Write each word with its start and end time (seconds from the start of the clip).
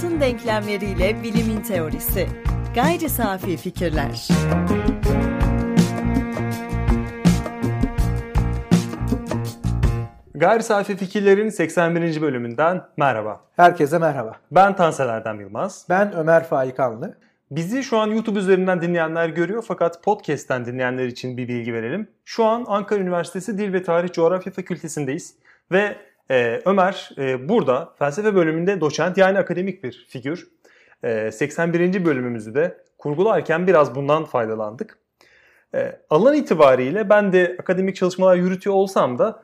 hayatın 0.00 0.20
denklemleriyle 0.20 1.22
bilimin 1.22 1.60
teorisi. 1.60 2.26
Gayri 2.74 3.08
safi 3.08 3.56
fikirler. 3.56 4.28
Gayri 10.34 10.62
Safi 10.62 10.96
Fikirlerin 10.96 11.48
81. 11.48 12.20
bölümünden 12.20 12.82
merhaba. 12.96 13.40
Herkese 13.56 13.98
merhaba. 13.98 14.36
Ben 14.50 14.76
Tansel 14.76 15.08
Erdem 15.08 15.40
Yılmaz. 15.40 15.86
Ben 15.88 16.12
Ömer 16.12 16.44
Faikanlı. 16.44 17.18
Bizi 17.50 17.82
şu 17.82 17.98
an 17.98 18.06
YouTube 18.06 18.38
üzerinden 18.38 18.80
dinleyenler 18.80 19.28
görüyor 19.28 19.64
fakat 19.68 20.04
podcast'ten 20.04 20.66
dinleyenler 20.66 21.06
için 21.06 21.36
bir 21.36 21.48
bilgi 21.48 21.74
verelim. 21.74 22.08
Şu 22.24 22.44
an 22.44 22.64
Ankara 22.68 23.00
Üniversitesi 23.00 23.58
Dil 23.58 23.72
ve 23.72 23.82
Tarih 23.82 24.12
Coğrafya 24.12 24.52
Fakültesindeyiz 24.52 25.34
ve 25.72 25.96
e, 26.30 26.62
Ömer 26.64 27.10
e, 27.18 27.48
burada 27.48 27.94
felsefe 27.98 28.34
bölümünde 28.34 28.80
doçent 28.80 29.18
yani 29.18 29.38
akademik 29.38 29.84
bir 29.84 30.06
figür. 30.08 30.48
E, 31.04 31.32
81. 31.32 32.04
bölümümüzü 32.04 32.54
de 32.54 32.84
kurgularken 32.98 33.66
biraz 33.66 33.94
bundan 33.94 34.24
faydalandık. 34.24 34.98
E, 35.74 36.00
alan 36.10 36.34
itibariyle 36.34 37.08
ben 37.10 37.32
de 37.32 37.56
akademik 37.60 37.96
çalışmalar 37.96 38.36
yürütüyor 38.36 38.76
olsam 38.76 39.18
da 39.18 39.42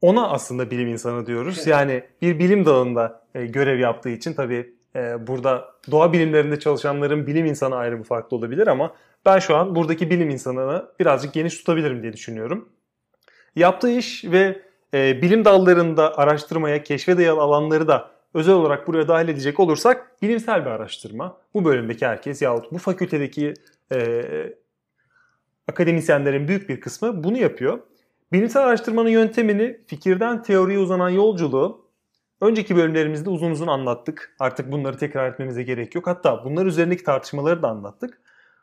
ona 0.00 0.28
aslında 0.28 0.70
bilim 0.70 0.88
insanı 0.88 1.26
diyoruz. 1.26 1.66
Yani 1.66 2.04
bir 2.22 2.38
bilim 2.38 2.66
dalında 2.66 3.22
e, 3.34 3.46
görev 3.46 3.78
yaptığı 3.78 4.10
için 4.10 4.34
tabii 4.34 4.74
e, 4.96 5.26
burada 5.26 5.68
doğa 5.90 6.12
bilimlerinde 6.12 6.58
çalışanların 6.58 7.26
bilim 7.26 7.46
insanı 7.46 7.76
ayrımı 7.76 8.04
farklı 8.04 8.36
olabilir 8.36 8.66
ama 8.66 8.94
ben 9.26 9.38
şu 9.38 9.56
an 9.56 9.74
buradaki 9.74 10.10
bilim 10.10 10.30
insanını 10.30 10.84
birazcık 11.00 11.32
geniş 11.32 11.58
tutabilirim 11.58 12.02
diye 12.02 12.12
düşünüyorum. 12.12 12.68
Yaptığı 13.56 13.90
iş 13.90 14.24
ve 14.24 14.65
e, 14.94 15.22
bilim 15.22 15.44
dallarında 15.44 16.18
araştırmaya, 16.18 16.82
keşfe 16.82 17.16
dayalı 17.16 17.40
alanları 17.40 17.88
da 17.88 18.10
özel 18.34 18.54
olarak 18.54 18.88
buraya 18.88 19.08
dahil 19.08 19.28
edecek 19.28 19.60
olursak 19.60 20.22
bilimsel 20.22 20.60
bir 20.60 20.70
araştırma. 20.70 21.38
Bu 21.54 21.64
bölümdeki 21.64 22.06
herkes 22.06 22.42
yahut 22.42 22.72
bu 22.72 22.78
fakültedeki 22.78 23.54
e, 23.92 24.22
akademisyenlerin 25.68 26.48
büyük 26.48 26.68
bir 26.68 26.80
kısmı 26.80 27.24
bunu 27.24 27.38
yapıyor. 27.38 27.80
Bilimsel 28.32 28.62
araştırmanın 28.62 29.08
yöntemini, 29.08 29.80
fikirden 29.86 30.42
teoriye 30.42 30.78
uzanan 30.78 31.08
yolculuğu 31.08 31.86
önceki 32.40 32.76
bölümlerimizde 32.76 33.30
uzun 33.30 33.50
uzun 33.50 33.66
anlattık. 33.66 34.36
Artık 34.38 34.72
bunları 34.72 34.98
tekrar 34.98 35.32
etmemize 35.32 35.62
gerek 35.62 35.94
yok. 35.94 36.06
Hatta 36.06 36.44
bunlar 36.44 36.66
üzerindeki 36.66 37.04
tartışmaları 37.04 37.62
da 37.62 37.68
anlattık. 37.68 38.20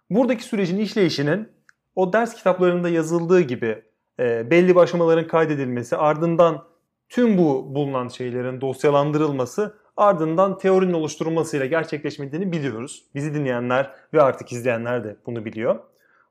Buradaki 0.09 0.43
sürecin 0.43 0.77
işleyişinin 0.77 1.49
o 1.95 2.13
ders 2.13 2.35
kitaplarında 2.35 2.89
yazıldığı 2.89 3.41
gibi 3.41 3.83
e, 4.23 4.49
belli 4.49 4.79
aşamaların 4.79 5.27
kaydedilmesi, 5.27 5.97
ardından 5.97 6.63
tüm 7.09 7.37
bu 7.37 7.75
bulunan 7.75 8.07
şeylerin 8.07 8.61
dosyalandırılması, 8.61 9.77
ardından 9.97 10.57
teorinin 10.57 10.93
oluşturulmasıyla 10.93 11.65
gerçekleşmediğini 11.65 12.51
biliyoruz. 12.51 13.03
Bizi 13.15 13.33
dinleyenler 13.33 13.91
ve 14.13 14.21
artık 14.21 14.51
izleyenler 14.51 15.03
de 15.03 15.15
bunu 15.25 15.45
biliyor. 15.45 15.79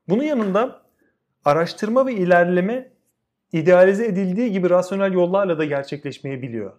Bunun 0.09 0.23
yanında 0.23 0.81
araştırma 1.45 2.07
ve 2.07 2.13
ilerleme 2.13 2.91
idealize 3.51 4.05
edildiği 4.05 4.51
gibi 4.51 4.69
rasyonel 4.69 5.13
yollarla 5.13 5.57
da 5.57 5.65
gerçekleşmeyebiliyor. 5.65 6.71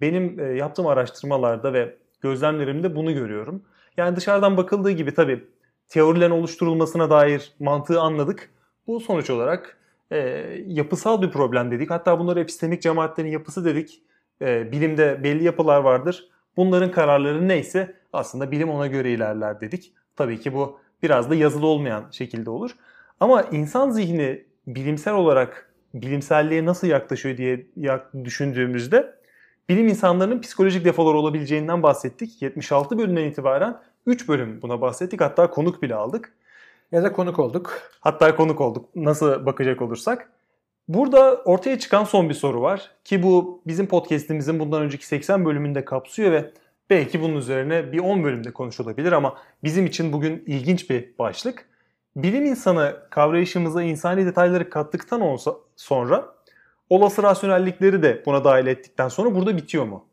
Benim 0.00 0.40
e, 0.40 0.42
yaptığım 0.42 0.86
araştırmalarda 0.86 1.72
ve 1.72 1.96
gözlemlerimde 2.20 2.96
bunu 2.96 3.14
görüyorum. 3.14 3.62
Yani 3.96 4.16
dışarıdan 4.16 4.56
bakıldığı 4.56 4.90
gibi 4.90 5.14
tabii 5.14 5.44
teorilerin 5.88 6.30
oluşturulmasına 6.30 7.10
dair 7.10 7.52
mantığı 7.60 8.00
anladık. 8.00 8.50
Bu 8.86 9.00
sonuç 9.00 9.30
olarak 9.30 9.77
e, 10.12 10.18
yapısal 10.66 11.22
bir 11.22 11.30
problem 11.30 11.70
dedik. 11.70 11.90
Hatta 11.90 12.18
bunları 12.18 12.40
epistemik 12.40 12.82
cemaatlerin 12.82 13.28
yapısı 13.28 13.64
dedik. 13.64 14.02
E, 14.42 14.72
bilimde 14.72 15.24
belli 15.24 15.44
yapılar 15.44 15.80
vardır. 15.80 16.28
Bunların 16.56 16.90
kararları 16.90 17.48
neyse 17.48 17.94
aslında 18.12 18.50
bilim 18.50 18.70
ona 18.70 18.86
göre 18.86 19.10
ilerler 19.10 19.60
dedik. 19.60 19.92
Tabii 20.16 20.40
ki 20.40 20.54
bu 20.54 20.80
biraz 21.02 21.30
da 21.30 21.34
yazılı 21.34 21.66
olmayan 21.66 22.04
şekilde 22.10 22.50
olur. 22.50 22.70
Ama 23.20 23.42
insan 23.42 23.90
zihni 23.90 24.44
bilimsel 24.66 25.14
olarak 25.14 25.72
bilimselliğe 25.94 26.64
nasıl 26.64 26.86
yaklaşıyor 26.86 27.36
diye 27.36 27.66
düşündüğümüzde 28.24 29.14
bilim 29.68 29.88
insanlarının 29.88 30.40
psikolojik 30.40 30.84
defolar 30.84 31.14
olabileceğinden 31.14 31.82
bahsettik. 31.82 32.42
76 32.42 32.98
bölümden 32.98 33.24
itibaren 33.24 33.80
3 34.06 34.28
bölüm 34.28 34.62
buna 34.62 34.80
bahsettik. 34.80 35.20
Hatta 35.20 35.50
konuk 35.50 35.82
bile 35.82 35.94
aldık. 35.94 36.32
Ya 36.92 37.02
da 37.02 37.12
konuk 37.12 37.38
olduk. 37.38 37.82
Hatta 38.00 38.36
konuk 38.36 38.60
olduk 38.60 38.96
nasıl 38.96 39.46
bakacak 39.46 39.82
olursak. 39.82 40.30
Burada 40.88 41.42
ortaya 41.44 41.78
çıkan 41.78 42.04
son 42.04 42.28
bir 42.28 42.34
soru 42.34 42.60
var 42.62 42.90
ki 43.04 43.22
bu 43.22 43.62
bizim 43.66 43.86
podcast'imizin 43.86 44.60
bundan 44.60 44.82
önceki 44.82 45.06
80 45.06 45.44
bölümünde 45.44 45.84
kapsıyor 45.84 46.32
ve 46.32 46.50
belki 46.90 47.20
bunun 47.22 47.36
üzerine 47.36 47.92
bir 47.92 47.98
10 47.98 48.24
bölümde 48.24 48.52
konuşulabilir 48.52 49.12
ama 49.12 49.38
bizim 49.64 49.86
için 49.86 50.12
bugün 50.12 50.44
ilginç 50.46 50.90
bir 50.90 51.18
başlık 51.18 51.68
bilim 52.16 52.44
insanı 52.44 52.96
kavrayışımıza 53.10 53.82
insani 53.82 54.26
detayları 54.26 54.70
kattıktan 54.70 55.20
olsa, 55.20 55.54
sonra 55.76 56.34
olası 56.90 57.22
rasyonellikleri 57.22 58.02
de 58.02 58.22
buna 58.26 58.44
dahil 58.44 58.66
ettikten 58.66 59.08
sonra 59.08 59.34
burada 59.34 59.56
bitiyor 59.56 59.84
mu? 59.84 60.08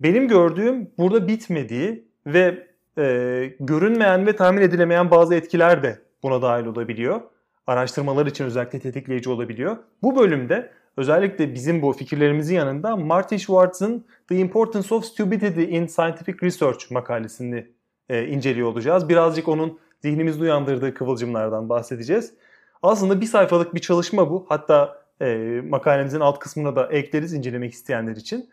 Benim 0.00 0.28
gördüğüm 0.28 0.90
burada 0.98 1.28
bitmediği 1.28 2.08
ve 2.26 2.66
e, 2.98 3.56
görünmeyen 3.60 4.26
ve 4.26 4.36
tahmin 4.36 4.62
edilemeyen 4.62 5.10
bazı 5.10 5.34
etkiler 5.34 5.82
de 5.82 5.98
buna 6.22 6.42
dahil 6.42 6.66
olabiliyor. 6.66 7.20
Araştırmalar 7.66 8.26
için 8.26 8.44
özellikle 8.44 8.80
tetikleyici 8.80 9.30
olabiliyor. 9.30 9.76
Bu 10.02 10.16
bölümde 10.16 10.70
özellikle 10.96 11.54
bizim 11.54 11.82
bu 11.82 11.92
fikirlerimizin 11.92 12.54
yanında 12.54 12.96
Martin 12.96 13.36
Schwartz'ın 13.36 14.04
The 14.28 14.36
Importance 14.36 14.94
of 14.94 15.04
Stupidity 15.04 15.76
in 15.76 15.86
Scientific 15.86 16.38
Research 16.42 16.90
makalesini 16.90 17.66
e, 18.08 18.26
inceliyor 18.26 18.68
olacağız. 18.68 19.08
Birazcık 19.08 19.48
onun 19.48 19.78
zihnimizde 20.02 20.42
uyandırdığı 20.42 20.94
kıvılcımlardan 20.94 21.68
bahsedeceğiz. 21.68 22.34
Aslında 22.82 23.20
bir 23.20 23.26
sayfalık 23.26 23.74
bir 23.74 23.80
çalışma 23.80 24.30
bu. 24.30 24.46
Hatta 24.48 25.02
e, 25.20 25.60
makalemizin 25.68 26.20
alt 26.20 26.38
kısmına 26.38 26.76
da 26.76 26.86
ekleriz 26.86 27.32
incelemek 27.32 27.72
isteyenler 27.72 28.16
için. 28.16 28.50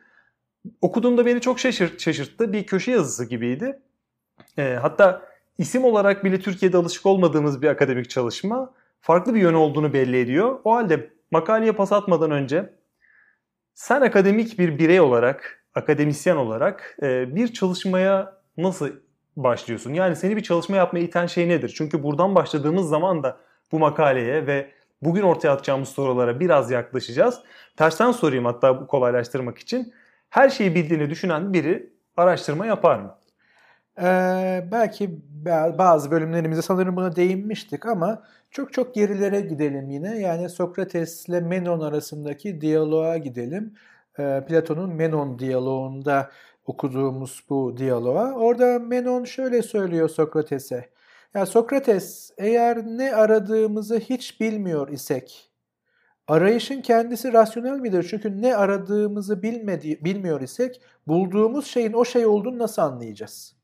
Okuduğumda 0.82 1.26
beni 1.26 1.42
çok 1.42 1.60
şaşırt, 1.60 2.02
şaşırttı. 2.02 2.54
Bir 2.54 2.66
köşe 2.66 2.92
yazısı 2.92 3.26
gibiydi. 3.26 3.80
E, 4.58 4.78
hatta 4.82 5.22
isim 5.58 5.84
olarak 5.84 6.24
bile 6.24 6.40
Türkiye'de 6.40 6.78
alışık 6.78 7.06
olmadığımız 7.06 7.62
bir 7.62 7.68
akademik 7.68 8.10
çalışma 8.10 8.74
farklı 9.02 9.36
bir 9.36 9.42
yön 9.42 9.54
olduğunu 9.54 9.94
belli 9.94 10.20
ediyor. 10.20 10.60
O 10.64 10.76
halde 10.76 11.10
makaleye 11.32 11.72
pas 11.72 11.92
atmadan 11.92 12.32
önce 12.32 12.74
sen 13.74 14.02
akademik 14.02 14.60
bir 14.60 14.80
birey 14.80 15.02
olarak, 15.02 15.64
akademisyen 15.76 16.36
olarak 16.36 16.98
e, 17.02 17.36
bir 17.36 17.54
çalışmaya 17.54 18.38
nasıl 18.58 18.90
başlıyorsun. 19.38 19.94
Yani 19.94 20.16
seni 20.16 20.38
bir 20.38 20.44
çalışma 20.44 20.76
yapmaya 20.76 21.00
iten 21.00 21.26
şey 21.26 21.50
nedir? 21.50 21.74
Çünkü 21.78 22.04
buradan 22.04 22.36
başladığımız 22.36 22.90
zaman 22.90 23.24
da 23.24 23.38
bu 23.72 23.80
makaleye 23.80 24.48
ve 24.48 24.72
bugün 25.02 25.22
ortaya 25.22 25.50
atacağımız 25.50 25.90
sorulara 25.90 26.40
biraz 26.40 26.72
yaklaşacağız. 26.72 27.40
Tersten 27.78 28.12
sorayım 28.12 28.46
hatta 28.46 28.82
bu 28.82 28.88
kolaylaştırmak 28.88 29.58
için. 29.58 29.94
Her 30.30 30.50
şeyi 30.50 30.76
bildiğini 30.76 31.10
düşünen 31.10 31.54
biri 31.54 31.94
araştırma 32.18 32.66
yapar 32.66 33.00
mı? 33.00 33.16
Ee, 34.02 34.68
belki 34.72 35.22
bazı 35.78 36.12
bölümlerimizde 36.12 36.62
sanırım 36.62 36.96
buna 36.96 37.16
değinmiştik 37.16 37.86
ama 37.86 38.24
çok 38.52 38.74
çok 38.74 38.96
gerilere 38.96 39.42
gidelim 39.42 39.90
yine. 39.90 40.20
Yani 40.20 40.50
Sokrates 40.50 41.30
ile 41.30 41.40
Menon 41.42 41.80
arasındaki 41.80 42.62
diyaloğa 42.62 43.18
gidelim. 43.18 43.74
Ee, 44.20 44.44
Platon'un 44.48 44.90
Menon 44.96 45.40
diyaloğunda 45.40 46.32
okuduğumuz 46.66 47.44
bu 47.50 47.78
diyaloğa. 47.78 48.34
Orada 48.34 48.80
Menon 48.80 49.24
şöyle 49.24 49.62
söylüyor 49.62 50.10
Sokrates'e. 50.10 50.90
Ya 51.34 51.46
Sokrates 51.46 52.32
eğer 52.38 52.86
ne 52.86 53.16
aradığımızı 53.16 54.00
hiç 54.00 54.42
bilmiyor 54.42 54.90
isek, 54.90 55.52
arayışın 56.28 56.82
kendisi 56.82 57.34
rasyonel 57.34 57.80
midir? 57.80 58.08
Çünkü 58.10 58.42
ne 58.42 58.56
aradığımızı 58.56 59.44
bilmedi, 59.44 60.06
bilmiyor 60.06 60.42
isek 60.42 60.82
bulduğumuz 61.08 61.68
şeyin 61.68 61.94
o 61.94 62.06
şey 62.06 62.26
olduğunu 62.26 62.60
nasıl 62.60 62.82
anlayacağız? 62.82 63.56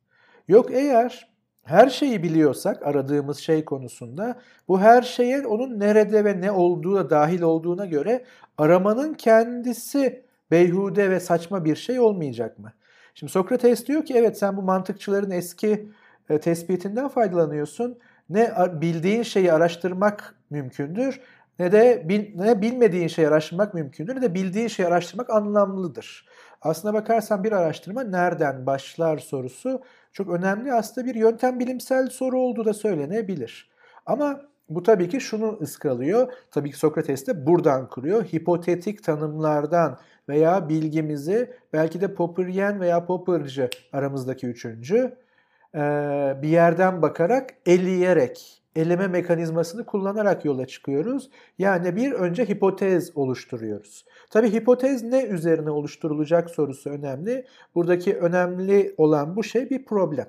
Yok 0.49 0.71
eğer 0.71 1.29
her 1.63 1.89
şeyi 1.89 2.23
biliyorsak 2.23 2.87
aradığımız 2.87 3.37
şey 3.37 3.65
konusunda 3.65 4.39
bu 4.67 4.79
her 4.79 5.01
şeye 5.01 5.47
onun 5.47 5.79
nerede 5.79 6.25
ve 6.25 6.41
ne 6.41 6.51
olduğu 6.51 6.95
da 6.95 7.09
dahil 7.09 7.41
olduğuna 7.41 7.85
göre 7.85 8.25
aramanın 8.57 9.13
kendisi 9.13 10.23
beyhude 10.51 11.11
ve 11.11 11.19
saçma 11.19 11.65
bir 11.65 11.75
şey 11.75 11.99
olmayacak 11.99 12.59
mı? 12.59 12.73
Şimdi 13.15 13.31
Sokrates 13.31 13.85
diyor 13.87 14.05
ki 14.05 14.13
evet 14.17 14.37
sen 14.37 14.57
bu 14.57 14.61
mantıkçıların 14.61 15.31
eski 15.31 15.89
e, 16.29 16.39
tespitinden 16.39 17.07
faydalanıyorsun. 17.07 17.99
Ne 18.29 18.53
bildiğin 18.81 19.23
şeyi 19.23 19.53
araştırmak 19.53 20.35
mümkündür 20.49 21.21
ne 21.59 21.71
de 21.71 22.09
bil, 22.09 22.35
ne 22.35 22.61
bilmediğin 22.61 23.07
şeyi 23.07 23.27
araştırmak 23.27 23.73
mümkündür 23.73 24.15
ne 24.15 24.21
de 24.21 24.33
bildiğin 24.33 24.67
şeyi 24.67 24.87
araştırmak 24.87 25.29
anlamlıdır. 25.29 26.25
Aslına 26.61 26.93
bakarsan 26.93 27.43
bir 27.43 27.51
araştırma 27.51 28.03
nereden 28.03 28.65
başlar 28.65 29.17
sorusu 29.17 29.81
çok 30.13 30.29
önemli. 30.29 30.73
Aslında 30.73 31.07
bir 31.07 31.15
yöntem 31.15 31.59
bilimsel 31.59 32.09
soru 32.09 32.39
olduğu 32.39 32.65
da 32.65 32.73
söylenebilir. 32.73 33.69
Ama 34.05 34.41
Bu 34.69 34.83
tabii 34.83 35.09
ki 35.09 35.21
şunu 35.21 35.57
ıskalıyor. 35.61 36.33
Tabii 36.51 36.71
ki 36.71 36.77
Sokrates 36.77 37.27
de 37.27 37.45
buradan 37.47 37.89
kuruyor. 37.89 38.23
Hipotetik 38.23 39.03
tanımlardan 39.03 39.97
veya 40.29 40.69
bilgimizi 40.69 41.53
belki 41.73 42.01
de 42.01 42.13
Popperyen 42.13 42.79
veya 42.79 43.05
Popperci 43.05 43.69
aramızdaki 43.93 44.47
üçüncü 44.47 45.15
bir 46.41 46.47
yerden 46.49 47.01
bakarak 47.01 47.49
eleyerek, 47.65 48.58
eleme 48.75 49.07
mekanizmasını 49.07 49.85
kullanarak 49.85 50.45
yola 50.45 50.67
çıkıyoruz. 50.67 51.29
Yani 51.57 51.95
bir 51.95 52.11
önce 52.11 52.45
hipotez 52.49 53.17
oluşturuyoruz. 53.17 54.05
Tabii 54.29 54.53
hipotez 54.53 55.03
ne 55.03 55.23
üzerine 55.23 55.69
oluşturulacak 55.69 56.49
sorusu 56.49 56.89
önemli. 56.89 57.45
Buradaki 57.75 58.17
önemli 58.17 58.93
olan 58.97 59.35
bu 59.35 59.43
şey 59.43 59.69
bir 59.69 59.85
problem. 59.85 60.27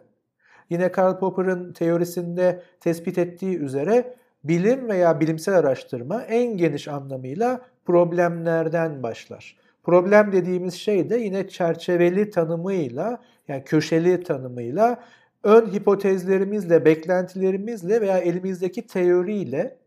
Yine 0.71 0.93
Karl 0.93 1.19
Popper'ın 1.19 1.73
teorisinde 1.73 2.63
tespit 2.81 3.19
ettiği 3.19 3.59
üzere 3.59 4.15
bilim 4.45 4.89
veya 4.89 5.21
bilimsel 5.21 5.59
araştırma 5.59 6.23
en 6.23 6.57
geniş 6.57 6.89
anlamıyla 6.89 7.61
problemlerden 7.85 9.03
başlar. 9.03 9.57
Problem 9.83 10.33
dediğimiz 10.33 10.75
şey 10.75 11.11
de 11.11 11.17
yine 11.17 11.49
çerçeveli 11.49 12.31
tanımıyla 12.31 13.23
yani 13.49 13.65
köşeli 13.65 14.23
tanımıyla 14.23 15.03
ön 15.45 15.73
hipotezlerimizle, 15.73 16.85
beklentilerimizle 16.85 18.01
veya 18.01 18.19
elimizdeki 18.19 18.87
teoriyle 18.87 19.79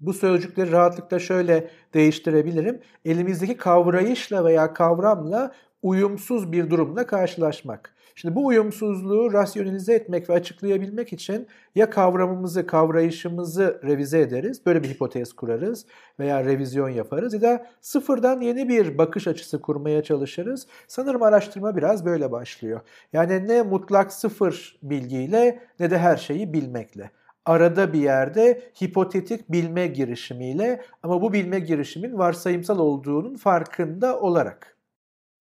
bu 0.00 0.12
sözcükleri 0.12 0.72
rahatlıkla 0.72 1.18
şöyle 1.18 1.70
değiştirebilirim. 1.94 2.80
Elimizdeki 3.04 3.56
kavrayışla 3.56 4.44
veya 4.44 4.72
kavramla 4.74 5.52
uyumsuz 5.82 6.52
bir 6.52 6.70
durumla 6.70 7.06
karşılaşmak. 7.06 7.95
Şimdi 8.18 8.34
bu 8.34 8.46
uyumsuzluğu 8.46 9.32
rasyonelize 9.32 9.94
etmek 9.94 10.30
ve 10.30 10.34
açıklayabilmek 10.34 11.12
için 11.12 11.46
ya 11.74 11.90
kavramımızı, 11.90 12.66
kavrayışımızı 12.66 13.80
revize 13.84 14.20
ederiz, 14.20 14.66
böyle 14.66 14.82
bir 14.82 14.88
hipotez 14.88 15.32
kurarız 15.32 15.86
veya 16.20 16.44
revizyon 16.44 16.88
yaparız 16.88 17.34
ya 17.34 17.40
da 17.40 17.66
sıfırdan 17.80 18.40
yeni 18.40 18.68
bir 18.68 18.98
bakış 18.98 19.26
açısı 19.28 19.60
kurmaya 19.60 20.02
çalışırız. 20.02 20.66
Sanırım 20.88 21.22
araştırma 21.22 21.76
biraz 21.76 22.04
böyle 22.04 22.32
başlıyor. 22.32 22.80
Yani 23.12 23.48
ne 23.48 23.62
mutlak 23.62 24.12
sıfır 24.12 24.78
bilgiyle 24.82 25.62
ne 25.80 25.90
de 25.90 25.98
her 25.98 26.16
şeyi 26.16 26.52
bilmekle 26.52 27.10
arada 27.46 27.92
bir 27.92 28.00
yerde 28.00 28.62
hipotetik 28.82 29.52
bilme 29.52 29.86
girişimiyle 29.86 30.82
ama 31.02 31.22
bu 31.22 31.32
bilme 31.32 31.60
girişimin 31.60 32.18
varsayımsal 32.18 32.78
olduğunun 32.78 33.36
farkında 33.36 34.20
olarak. 34.20 34.75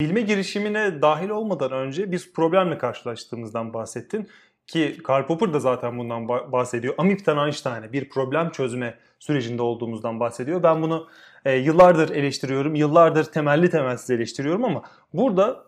Bilme 0.01 0.21
girişimine 0.21 1.01
dahil 1.01 1.29
olmadan 1.29 1.71
önce 1.71 2.11
biz 2.11 2.33
problemle 2.33 2.77
karşılaştığımızdan 2.77 3.73
bahsettin. 3.73 4.29
Ki 4.67 4.97
Karl 5.03 5.25
Popper 5.25 5.53
da 5.53 5.59
zaten 5.59 5.97
bundan 5.97 6.27
bahsediyor. 6.27 6.95
Amip'ten 6.97 7.37
Einstein'e 7.37 7.93
bir 7.93 8.09
problem 8.09 8.49
çözme 8.49 8.97
sürecinde 9.19 9.61
olduğumuzdan 9.61 10.19
bahsediyor. 10.19 10.63
Ben 10.63 10.81
bunu 10.81 11.07
e, 11.45 11.55
yıllardır 11.55 12.09
eleştiriyorum, 12.09 12.75
yıllardır 12.75 13.23
temelli 13.23 13.69
temelsiz 13.69 14.09
eleştiriyorum 14.09 14.65
ama 14.65 14.83
burada 15.13 15.63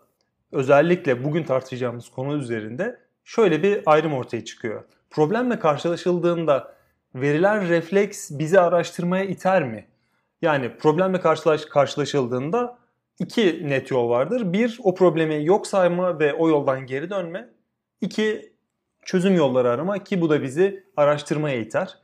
özellikle 0.52 1.24
bugün 1.24 1.44
tartışacağımız 1.44 2.08
konu 2.08 2.36
üzerinde 2.36 3.00
şöyle 3.24 3.62
bir 3.62 3.82
ayrım 3.86 4.12
ortaya 4.12 4.44
çıkıyor. 4.44 4.84
Problemle 5.10 5.58
karşılaşıldığında 5.58 6.74
verilen 7.14 7.68
refleks 7.68 8.30
bizi 8.30 8.60
araştırmaya 8.60 9.24
iter 9.24 9.64
mi? 9.64 9.86
Yani 10.42 10.76
problemle 10.78 11.20
karşılaş, 11.20 11.64
karşılaşıldığında 11.64 12.78
iki 13.18 13.68
net 13.68 13.90
yol 13.90 14.08
vardır. 14.08 14.52
Bir, 14.52 14.78
o 14.82 14.94
problemi 14.94 15.44
yok 15.44 15.66
sayma 15.66 16.18
ve 16.18 16.34
o 16.34 16.48
yoldan 16.48 16.86
geri 16.86 17.10
dönme. 17.10 17.48
İki, 18.00 18.52
çözüm 19.04 19.34
yolları 19.34 19.70
arama 19.70 20.04
ki 20.04 20.20
bu 20.20 20.30
da 20.30 20.42
bizi 20.42 20.84
araştırmaya 20.96 21.56
iter. 21.56 21.98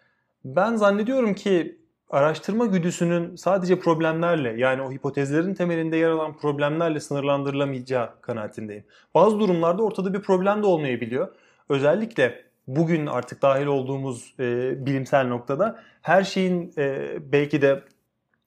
Ben 0.45 0.77
zannediyorum 0.77 1.35
ki 1.35 1.79
araştırma 2.11 2.67
güdüsünün 2.67 3.37
sadece 3.37 3.79
problemlerle 3.79 4.55
yani 4.57 4.83
o 4.83 4.93
hipotezlerin 4.93 5.55
temelinde 5.55 5.97
yer 5.97 6.11
alan 6.11 6.37
problemlerle 6.37 7.01
sınırlandırılamayacağı 7.01 8.21
kanaatindeyim. 8.21 8.85
Bazı 9.15 9.41
durumlarda 9.41 9.83
ortada 9.83 10.15
bir 10.15 10.23
problem 10.23 10.63
de 10.63 10.67
olmayabiliyor. 10.67 11.29
Özellikle 11.69 12.45
bugün 12.67 13.07
artık 13.07 13.43
dahil 13.43 13.67
olduğumuz 13.67 14.35
e, 14.41 14.75
bilimsel 14.87 15.27
noktada 15.27 15.81
her 16.03 16.25
şeyin 16.25 16.73
e, 16.79 17.17
belki 17.33 17.63
de 17.63 17.83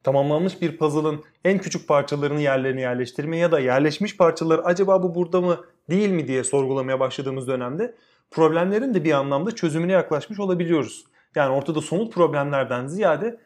tamamlanmış 0.07 0.61
bir 0.61 0.77
puzzle'ın 0.77 1.23
en 1.45 1.57
küçük 1.57 1.87
parçalarını 1.87 2.41
yerlerine 2.41 2.81
yerleştirme 2.81 3.37
ya 3.37 3.51
da 3.51 3.59
yerleşmiş 3.59 4.17
parçaları 4.17 4.65
acaba 4.65 5.03
bu 5.03 5.15
burada 5.15 5.41
mı 5.41 5.65
değil 5.89 6.09
mi 6.09 6.27
diye 6.27 6.43
sorgulamaya 6.43 6.99
başladığımız 6.99 7.47
dönemde 7.47 7.95
problemlerin 8.31 8.93
de 8.93 9.03
bir 9.03 9.11
anlamda 9.11 9.55
çözümüne 9.55 9.91
yaklaşmış 9.91 10.39
olabiliyoruz. 10.39 11.05
Yani 11.35 11.55
ortada 11.55 11.81
somut 11.81 12.13
problemlerden 12.13 12.87
ziyade 12.87 13.39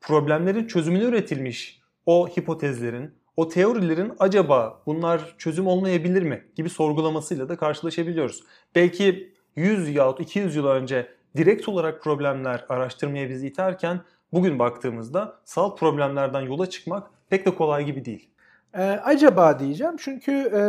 problemlerin 0.00 0.66
çözümüne 0.66 1.04
üretilmiş 1.04 1.80
o 2.06 2.28
hipotezlerin, 2.28 3.14
o 3.36 3.48
teorilerin 3.48 4.12
acaba 4.18 4.82
bunlar 4.86 5.34
çözüm 5.38 5.66
olmayabilir 5.66 6.22
mi 6.22 6.44
gibi 6.54 6.70
sorgulamasıyla 6.70 7.48
da 7.48 7.56
karşılaşabiliyoruz. 7.56 8.44
Belki 8.74 9.32
100 9.56 9.88
yahut 9.88 10.20
200 10.20 10.56
yıl 10.56 10.66
önce 10.66 11.08
direkt 11.36 11.68
olarak 11.68 12.02
problemler 12.02 12.64
araştırmaya 12.68 13.28
bizi 13.28 13.46
iterken 13.46 14.00
bugün 14.32 14.58
baktığımızda 14.58 15.40
salt 15.44 15.78
problemlerden 15.80 16.40
yola 16.40 16.70
çıkmak 16.70 17.10
pek 17.30 17.46
de 17.46 17.54
kolay 17.54 17.84
gibi 17.84 18.04
değil. 18.04 18.30
Ee, 18.74 18.82
acaba 18.82 19.58
diyeceğim 19.58 19.96
çünkü 19.98 20.32
e, 20.32 20.60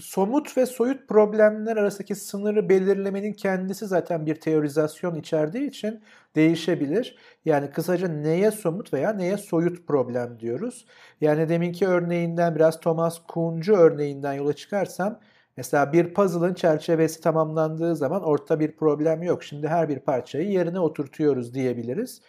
somut 0.00 0.56
ve 0.56 0.66
soyut 0.66 1.08
problemler 1.08 1.76
arasındaki 1.76 2.14
sınırı 2.14 2.68
belirlemenin 2.68 3.32
kendisi 3.32 3.86
zaten 3.86 4.26
bir 4.26 4.34
teorizasyon 4.34 5.14
içerdiği 5.14 5.68
için 5.68 6.02
değişebilir. 6.36 7.16
Yani 7.44 7.70
kısaca 7.70 8.08
neye 8.08 8.50
somut 8.50 8.92
veya 8.92 9.12
neye 9.12 9.36
soyut 9.36 9.86
problem 9.86 10.40
diyoruz. 10.40 10.86
Yani 11.20 11.48
deminki 11.48 11.86
örneğinden 11.86 12.54
biraz 12.54 12.80
Thomas 12.80 13.18
Kuhn'cu 13.28 13.74
örneğinden 13.74 14.32
yola 14.32 14.52
çıkarsam 14.52 15.20
Mesela 15.58 15.92
bir 15.92 16.14
puzzle'ın 16.14 16.54
çerçevesi 16.54 17.20
tamamlandığı 17.20 17.96
zaman 17.96 18.22
ortada 18.22 18.60
bir 18.60 18.76
problem 18.76 19.22
yok. 19.22 19.44
Şimdi 19.44 19.68
her 19.68 19.88
bir 19.88 19.98
parçayı 19.98 20.50
yerine 20.50 20.80
oturtuyoruz 20.80 21.54
diyebiliriz. 21.54 22.20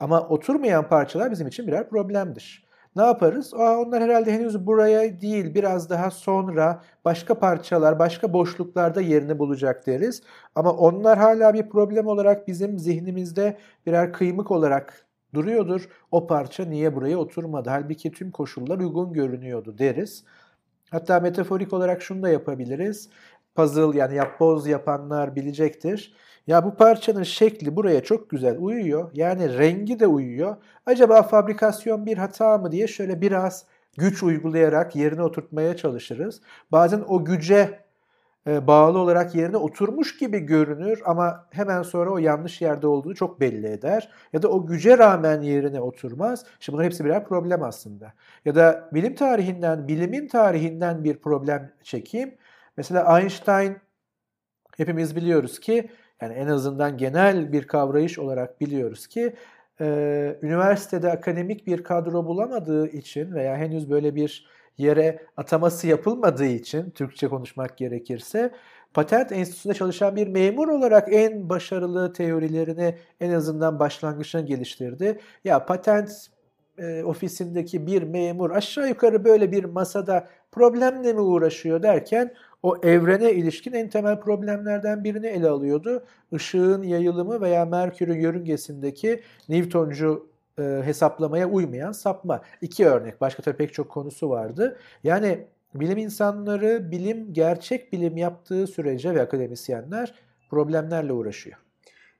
Ama 0.00 0.28
oturmayan 0.28 0.88
parçalar 0.88 1.30
bizim 1.30 1.46
için 1.46 1.66
birer 1.66 1.88
problemdir. 1.88 2.66
Ne 2.96 3.02
yaparız? 3.02 3.54
Aa, 3.54 3.78
onlar 3.78 4.02
herhalde 4.02 4.32
henüz 4.32 4.66
buraya 4.66 5.20
değil, 5.20 5.54
biraz 5.54 5.90
daha 5.90 6.10
sonra 6.10 6.82
başka 7.04 7.38
parçalar, 7.38 7.98
başka 7.98 8.32
boşluklarda 8.32 9.00
yerini 9.00 9.38
bulacak 9.38 9.86
deriz. 9.86 10.22
Ama 10.54 10.72
onlar 10.72 11.18
hala 11.18 11.54
bir 11.54 11.68
problem 11.68 12.06
olarak 12.06 12.48
bizim 12.48 12.78
zihnimizde 12.78 13.58
birer 13.86 14.12
kıymık 14.12 14.50
olarak 14.50 15.06
duruyordur. 15.34 15.88
O 16.10 16.26
parça 16.26 16.64
niye 16.64 16.94
buraya 16.94 17.18
oturmadı? 17.18 17.70
Halbuki 17.70 18.12
tüm 18.12 18.30
koşullar 18.30 18.78
uygun 18.78 19.12
görünüyordu 19.12 19.78
deriz. 19.78 20.24
Hatta 20.90 21.20
metaforik 21.20 21.72
olarak 21.72 22.02
şunu 22.02 22.22
da 22.22 22.28
yapabiliriz. 22.28 23.10
Puzzle 23.56 23.98
yani 23.98 24.16
yapboz 24.16 24.66
yapanlar 24.66 25.36
bilecektir. 25.36 26.14
Ya 26.46 26.64
bu 26.64 26.76
parçanın 26.76 27.22
şekli 27.22 27.76
buraya 27.76 28.02
çok 28.02 28.30
güzel 28.30 28.56
uyuyor. 28.58 29.10
Yani 29.14 29.58
rengi 29.58 30.00
de 30.00 30.06
uyuyor. 30.06 30.56
Acaba 30.86 31.22
fabrikasyon 31.22 32.06
bir 32.06 32.18
hata 32.18 32.58
mı 32.58 32.72
diye 32.72 32.86
şöyle 32.86 33.20
biraz 33.20 33.66
güç 33.98 34.22
uygulayarak 34.22 34.96
yerine 34.96 35.22
oturtmaya 35.22 35.76
çalışırız. 35.76 36.40
Bazen 36.72 37.04
o 37.08 37.24
güce 37.24 37.86
e, 38.46 38.66
bağlı 38.66 38.98
olarak 38.98 39.34
yerine 39.34 39.56
oturmuş 39.56 40.18
gibi 40.18 40.38
görünür 40.38 41.02
ama 41.04 41.46
hemen 41.50 41.82
sonra 41.82 42.10
o 42.10 42.18
yanlış 42.18 42.60
yerde 42.62 42.86
olduğunu 42.86 43.14
çok 43.14 43.40
belli 43.40 43.66
eder. 43.66 44.10
Ya 44.32 44.42
da 44.42 44.48
o 44.48 44.66
güce 44.66 44.98
rağmen 44.98 45.42
yerine 45.42 45.80
oturmaz. 45.80 46.44
Şimdi 46.60 46.74
bunların 46.74 46.86
hepsi 46.86 47.04
birer 47.04 47.24
problem 47.24 47.62
aslında. 47.62 48.12
Ya 48.44 48.54
da 48.54 48.90
bilim 48.94 49.14
tarihinden, 49.14 49.88
bilimin 49.88 50.28
tarihinden 50.28 51.04
bir 51.04 51.16
problem 51.16 51.72
çekeyim. 51.82 52.34
Mesela 52.76 53.18
Einstein 53.18 53.76
hepimiz 54.76 55.16
biliyoruz 55.16 55.60
ki 55.60 55.90
yani 56.20 56.34
en 56.34 56.46
azından 56.46 56.98
genel 56.98 57.52
bir 57.52 57.66
kavrayış 57.66 58.18
olarak 58.18 58.60
biliyoruz 58.60 59.06
ki 59.06 59.36
e, 59.80 60.38
üniversitede 60.42 61.10
akademik 61.12 61.66
bir 61.66 61.84
kadro 61.84 62.26
bulamadığı 62.26 62.88
için 62.88 63.34
veya 63.34 63.56
henüz 63.56 63.90
böyle 63.90 64.14
bir 64.14 64.46
yere 64.78 65.26
ataması 65.36 65.86
yapılmadığı 65.86 66.46
için 66.46 66.90
Türkçe 66.90 67.28
konuşmak 67.28 67.76
gerekirse 67.78 68.52
patent 68.94 69.32
enstitüsünde 69.32 69.74
çalışan 69.74 70.16
bir 70.16 70.26
memur 70.28 70.68
olarak 70.68 71.08
en 71.12 71.48
başarılı 71.48 72.12
teorilerini 72.12 72.98
en 73.20 73.30
azından 73.30 73.78
başlangıçta 73.78 74.40
geliştirdi. 74.40 75.20
Ya 75.44 75.66
patent 75.66 76.10
e, 76.78 77.02
ofisindeki 77.04 77.86
bir 77.86 78.02
memur 78.02 78.50
aşağı 78.50 78.88
yukarı 78.88 79.24
böyle 79.24 79.52
bir 79.52 79.64
masada 79.64 80.28
problemle 80.52 81.12
mi 81.12 81.20
uğraşıyor 81.20 81.82
derken 81.82 82.34
o 82.62 82.76
evrene 82.82 83.32
ilişkin 83.32 83.72
en 83.72 83.88
temel 83.88 84.20
problemlerden 84.20 85.04
birini 85.04 85.26
ele 85.26 85.48
alıyordu. 85.48 86.04
Işığın 86.32 86.82
yayılımı 86.82 87.40
veya 87.40 87.64
Merkür'ün 87.64 88.20
yörüngesindeki 88.20 89.20
Newtoncu 89.48 90.30
e, 90.58 90.62
hesaplamaya 90.62 91.48
uymayan 91.48 91.92
sapma. 91.92 92.42
İki 92.60 92.86
örnek. 92.86 93.20
Başka 93.20 93.42
tabii 93.42 93.56
pek 93.56 93.74
çok 93.74 93.88
konusu 93.88 94.30
vardı. 94.30 94.78
Yani 95.04 95.46
bilim 95.74 95.98
insanları 95.98 96.90
bilim, 96.90 97.32
gerçek 97.32 97.92
bilim 97.92 98.16
yaptığı 98.16 98.66
sürece 98.66 99.14
ve 99.14 99.22
akademisyenler 99.22 100.14
problemlerle 100.50 101.12
uğraşıyor. 101.12 101.56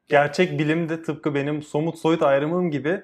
gerçek 0.08 0.58
bilim 0.58 0.88
de 0.88 1.02
tıpkı 1.02 1.34
benim 1.34 1.62
somut 1.62 1.98
soyut 1.98 2.22
ayrımım 2.22 2.70
gibi 2.70 3.02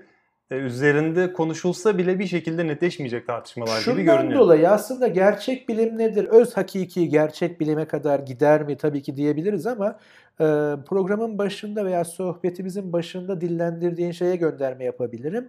üzerinde 0.56 1.32
konuşulsa 1.32 1.98
bile 1.98 2.18
bir 2.18 2.26
şekilde 2.26 2.66
netleşmeyecek 2.66 3.26
tartışmalar 3.26 3.80
Şundan 3.80 4.00
gibi 4.00 4.10
görünüyor. 4.10 4.40
dolayı 4.40 4.70
aslında 4.70 5.08
gerçek 5.08 5.68
bilim 5.68 5.98
nedir? 5.98 6.24
Öz 6.24 6.56
hakiki 6.56 7.08
gerçek 7.08 7.60
bilime 7.60 7.84
kadar 7.84 8.18
gider 8.18 8.62
mi? 8.62 8.76
Tabii 8.76 9.02
ki 9.02 9.16
diyebiliriz 9.16 9.66
ama 9.66 9.98
e, 10.40 10.44
programın 10.86 11.38
başında 11.38 11.84
veya 11.84 12.04
sohbetimizin 12.04 12.92
başında 12.92 13.40
dillendirdiğin 13.40 14.12
şeye 14.12 14.36
gönderme 14.36 14.84
yapabilirim. 14.84 15.48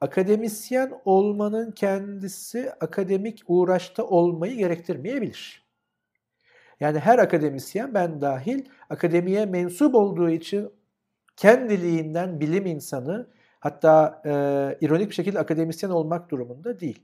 Akademisyen 0.00 0.92
olmanın 1.04 1.70
kendisi 1.70 2.70
akademik 2.80 3.42
uğraşta 3.46 4.04
olmayı 4.04 4.56
gerektirmeyebilir. 4.56 5.64
Yani 6.80 6.98
her 6.98 7.18
akademisyen 7.18 7.94
ben 7.94 8.20
dahil 8.20 8.64
akademiye 8.90 9.46
mensup 9.46 9.94
olduğu 9.94 10.30
için 10.30 10.70
kendiliğinden 11.36 12.40
bilim 12.40 12.66
insanı 12.66 13.26
hatta 13.64 14.22
e, 14.24 14.30
ironik 14.86 15.08
bir 15.08 15.14
şekilde 15.14 15.38
akademisyen 15.38 15.90
olmak 15.90 16.30
durumunda 16.30 16.80
değil. 16.80 17.02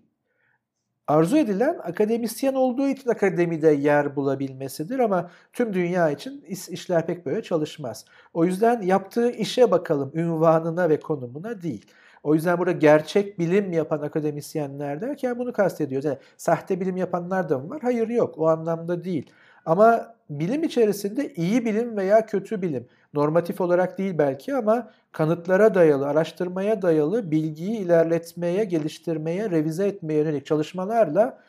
Arzu 1.06 1.36
edilen 1.36 1.78
akademisyen 1.82 2.54
olduğu 2.54 2.88
için 2.88 3.10
akademide 3.10 3.70
yer 3.70 4.16
bulabilmesidir 4.16 4.98
ama 4.98 5.30
tüm 5.52 5.74
dünya 5.74 6.10
için 6.10 6.44
iş, 6.48 6.68
işler 6.68 7.06
pek 7.06 7.26
böyle 7.26 7.42
çalışmaz. 7.42 8.04
O 8.34 8.44
yüzden 8.44 8.82
yaptığı 8.82 9.30
işe 9.30 9.70
bakalım 9.70 10.10
ünvanına 10.14 10.88
ve 10.88 11.00
konumuna 11.00 11.62
değil. 11.62 11.86
O 12.22 12.34
yüzden 12.34 12.58
burada 12.58 12.72
gerçek 12.72 13.38
bilim 13.38 13.72
yapan 13.72 14.00
akademisyenler 14.00 15.00
derken 15.00 15.38
bunu 15.38 15.52
kastediyoruz. 15.52 16.04
Yani 16.04 16.18
sahte 16.36 16.80
bilim 16.80 16.96
yapanlar 16.96 17.48
da 17.48 17.58
mı 17.58 17.70
var? 17.70 17.78
Hayır 17.82 18.08
yok 18.08 18.38
o 18.38 18.48
anlamda 18.48 19.04
değil. 19.04 19.30
Ama 19.66 20.14
bilim 20.30 20.62
içerisinde 20.62 21.34
iyi 21.34 21.64
bilim 21.64 21.96
veya 21.96 22.26
kötü 22.26 22.62
bilim, 22.62 22.86
normatif 23.14 23.60
olarak 23.60 23.98
değil 23.98 24.18
belki 24.18 24.54
ama 24.54 24.90
kanıtlara 25.12 25.74
dayalı, 25.74 26.08
araştırmaya 26.08 26.82
dayalı 26.82 27.30
bilgiyi 27.30 27.78
ilerletmeye, 27.78 28.64
geliştirmeye, 28.64 29.50
revize 29.50 29.86
etmeye 29.86 30.18
yönelik 30.18 30.46
çalışmalarla 30.46 31.40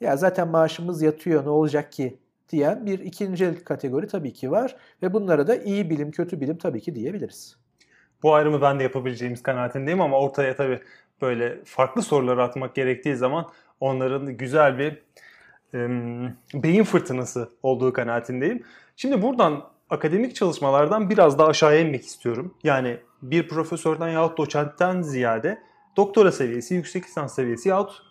ya 0.00 0.16
zaten 0.16 0.48
maaşımız 0.48 1.02
yatıyor 1.02 1.44
ne 1.44 1.48
olacak 1.48 1.92
ki 1.92 2.18
diyen 2.48 2.86
bir 2.86 2.98
ikinci 2.98 3.64
kategori 3.64 4.06
tabii 4.06 4.32
ki 4.32 4.50
var 4.50 4.76
ve 5.02 5.12
bunlara 5.12 5.46
da 5.46 5.56
iyi 5.56 5.90
bilim, 5.90 6.10
kötü 6.10 6.40
bilim 6.40 6.58
tabii 6.58 6.80
ki 6.80 6.94
diyebiliriz. 6.94 7.56
Bu 8.22 8.34
ayrımı 8.34 8.62
ben 8.62 8.78
de 8.78 8.82
yapabileceğimiz 8.82 9.42
kanaatindeyim 9.42 10.00
ama 10.00 10.20
ortaya 10.20 10.56
tabii 10.56 10.80
böyle 11.22 11.64
farklı 11.64 12.02
sorular 12.02 12.38
atmak 12.38 12.74
gerektiği 12.74 13.16
zaman 13.16 13.46
onların 13.80 14.36
güzel 14.36 14.78
bir 14.78 15.02
beyin 16.54 16.84
fırtınası 16.84 17.48
olduğu 17.62 17.92
kanaatindeyim. 17.92 18.62
Şimdi 18.96 19.22
buradan 19.22 19.64
akademik 19.90 20.36
çalışmalardan 20.36 21.10
biraz 21.10 21.38
daha 21.38 21.48
aşağıya 21.48 21.80
inmek 21.80 22.04
istiyorum. 22.04 22.54
Yani 22.64 23.00
bir 23.22 23.48
profesörden 23.48 24.08
yahut 24.08 24.38
doçentten 24.38 25.02
ziyade 25.02 25.62
doktora 25.96 26.32
seviyesi, 26.32 26.74
yüksek 26.74 27.04
lisans 27.04 27.34
seviyesi 27.34 27.68
yahut 27.68 28.02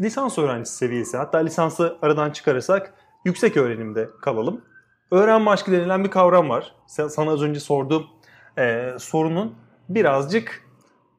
lisans 0.00 0.38
öğrencisi 0.38 0.76
seviyesi 0.76 1.16
hatta 1.16 1.38
lisansı 1.38 1.96
aradan 2.02 2.30
çıkarırsak 2.30 2.94
yüksek 3.24 3.56
öğrenimde 3.56 4.08
kalalım. 4.22 4.60
Öğrenme 5.10 5.50
aşkı 5.50 5.72
denilen 5.72 6.04
bir 6.04 6.10
kavram 6.10 6.48
var. 6.48 6.74
Sana 6.86 7.30
az 7.30 7.42
önce 7.42 7.60
sorduğum 7.60 8.06
e, 8.58 8.92
sorunun 8.98 9.54
birazcık 9.88 10.62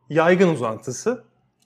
yaygın 0.09 0.49
uzantısı. 0.49 1.23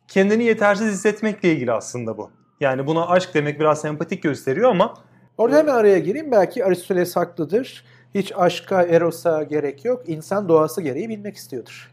Kendini 0.07 0.43
yetersiz 0.43 0.93
hissetmekle 0.93 1.51
ilgili 1.51 1.71
aslında 1.71 2.17
bu. 2.17 2.31
Yani 2.59 2.87
buna 2.87 3.07
aşk 3.07 3.33
demek 3.33 3.59
biraz 3.59 3.81
sempatik 3.81 4.23
gösteriyor 4.23 4.69
ama... 4.69 4.93
Orada 5.37 5.57
hemen 5.57 5.73
araya 5.73 5.99
gireyim. 5.99 6.31
Belki 6.31 6.65
Aristoteles 6.65 7.15
haklıdır. 7.15 7.85
Hiç 8.17 8.31
aşka, 8.35 8.83
erosa 8.83 9.43
gerek 9.43 9.85
yok. 9.85 10.09
İnsan 10.09 10.49
doğası 10.49 10.81
gereği 10.81 11.09
bilmek 11.09 11.35
istiyordur. 11.35 11.91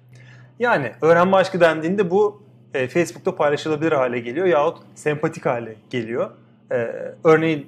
Yani 0.59 0.93
öğrenme 1.02 1.37
aşkı 1.37 1.61
dendiğinde 1.61 2.11
bu 2.11 2.43
e, 2.75 2.88
Facebook'ta 2.88 3.37
paylaşılabilir 3.37 3.93
hale 3.93 4.21
geliyor 4.21 4.47
yahut 4.47 4.78
sempatik 4.95 5.47
hale 5.47 5.76
geliyor. 5.90 6.31
E, 6.73 6.76
örneğin 7.25 7.66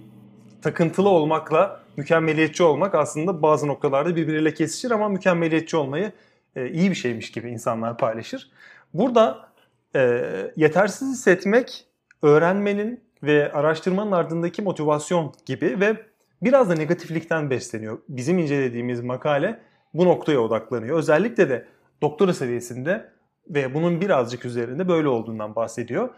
takıntılı 0.62 1.08
olmakla 1.08 1.80
mükemmeliyetçi 1.96 2.62
olmak 2.62 2.94
aslında 2.94 3.42
bazı 3.42 3.66
noktalarda 3.66 4.16
birbiriyle 4.16 4.54
kesişir 4.54 4.90
ama 4.90 5.08
mükemmeliyetçi 5.08 5.76
olmayı 5.76 6.12
e, 6.56 6.68
iyi 6.70 6.90
bir 6.90 6.96
şeymiş 6.96 7.32
gibi 7.32 7.50
insanlar 7.50 7.98
paylaşır. 7.98 8.50
Burada 8.94 9.48
e, 9.96 10.22
yetersiz 10.56 11.12
hissetmek 11.12 11.86
öğrenmenin 12.22 13.00
ve 13.22 13.52
araştırmanın 13.52 14.12
ardındaki 14.12 14.62
motivasyon 14.62 15.34
gibi 15.46 15.80
ve 15.80 15.96
biraz 16.42 16.70
da 16.70 16.74
negatiflikten 16.74 17.50
besleniyor. 17.50 17.98
Bizim 18.08 18.38
incelediğimiz 18.38 19.00
makale 19.00 19.60
bu 19.94 20.04
noktaya 20.04 20.40
odaklanıyor. 20.40 20.98
Özellikle 20.98 21.48
de 21.48 21.66
doktora 22.02 22.34
seviyesinde 22.34 23.10
ve 23.48 23.74
bunun 23.74 24.00
birazcık 24.00 24.44
üzerinde 24.44 24.88
böyle 24.88 25.08
olduğundan 25.08 25.56
bahsediyor. 25.56 26.08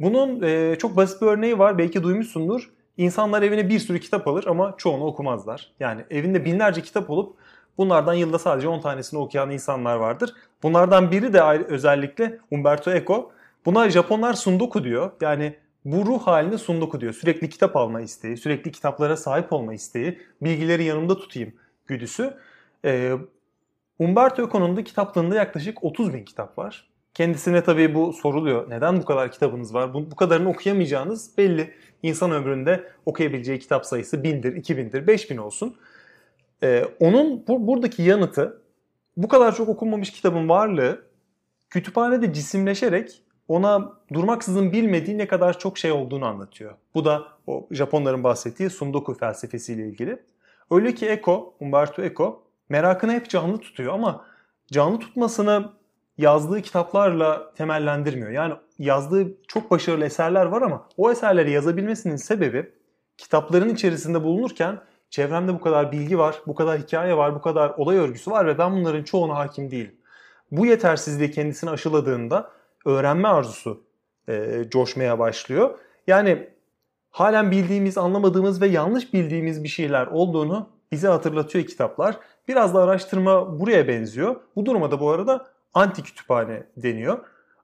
Bunun 0.00 0.42
e, 0.42 0.76
çok 0.78 0.96
basit 0.96 1.22
bir 1.22 1.26
örneği 1.26 1.58
var. 1.58 1.78
Belki 1.78 2.02
duymuşsundur. 2.02 2.70
İnsanlar 2.96 3.42
evine 3.42 3.68
bir 3.68 3.78
sürü 3.78 4.00
kitap 4.00 4.28
alır 4.28 4.44
ama 4.46 4.74
çoğunu 4.78 5.04
okumazlar. 5.04 5.72
Yani 5.80 6.04
evinde 6.10 6.44
binlerce 6.44 6.82
kitap 6.82 7.10
olup 7.10 7.36
bunlardan 7.78 8.14
yılda 8.14 8.38
sadece 8.38 8.68
10 8.68 8.80
tanesini 8.80 9.20
okuyan 9.20 9.50
insanlar 9.50 9.96
vardır. 9.96 10.34
Bunlardan 10.62 11.10
biri 11.10 11.32
de 11.32 11.42
özellikle 11.68 12.38
Umberto 12.50 12.90
Eco 12.90 13.30
Buna 13.66 13.90
Japonlar 13.90 14.32
sundoku 14.32 14.84
diyor. 14.84 15.10
Yani 15.20 15.56
bu 15.86 16.06
ruh 16.06 16.22
halini 16.22 16.58
sundoku 16.58 17.00
diyor. 17.00 17.12
Sürekli 17.12 17.48
kitap 17.48 17.76
alma 17.76 18.00
isteği, 18.00 18.36
sürekli 18.36 18.72
kitaplara 18.72 19.16
sahip 19.16 19.52
olma 19.52 19.74
isteği, 19.74 20.18
bilgileri 20.42 20.84
yanımda 20.84 21.18
tutayım 21.18 21.52
güdüsü. 21.86 22.34
Ee, 22.84 23.12
Umberto 23.98 24.48
Eco'nun 24.48 24.76
da 24.76 24.84
kitaplığında 24.84 25.34
yaklaşık 25.34 25.84
30 25.84 26.14
bin 26.14 26.24
kitap 26.24 26.58
var. 26.58 26.88
Kendisine 27.14 27.64
tabii 27.64 27.94
bu 27.94 28.12
soruluyor. 28.12 28.70
Neden 28.70 29.00
bu 29.00 29.04
kadar 29.04 29.32
kitabınız 29.32 29.74
var? 29.74 29.94
Bu, 29.94 30.10
bu 30.10 30.16
kadarını 30.16 30.48
okuyamayacağınız 30.48 31.38
belli. 31.38 31.74
İnsan 32.02 32.30
ömründe 32.30 32.84
okuyabileceği 33.06 33.58
kitap 33.58 33.86
sayısı 33.86 34.22
bindir, 34.22 34.56
iki 34.56 34.76
bindir, 34.76 35.06
beş 35.06 35.30
bin 35.30 35.36
olsun. 35.36 35.76
Ee, 36.62 36.84
onun 37.00 37.46
bu, 37.48 37.66
buradaki 37.66 38.02
yanıtı 38.02 38.62
bu 39.16 39.28
kadar 39.28 39.54
çok 39.54 39.68
okunmamış 39.68 40.10
kitabın 40.10 40.48
varlığı 40.48 41.02
kütüphanede 41.70 42.32
cisimleşerek 42.32 43.22
ona 43.48 43.92
durmaksızın 44.12 44.72
bilmediği 44.72 45.18
ne 45.18 45.26
kadar 45.26 45.58
çok 45.58 45.78
şey 45.78 45.92
olduğunu 45.92 46.26
anlatıyor. 46.26 46.74
Bu 46.94 47.04
da 47.04 47.24
o 47.46 47.66
Japonların 47.70 48.24
bahsettiği 48.24 48.70
Sundoku 48.70 49.14
felsefesiyle 49.14 49.88
ilgili. 49.88 50.22
Öyle 50.70 50.94
ki 50.94 51.06
Eco, 51.06 51.54
Umberto 51.60 52.02
Eco 52.02 52.42
merakını 52.68 53.12
hep 53.12 53.30
canlı 53.30 53.58
tutuyor 53.58 53.94
ama 53.94 54.24
canlı 54.72 54.98
tutmasını 54.98 55.72
yazdığı 56.18 56.62
kitaplarla 56.62 57.52
temellendirmiyor. 57.54 58.30
Yani 58.30 58.54
yazdığı 58.78 59.34
çok 59.48 59.70
başarılı 59.70 60.04
eserler 60.04 60.46
var 60.46 60.62
ama 60.62 60.88
o 60.96 61.10
eserleri 61.10 61.50
yazabilmesinin 61.50 62.16
sebebi 62.16 62.72
kitapların 63.18 63.68
içerisinde 63.68 64.24
bulunurken 64.24 64.80
çevremde 65.10 65.54
bu 65.54 65.60
kadar 65.60 65.92
bilgi 65.92 66.18
var, 66.18 66.36
bu 66.46 66.54
kadar 66.54 66.78
hikaye 66.78 67.16
var, 67.16 67.34
bu 67.34 67.40
kadar 67.40 67.70
olay 67.70 67.96
örgüsü 67.96 68.30
var 68.30 68.46
ve 68.46 68.58
ben 68.58 68.72
bunların 68.72 69.02
çoğuna 69.02 69.34
hakim 69.34 69.70
değilim. 69.70 69.94
Bu 70.50 70.66
yetersizliği 70.66 71.30
kendisine 71.30 71.70
aşıladığında 71.70 72.50
öğrenme 72.86 73.28
arzusu 73.28 73.84
e, 74.28 74.64
coşmaya 74.70 75.18
başlıyor. 75.18 75.78
Yani 76.06 76.48
halen 77.10 77.50
bildiğimiz, 77.50 77.98
anlamadığımız 77.98 78.60
ve 78.60 78.66
yanlış 78.66 79.12
bildiğimiz 79.12 79.64
bir 79.64 79.68
şeyler 79.68 80.06
olduğunu 80.06 80.68
bize 80.92 81.08
hatırlatıyor 81.08 81.66
kitaplar. 81.66 82.16
Biraz 82.48 82.74
da 82.74 82.82
araştırma 82.82 83.60
buraya 83.60 83.88
benziyor. 83.88 84.36
Bu 84.56 84.66
duruma 84.66 84.90
da 84.90 85.00
bu 85.00 85.10
arada 85.10 85.46
anti 85.74 86.02
kütüphane 86.02 86.66
deniyor. 86.76 87.18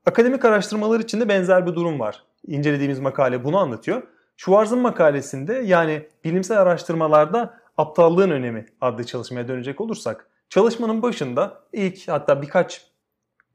Akademik 0.07 0.45
araştırmalar 0.45 1.00
için 1.00 1.21
de 1.21 1.29
benzer 1.29 1.67
bir 1.67 1.75
durum 1.75 2.00
var. 2.00 2.25
İncelediğimiz 2.47 3.00
makale 3.00 3.45
bunu 3.45 3.59
anlatıyor. 3.59 4.02
Schwarz'ın 4.37 4.79
makalesinde 4.79 5.55
yani 5.55 6.09
bilimsel 6.25 6.61
araştırmalarda 6.61 7.55
aptallığın 7.76 8.31
önemi 8.31 8.67
adlı 8.81 9.07
çalışmaya 9.07 9.49
dönecek 9.49 9.81
olursak 9.81 10.26
çalışmanın 10.49 11.02
başında 11.02 11.62
ilk 11.73 12.09
hatta 12.09 12.43
birkaç 12.43 12.87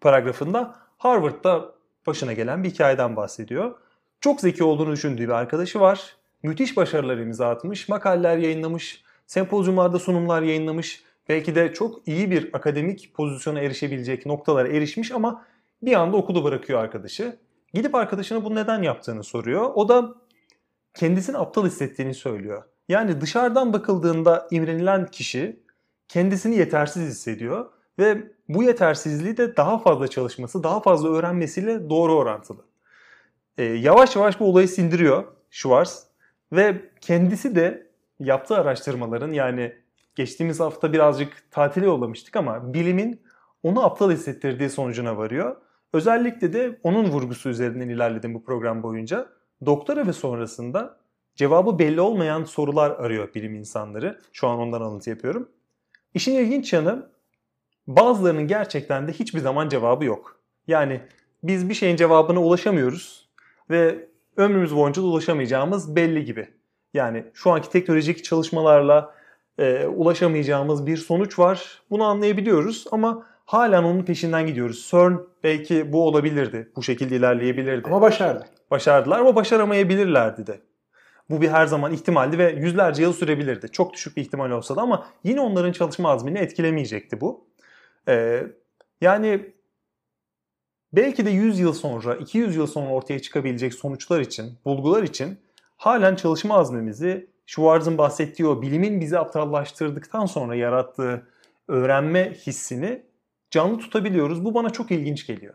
paragrafında 0.01 0.75
Harvard'da 0.97 1.71
başına 2.07 2.33
gelen 2.33 2.63
bir 2.63 2.69
hikayeden 2.69 3.15
bahsediyor. 3.15 3.75
Çok 4.21 4.41
zeki 4.41 4.63
olduğunu 4.63 4.91
düşündüğü 4.91 5.23
bir 5.23 5.29
arkadaşı 5.29 5.79
var. 5.79 6.15
Müthiş 6.43 6.77
başarılar 6.77 7.17
imza 7.17 7.49
atmış, 7.49 7.89
makaleler 7.89 8.37
yayınlamış, 8.37 9.03
sempozyumlarda 9.27 9.99
sunumlar 9.99 10.41
yayınlamış. 10.41 11.03
Belki 11.29 11.55
de 11.55 11.73
çok 11.73 12.07
iyi 12.07 12.31
bir 12.31 12.49
akademik 12.53 13.13
pozisyona 13.13 13.59
erişebilecek 13.59 14.25
noktalara 14.25 14.67
erişmiş 14.67 15.11
ama 15.11 15.45
bir 15.81 15.93
anda 15.93 16.17
okulu 16.17 16.43
bırakıyor 16.43 16.79
arkadaşı. 16.79 17.39
Gidip 17.73 17.95
arkadaşına 17.95 18.43
bunu 18.43 18.55
neden 18.55 18.81
yaptığını 18.81 19.23
soruyor. 19.23 19.71
O 19.75 19.89
da 19.89 20.15
kendisini 20.93 21.37
aptal 21.37 21.65
hissettiğini 21.65 22.13
söylüyor. 22.13 22.63
Yani 22.89 23.21
dışarıdan 23.21 23.73
bakıldığında 23.73 24.47
imrenilen 24.51 25.05
kişi 25.05 25.59
kendisini 26.07 26.55
yetersiz 26.55 27.09
hissediyor 27.09 27.65
ve 27.99 28.31
bu 28.49 28.63
yetersizliği 28.63 29.37
de 29.37 29.57
daha 29.57 29.79
fazla 29.79 30.07
çalışması, 30.07 30.63
daha 30.63 30.79
fazla 30.79 31.09
öğrenmesiyle 31.09 31.89
doğru 31.89 32.15
orantılı. 32.15 32.65
Ee, 33.57 33.63
yavaş 33.63 34.15
yavaş 34.15 34.39
bu 34.39 34.45
olayı 34.45 34.67
sindiriyor 34.67 35.23
Schwarz 35.49 36.07
ve 36.51 36.81
kendisi 37.01 37.55
de 37.55 37.87
yaptığı 38.19 38.57
araştırmaların 38.57 39.31
yani 39.31 39.73
geçtiğimiz 40.15 40.59
hafta 40.59 40.93
birazcık 40.93 41.51
tatile 41.51 41.85
yollamıştık 41.85 42.35
ama 42.35 42.73
bilimin 42.73 43.21
onu 43.63 43.85
aptal 43.85 44.11
hissettirdiği 44.11 44.69
sonucuna 44.69 45.17
varıyor. 45.17 45.55
Özellikle 45.93 46.53
de 46.53 46.79
onun 46.83 47.05
vurgusu 47.05 47.49
üzerinden 47.49 47.89
ilerledim 47.89 48.33
bu 48.33 48.43
program 48.43 48.83
boyunca. 48.83 49.29
Doktora 49.65 50.07
ve 50.07 50.13
sonrasında 50.13 50.97
cevabı 51.35 51.79
belli 51.79 52.01
olmayan 52.01 52.43
sorular 52.43 52.91
arıyor 52.91 53.33
bilim 53.33 53.55
insanları. 53.55 54.19
Şu 54.33 54.47
an 54.47 54.59
ondan 54.59 54.81
alıntı 54.81 55.09
yapıyorum. 55.09 55.49
İşin 56.13 56.35
ilginç 56.35 56.73
yanı 56.73 57.09
bazılarının 57.87 58.47
gerçekten 58.47 59.07
de 59.07 59.13
hiçbir 59.13 59.39
zaman 59.39 59.69
cevabı 59.69 60.05
yok. 60.05 60.39
Yani 60.67 61.01
biz 61.43 61.69
bir 61.69 61.73
şeyin 61.73 61.95
cevabına 61.95 62.41
ulaşamıyoruz 62.41 63.29
ve 63.69 64.07
ömrümüz 64.37 64.75
boyunca 64.75 65.01
da 65.01 65.05
ulaşamayacağımız 65.05 65.95
belli 65.95 66.25
gibi. 66.25 66.47
Yani 66.93 67.23
şu 67.33 67.51
anki 67.51 67.69
teknolojik 67.69 68.23
çalışmalarla 68.23 69.13
e, 69.57 69.85
ulaşamayacağımız 69.85 70.85
bir 70.85 70.97
sonuç 70.97 71.39
var. 71.39 71.81
Bunu 71.89 72.03
anlayabiliyoruz 72.03 72.85
ama 72.91 73.25
halen 73.45 73.83
onun 73.83 74.03
peşinden 74.03 74.47
gidiyoruz. 74.47 74.87
CERN 74.91 75.17
belki 75.43 75.93
bu 75.93 76.07
olabilirdi. 76.07 76.71
Bu 76.75 76.83
şekilde 76.83 77.15
ilerleyebilirdi. 77.15 77.87
Ama 77.87 78.01
başardı. 78.01 78.45
Başardılar 78.71 79.19
ama 79.19 79.35
başaramayabilirlerdi 79.35 80.47
de. 80.47 80.61
Bu 81.29 81.41
bir 81.41 81.49
her 81.49 81.65
zaman 81.65 81.93
ihtimaldi 81.93 82.37
ve 82.37 82.51
yüzlerce 82.51 83.01
yıl 83.01 83.13
sürebilirdi. 83.13 83.71
Çok 83.71 83.93
düşük 83.93 84.17
bir 84.17 84.21
ihtimal 84.21 84.51
olsa 84.51 84.75
da 84.75 84.81
ama 84.81 85.07
yine 85.23 85.41
onların 85.41 85.71
çalışma 85.71 86.09
azmini 86.09 86.37
etkilemeyecekti 86.37 87.21
bu. 87.21 87.46
Ee, 88.07 88.43
yani 89.01 89.53
belki 90.93 91.25
de 91.25 91.29
100 91.29 91.59
yıl 91.59 91.73
sonra, 91.73 92.15
200 92.15 92.55
yıl 92.55 92.67
sonra 92.67 92.89
ortaya 92.89 93.19
çıkabilecek 93.19 93.73
sonuçlar 93.73 94.19
için, 94.19 94.53
bulgular 94.65 95.03
için 95.03 95.39
halen 95.77 96.15
çalışma 96.15 96.57
azmimizi 96.57 97.29
Schwarz'ın 97.45 97.97
bahsettiği 97.97 98.47
o 98.47 98.61
bilimin 98.61 99.01
bizi 99.01 99.19
aptallaştırdıktan 99.19 100.25
sonra 100.25 100.55
yarattığı 100.55 101.27
öğrenme 101.67 102.33
hissini 102.33 103.03
canlı 103.51 103.77
tutabiliyoruz. 103.79 104.45
Bu 104.45 104.53
bana 104.53 104.69
çok 104.69 104.91
ilginç 104.91 105.27
geliyor. 105.27 105.53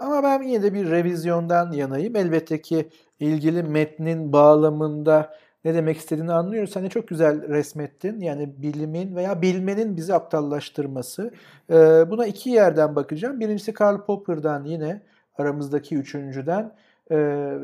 Ama 0.00 0.22
ben 0.22 0.42
yine 0.42 0.62
de 0.62 0.74
bir 0.74 0.90
revizyondan 0.90 1.72
yanayım. 1.72 2.16
Elbette 2.16 2.62
ki 2.62 2.88
ilgili 3.20 3.62
metnin 3.62 4.32
bağlamında 4.32 5.34
ne 5.68 5.74
demek 5.74 5.96
istediğini 5.96 6.32
anlıyoruz. 6.32 6.76
Hani 6.76 6.90
çok 6.90 7.08
güzel 7.08 7.48
resmettin. 7.48 8.20
Yani 8.20 8.62
bilimin 8.62 9.16
veya 9.16 9.42
bilmenin 9.42 9.96
bizi 9.96 10.14
aptallaştırması. 10.14 11.30
Ee, 11.70 11.74
buna 12.10 12.26
iki 12.26 12.50
yerden 12.50 12.96
bakacağım. 12.96 13.40
Birincisi 13.40 13.72
Karl 13.72 14.04
Popper'dan 14.04 14.64
yine 14.64 15.02
aramızdaki 15.38 15.96
üçüncüden. 15.96 16.74
Ee, 17.10 17.16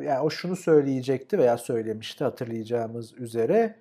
yani 0.05 0.21
o 0.21 0.31
şunu 0.31 0.57
söyleyecekti 0.57 1.39
veya 1.39 1.59
söylemişti 1.59 2.25
hatırlayacağımız 2.25 3.15
üzere. 3.15 3.75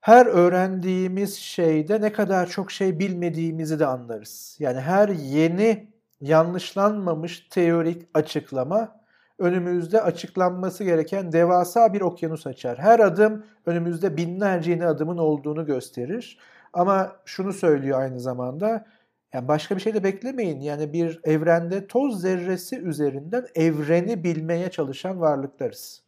Her 0.00 0.26
öğrendiğimiz 0.26 1.36
şeyde 1.36 2.00
ne 2.00 2.12
kadar 2.12 2.46
çok 2.46 2.70
şey 2.70 2.98
bilmediğimizi 2.98 3.78
de 3.78 3.86
anlarız. 3.86 4.56
Yani 4.60 4.80
her 4.80 5.08
yeni 5.08 5.88
yanlışlanmamış 6.20 7.48
teorik 7.50 8.08
açıklama 8.14 9.00
önümüzde 9.38 10.02
açıklanması 10.02 10.84
gereken 10.84 11.32
devasa 11.32 11.92
bir 11.92 12.00
okyanus 12.00 12.46
açar. 12.46 12.78
Her 12.78 13.00
adım 13.00 13.44
önümüzde 13.66 14.16
binlerce 14.16 14.70
yeni 14.70 14.86
adımın 14.86 15.18
olduğunu 15.18 15.66
gösterir. 15.66 16.38
Ama 16.72 17.16
şunu 17.24 17.52
söylüyor 17.52 18.00
aynı 18.00 18.20
zamanda, 18.20 18.86
yani 19.32 19.48
başka 19.48 19.76
bir 19.76 19.80
şey 19.80 19.94
de 19.94 20.04
beklemeyin. 20.04 20.60
Yani 20.60 20.92
bir 20.92 21.20
evrende 21.24 21.86
toz 21.86 22.20
zerresi 22.20 22.78
üzerinden 22.78 23.46
evreni 23.54 24.24
bilmeye 24.24 24.70
çalışan 24.70 25.20
varlıklarız. 25.20 26.02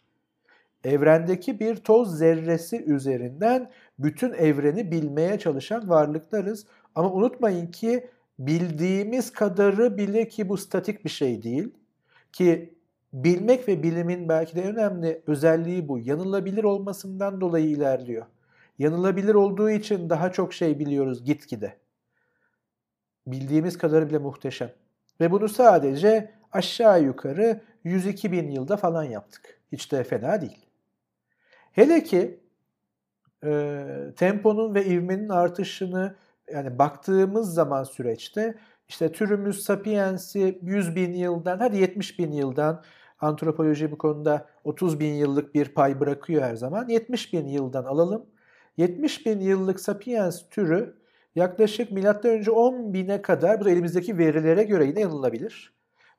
Evrendeki 0.85 1.61
bir 1.61 1.77
toz 1.77 2.19
zerresi 2.19 2.85
üzerinden 2.85 3.71
bütün 3.99 4.33
evreni 4.33 4.91
bilmeye 4.91 5.39
çalışan 5.39 5.89
varlıklarız. 5.89 6.67
Ama 6.95 7.13
unutmayın 7.13 7.67
ki 7.67 8.11
bildiğimiz 8.39 9.33
kadarı 9.33 9.99
bile 9.99 10.29
ki 10.29 10.49
bu 10.49 10.57
statik 10.57 11.05
bir 11.05 11.11
şey 11.11 11.43
değil. 11.43 11.75
Ki 12.33 12.78
bilmek 13.13 13.69
ve 13.69 13.83
bilimin 13.83 14.29
belki 14.29 14.57
de 14.57 14.63
önemli 14.63 15.23
özelliği 15.27 15.89
bu. 15.89 15.99
Yanılabilir 15.99 16.65
olmasından 16.65 17.41
dolayı 17.41 17.67
ilerliyor. 17.67 18.27
Yanılabilir 18.79 19.35
olduğu 19.35 19.71
için 19.71 20.11
daha 20.11 20.33
çok 20.33 20.55
şey 20.55 20.79
biliyoruz 20.79 21.25
gitgide. 21.25 21.77
Bildiğimiz 23.27 23.79
kadarı 23.79 24.09
bile 24.09 24.19
muhteşem. 24.19 24.71
Ve 25.21 25.31
bunu 25.31 25.49
sadece 25.49 26.31
aşağı 26.53 27.03
yukarı 27.03 27.61
102 27.85 28.33
bin 28.33 28.51
yılda 28.51 28.77
falan 28.77 29.05
yaptık. 29.05 29.61
Hiç 29.73 29.93
de 29.93 30.05
fena 30.05 30.41
değil. 30.41 30.67
Hele 31.73 32.03
ki 32.03 32.41
e, 33.45 33.85
temponun 34.17 34.75
ve 34.75 34.87
ivmenin 34.87 35.29
artışını 35.29 36.17
yani 36.53 36.79
baktığımız 36.79 37.55
zaman 37.55 37.85
süreçte 37.85 38.55
işte 38.89 39.13
türümüz 39.13 39.63
Sapiens'i 39.63 40.59
100 40.63 40.97
bin 40.97 41.15
yıldan 41.15 41.59
hadi 41.59 41.77
70 41.77 42.19
bin 42.19 42.33
yıldan 42.33 42.83
antropoloji 43.21 43.91
bu 43.91 43.99
konuda 43.99 44.47
30 44.65 45.01
bin 45.01 45.15
yıllık 45.15 45.55
bir 45.55 45.69
pay 45.69 46.01
bırakıyor 46.01 46.43
her 46.43 46.55
zaman. 46.55 46.89
70 46.89 47.33
bin 47.33 47.47
yıldan 47.47 47.85
alalım. 47.85 48.27
70 48.77 49.27
bin 49.27 49.41
yıllık 49.41 49.81
Sapiens 49.81 50.49
türü 50.51 50.95
yaklaşık 51.35 51.93
M.Ö. 51.93 52.51
10 52.51 52.95
bine 52.95 53.23
kadar 53.23 53.61
bu 53.61 53.65
da 53.65 53.71
elimizdeki 53.71 54.19
verilere 54.19 54.63
göre 54.63 54.85
yine 54.85 55.01
yanılabilir. 55.01 55.73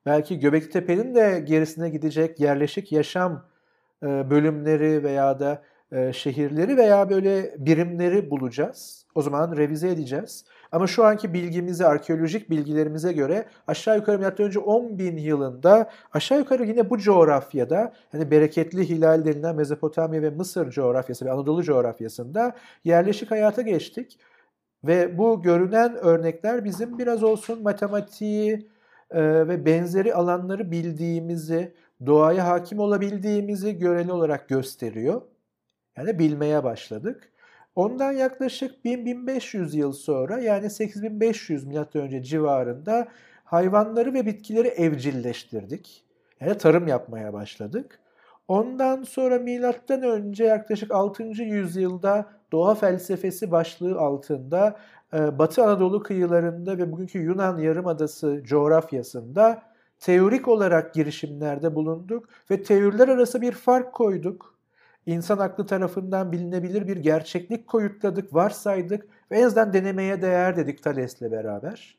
Belki 0.06 0.38
Göbekli 0.38 0.70
Tepe'nin 0.70 1.14
de 1.14 1.44
gerisine 1.46 1.90
gidecek 1.90 2.40
yerleşik 2.40 2.92
yaşam 2.92 3.46
bölümleri 4.02 5.04
veya 5.04 5.40
da 5.40 5.62
şehirleri 6.12 6.76
veya 6.76 7.10
böyle 7.10 7.54
birimleri 7.58 8.30
bulacağız. 8.30 9.06
O 9.14 9.22
zaman 9.22 9.56
revize 9.56 9.88
edeceğiz. 9.88 10.44
Ama 10.72 10.86
şu 10.86 11.04
anki 11.04 11.32
bilgimize, 11.32 11.86
arkeolojik 11.86 12.50
bilgilerimize 12.50 13.12
göre 13.12 13.44
aşağı 13.66 13.96
yukarı 13.96 14.18
milattan 14.18 14.46
önce 14.46 14.58
10 14.58 14.98
bin 14.98 15.16
yılında 15.16 15.90
aşağı 16.12 16.38
yukarı 16.38 16.64
yine 16.64 16.90
bu 16.90 16.98
coğrafyada 16.98 17.92
hani 18.12 18.30
bereketli 18.30 18.88
hilal 18.88 19.24
denilen 19.24 19.56
Mezopotamya 19.56 20.22
ve 20.22 20.30
Mısır 20.30 20.70
coğrafyası 20.70 21.24
ve 21.24 21.32
Anadolu 21.32 21.62
coğrafyasında 21.62 22.56
yerleşik 22.84 23.30
hayata 23.30 23.62
geçtik. 23.62 24.18
Ve 24.84 25.18
bu 25.18 25.42
görünen 25.42 25.96
örnekler 25.96 26.64
bizim 26.64 26.98
biraz 26.98 27.22
olsun 27.22 27.62
matematiği 27.62 28.68
e, 29.10 29.48
ve 29.48 29.66
benzeri 29.66 30.14
alanları 30.14 30.70
bildiğimizi, 30.70 31.74
doğaya 32.06 32.46
hakim 32.48 32.78
olabildiğimizi 32.78 33.78
göreli 33.78 34.12
olarak 34.12 34.48
gösteriyor. 34.48 35.22
Yani 35.96 36.18
bilmeye 36.18 36.64
başladık. 36.64 37.29
Ondan 37.80 38.12
yaklaşık 38.12 38.84
1000-1500 38.84 39.76
yıl 39.76 39.92
sonra 39.92 40.38
yani 40.38 40.70
8500 40.70 41.66
önce 41.94 42.22
civarında 42.22 43.08
hayvanları 43.44 44.14
ve 44.14 44.26
bitkileri 44.26 44.68
evcilleştirdik. 44.68 46.04
Yani 46.40 46.58
tarım 46.58 46.88
yapmaya 46.88 47.32
başladık. 47.32 48.00
Ondan 48.48 49.02
sonra 49.02 49.38
milattan 49.38 50.02
önce 50.02 50.44
yaklaşık 50.44 50.90
6. 50.90 51.22
yüzyılda 51.22 52.26
doğa 52.52 52.74
felsefesi 52.74 53.50
başlığı 53.50 53.98
altında 53.98 54.76
e, 55.14 55.38
Batı 55.38 55.64
Anadolu 55.64 56.02
kıyılarında 56.02 56.78
ve 56.78 56.92
bugünkü 56.92 57.18
Yunan 57.18 57.58
Yarımadası 57.58 58.42
coğrafyasında 58.44 59.62
teorik 60.00 60.48
olarak 60.48 60.94
girişimlerde 60.94 61.74
bulunduk 61.74 62.28
ve 62.50 62.62
teoriler 62.62 63.08
arası 63.08 63.40
bir 63.40 63.52
fark 63.52 63.92
koyduk 63.92 64.59
insan 65.06 65.38
aklı 65.38 65.66
tarafından 65.66 66.32
bilinebilir 66.32 66.88
bir 66.88 66.96
gerçeklik 66.96 67.66
koyutladık, 67.66 68.34
varsaydık 68.34 69.06
ve 69.30 69.38
en 69.38 69.42
azından 69.44 69.72
denemeye 69.72 70.22
değer 70.22 70.56
dedik 70.56 70.82
Thales'le 70.82 71.22
beraber. 71.22 71.98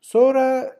Sonra 0.00 0.76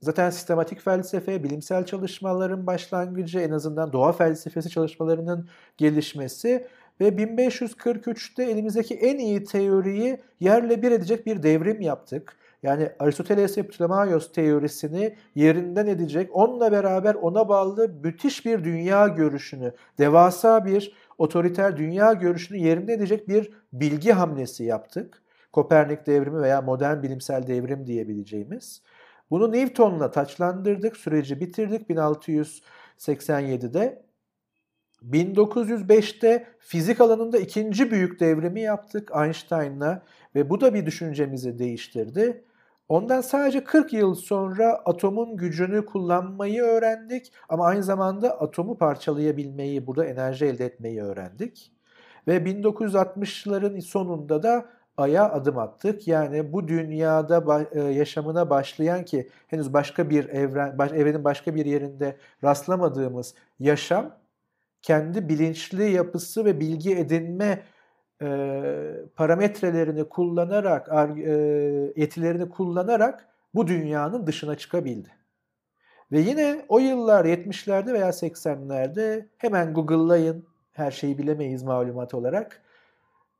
zaten 0.00 0.30
sistematik 0.30 0.80
felsefe, 0.80 1.44
bilimsel 1.44 1.86
çalışmaların 1.86 2.66
başlangıcı, 2.66 3.40
en 3.40 3.50
azından 3.50 3.92
doğa 3.92 4.12
felsefesi 4.12 4.70
çalışmalarının 4.70 5.48
gelişmesi 5.76 6.66
ve 7.00 7.08
1543'te 7.08 8.44
elimizdeki 8.44 8.94
en 8.94 9.18
iyi 9.18 9.44
teoriyi 9.44 10.20
yerle 10.40 10.82
bir 10.82 10.90
edecek 10.92 11.26
bir 11.26 11.42
devrim 11.42 11.80
yaptık. 11.80 12.36
Yani 12.62 12.90
Aristoteles 12.98 13.58
ve 13.58 13.62
Ptolemaios 13.62 14.32
teorisini 14.32 15.16
yerinden 15.34 15.86
edecek, 15.86 16.30
onunla 16.32 16.72
beraber 16.72 17.14
ona 17.14 17.48
bağlı 17.48 17.88
müthiş 17.88 18.46
bir 18.46 18.64
dünya 18.64 19.08
görüşünü, 19.08 19.72
devasa 19.98 20.64
bir 20.64 20.94
otoriter 21.20 21.76
dünya 21.76 22.12
görüşünü 22.12 22.58
yerinde 22.58 22.92
edecek 22.92 23.28
bir 23.28 23.50
bilgi 23.72 24.12
hamlesi 24.12 24.64
yaptık. 24.64 25.22
Kopernik 25.52 26.06
devrimi 26.06 26.40
veya 26.40 26.62
modern 26.62 27.02
bilimsel 27.02 27.46
devrim 27.46 27.86
diyebileceğimiz. 27.86 28.82
Bunu 29.30 29.52
Newton'la 29.52 30.10
taçlandırdık, 30.10 30.96
süreci 30.96 31.40
bitirdik 31.40 31.90
1687'de. 31.90 34.02
1905'te 35.02 36.46
fizik 36.58 37.00
alanında 37.00 37.38
ikinci 37.38 37.90
büyük 37.90 38.20
devrimi 38.20 38.60
yaptık 38.60 39.10
Einstein'la 39.24 40.02
ve 40.34 40.50
bu 40.50 40.60
da 40.60 40.74
bir 40.74 40.86
düşüncemizi 40.86 41.58
değiştirdi. 41.58 42.44
Ondan 42.90 43.20
sadece 43.20 43.64
40 43.64 43.92
yıl 43.92 44.14
sonra 44.14 44.82
atomun 44.84 45.36
gücünü 45.36 45.86
kullanmayı 45.86 46.62
öğrendik 46.62 47.32
ama 47.48 47.66
aynı 47.66 47.82
zamanda 47.82 48.40
atomu 48.40 48.78
parçalayabilmeyi, 48.78 49.86
burada 49.86 50.04
enerji 50.04 50.46
elde 50.46 50.64
etmeyi 50.64 51.02
öğrendik. 51.02 51.72
Ve 52.28 52.36
1960'ların 52.36 53.80
sonunda 53.80 54.42
da 54.42 54.66
aya 54.96 55.30
adım 55.30 55.58
attık. 55.58 56.08
Yani 56.08 56.52
bu 56.52 56.68
dünyada 56.68 57.66
e, 57.72 57.80
yaşamına 57.80 58.50
başlayan 58.50 59.04
ki 59.04 59.28
henüz 59.48 59.72
başka 59.72 60.10
bir 60.10 60.28
evren, 60.28 60.78
evrenin 60.94 61.24
başka 61.24 61.54
bir 61.54 61.66
yerinde 61.66 62.16
rastlamadığımız 62.44 63.34
yaşam 63.60 64.16
kendi 64.82 65.28
bilinçli 65.28 65.90
yapısı 65.90 66.44
ve 66.44 66.60
bilgi 66.60 66.96
edinme 66.96 67.62
parametrelerini 69.16 70.04
kullanarak, 70.04 70.88
e, 71.18 71.30
yetilerini 71.96 72.48
kullanarak 72.48 73.28
bu 73.54 73.66
dünyanın 73.66 74.26
dışına 74.26 74.56
çıkabildi. 74.56 75.08
Ve 76.12 76.20
yine 76.20 76.64
o 76.68 76.78
yıllar 76.78 77.24
70'lerde 77.24 77.92
veya 77.92 78.08
80'lerde 78.08 79.26
hemen 79.38 79.74
Google'layın, 79.74 80.46
her 80.72 80.90
şeyi 80.90 81.18
bilemeyiz 81.18 81.62
malumat 81.62 82.14
olarak. 82.14 82.62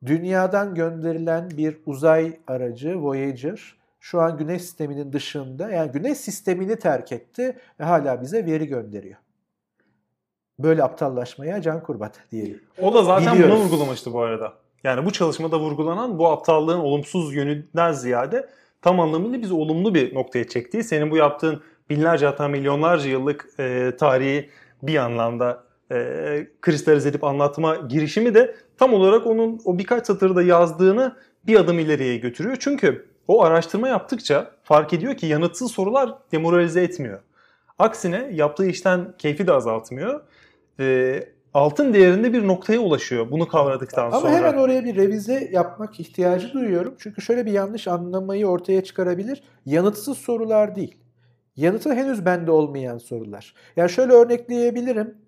Dünyadan 0.06 0.74
gönderilen 0.74 1.50
bir 1.50 1.80
uzay 1.86 2.40
aracı 2.46 3.02
Voyager 3.02 3.76
şu 4.00 4.20
an 4.20 4.38
Güneş 4.38 4.62
sisteminin 4.62 5.12
dışında 5.12 5.70
yani 5.70 5.92
Güneş 5.92 6.18
sistemini 6.18 6.76
terk 6.78 7.12
etti 7.12 7.56
ve 7.80 7.84
hala 7.84 8.22
bize 8.22 8.46
veri 8.46 8.66
gönderiyor. 8.66 9.16
Böyle 10.58 10.82
aptallaşmaya 10.82 11.62
can 11.62 11.82
kurbat 11.82 12.20
diyelim. 12.30 12.60
O 12.82 12.94
da 12.94 13.02
zaten 13.02 13.34
Biliyoruz. 13.34 13.54
bunu 13.56 13.64
vurgulamıştı 13.64 14.12
bu 14.12 14.20
arada. 14.20 14.52
Yani 14.84 15.06
bu 15.06 15.10
çalışmada 15.12 15.60
vurgulanan 15.60 16.18
bu 16.18 16.28
aptallığın 16.28 16.78
olumsuz 16.78 17.34
yönünden 17.34 17.92
ziyade 17.92 18.48
tam 18.82 19.00
anlamıyla 19.00 19.42
bizi 19.42 19.54
olumlu 19.54 19.94
bir 19.94 20.14
noktaya 20.14 20.48
çektiği, 20.48 20.84
senin 20.84 21.10
bu 21.10 21.16
yaptığın 21.16 21.62
binlerce 21.90 22.26
hatta 22.26 22.48
milyonlarca 22.48 23.10
yıllık 23.10 23.48
e, 23.58 23.92
tarihi 23.98 24.50
bir 24.82 24.96
anlamda 24.96 25.64
e, 25.92 26.46
kristalize 26.60 27.08
edip 27.08 27.24
anlatma 27.24 27.76
girişimi 27.76 28.34
de 28.34 28.56
tam 28.78 28.94
olarak 28.94 29.26
onun 29.26 29.60
o 29.64 29.78
birkaç 29.78 30.06
satırda 30.06 30.42
yazdığını 30.42 31.16
bir 31.46 31.56
adım 31.56 31.78
ileriye 31.78 32.16
götürüyor. 32.16 32.56
Çünkü 32.60 33.06
o 33.28 33.44
araştırma 33.44 33.88
yaptıkça 33.88 34.50
fark 34.62 34.92
ediyor 34.92 35.16
ki 35.16 35.26
yanıtsız 35.26 35.72
sorular 35.72 36.14
demoralize 36.32 36.82
etmiyor. 36.82 37.20
Aksine 37.78 38.30
yaptığı 38.32 38.66
işten 38.66 39.14
keyfi 39.18 39.46
de 39.46 39.52
azaltmıyor. 39.52 40.20
E, 40.80 41.22
altın 41.54 41.94
değerinde 41.94 42.32
bir 42.32 42.46
noktaya 42.46 42.80
ulaşıyor 42.80 43.30
bunu 43.30 43.48
kavradıktan 43.48 44.06
Ama 44.06 44.20
sonra. 44.20 44.30
Ama 44.30 44.38
hemen 44.38 44.58
oraya 44.58 44.84
bir 44.84 44.96
revize 44.96 45.48
yapmak 45.52 46.00
ihtiyacı 46.00 46.52
duyuyorum. 46.52 46.94
Çünkü 46.98 47.22
şöyle 47.22 47.46
bir 47.46 47.52
yanlış 47.52 47.88
anlamayı 47.88 48.46
ortaya 48.46 48.84
çıkarabilir. 48.84 49.42
Yanıtsız 49.66 50.18
sorular 50.18 50.76
değil. 50.76 50.96
Yanıtı 51.56 51.94
henüz 51.94 52.24
bende 52.24 52.50
olmayan 52.50 52.98
sorular. 52.98 53.54
Yani 53.76 53.90
şöyle 53.90 54.12
örnekleyebilirim. 54.12 55.18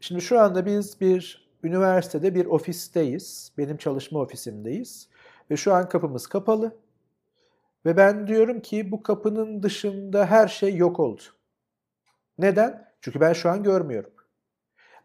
Şimdi 0.00 0.20
şu 0.20 0.40
anda 0.40 0.66
biz 0.66 1.00
bir 1.00 1.48
üniversitede 1.62 2.34
bir 2.34 2.46
ofisteyiz. 2.46 3.52
Benim 3.58 3.76
çalışma 3.76 4.20
ofisimdeyiz. 4.20 5.08
Ve 5.50 5.56
şu 5.56 5.74
an 5.74 5.88
kapımız 5.88 6.26
kapalı. 6.26 6.76
Ve 7.86 7.96
ben 7.96 8.26
diyorum 8.26 8.60
ki 8.60 8.90
bu 8.90 9.02
kapının 9.02 9.62
dışında 9.62 10.26
her 10.26 10.48
şey 10.48 10.76
yok 10.76 11.00
oldu. 11.00 11.22
Neden? 12.38 12.92
Çünkü 13.00 13.20
ben 13.20 13.32
şu 13.32 13.50
an 13.50 13.62
görmüyorum. 13.62 14.10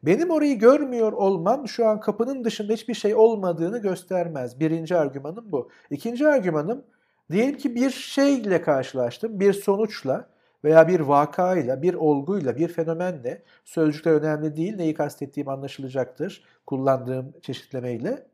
Benim 0.03 0.29
orayı 0.29 0.59
görmüyor 0.59 1.13
olmam 1.13 1.67
şu 1.67 1.87
an 1.87 1.99
kapının 1.99 2.43
dışında 2.43 2.73
hiçbir 2.73 2.93
şey 2.93 3.15
olmadığını 3.15 3.77
göstermez. 3.77 4.59
Birinci 4.59 4.95
argümanım 4.95 5.51
bu. 5.51 5.69
İkinci 5.89 6.27
argümanım 6.27 6.83
diyelim 7.31 7.57
ki 7.57 7.75
bir 7.75 7.89
şeyle 7.89 8.61
karşılaştım, 8.61 9.39
bir 9.39 9.53
sonuçla 9.53 10.29
veya 10.63 10.87
bir 10.87 10.99
vakayla, 10.99 11.81
bir 11.81 11.93
olguyla, 11.93 12.55
bir 12.55 12.67
fenomenle, 12.67 13.43
sözcükler 13.65 14.13
önemli 14.13 14.55
değil, 14.55 14.75
neyi 14.75 14.93
kastettiğim 14.93 15.49
anlaşılacaktır 15.49 16.43
kullandığım 16.65 17.33
çeşitlemeyle. 17.41 18.27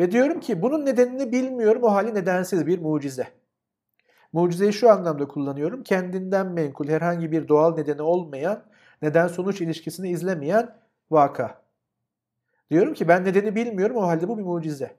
Ve 0.00 0.10
diyorum 0.10 0.40
ki 0.40 0.62
bunun 0.62 0.86
nedenini 0.86 1.32
bilmiyorum, 1.32 1.82
o 1.84 1.92
hali 1.92 2.14
nedensiz 2.14 2.66
bir 2.66 2.78
mucize. 2.78 3.26
Mucizeyi 4.32 4.72
şu 4.72 4.90
anlamda 4.90 5.28
kullanıyorum, 5.28 5.82
kendinden 5.82 6.46
menkul, 6.46 6.88
herhangi 6.88 7.32
bir 7.32 7.48
doğal 7.48 7.74
nedeni 7.74 8.02
olmayan, 8.02 8.62
neden-sonuç 9.02 9.60
ilişkisini 9.60 10.10
izlemeyen 10.10 10.76
vaka. 11.10 11.62
Diyorum 12.70 12.94
ki 12.94 13.08
ben 13.08 13.24
nedeni 13.24 13.54
bilmiyorum, 13.54 13.96
o 13.96 14.02
halde 14.02 14.28
bu 14.28 14.38
bir 14.38 14.42
mucize. 14.42 14.96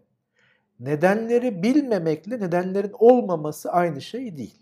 Nedenleri 0.80 1.64
bilmemekle 1.64 2.40
nedenlerin 2.40 2.92
olmaması 3.00 3.72
aynı 3.72 4.02
şey 4.02 4.38
değil. 4.38 4.62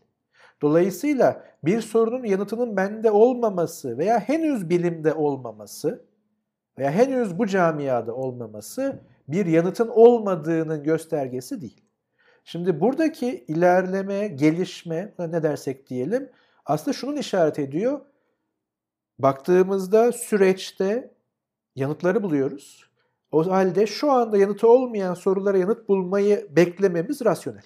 Dolayısıyla 0.62 1.44
bir 1.64 1.82
sorunun 1.82 2.24
yanıtının 2.24 2.78
bende 2.78 3.12
olmaması 3.12 3.98
veya 3.98 4.20
henüz 4.20 4.70
bilimde 4.70 5.14
olmaması 5.14 6.06
veya 6.78 6.92
henüz 6.92 7.40
bu 7.40 7.48
camiada 7.48 8.16
olmaması 8.16 9.00
bir 9.28 9.46
yanıtın 9.46 9.88
olmadığının 9.88 10.84
göstergesi 10.84 11.62
değil. 11.62 11.82
Şimdi 12.44 12.80
buradaki 12.80 13.46
ilerleme, 13.48 14.28
gelişme 14.28 15.14
ne 15.20 15.44
dersek 15.44 15.90
diyelim 15.90 16.30
aslında 16.66 16.98
şunun 16.98 17.16
işaret 17.16 17.60
ediyor. 17.60 18.02
Baktığımızda 19.20 20.12
süreçte 20.12 21.12
yanıtları 21.76 22.24
buluyoruz. 22.24 22.90
O 23.32 23.52
halde 23.52 23.88
şu 23.88 24.12
anda 24.12 24.38
yanıtı 24.38 24.68
olmayan 24.68 25.14
sorulara 25.14 25.58
yanıt 25.58 25.90
bulmayı 25.90 26.48
beklememiz 26.56 27.26
rasyonel. 27.26 27.64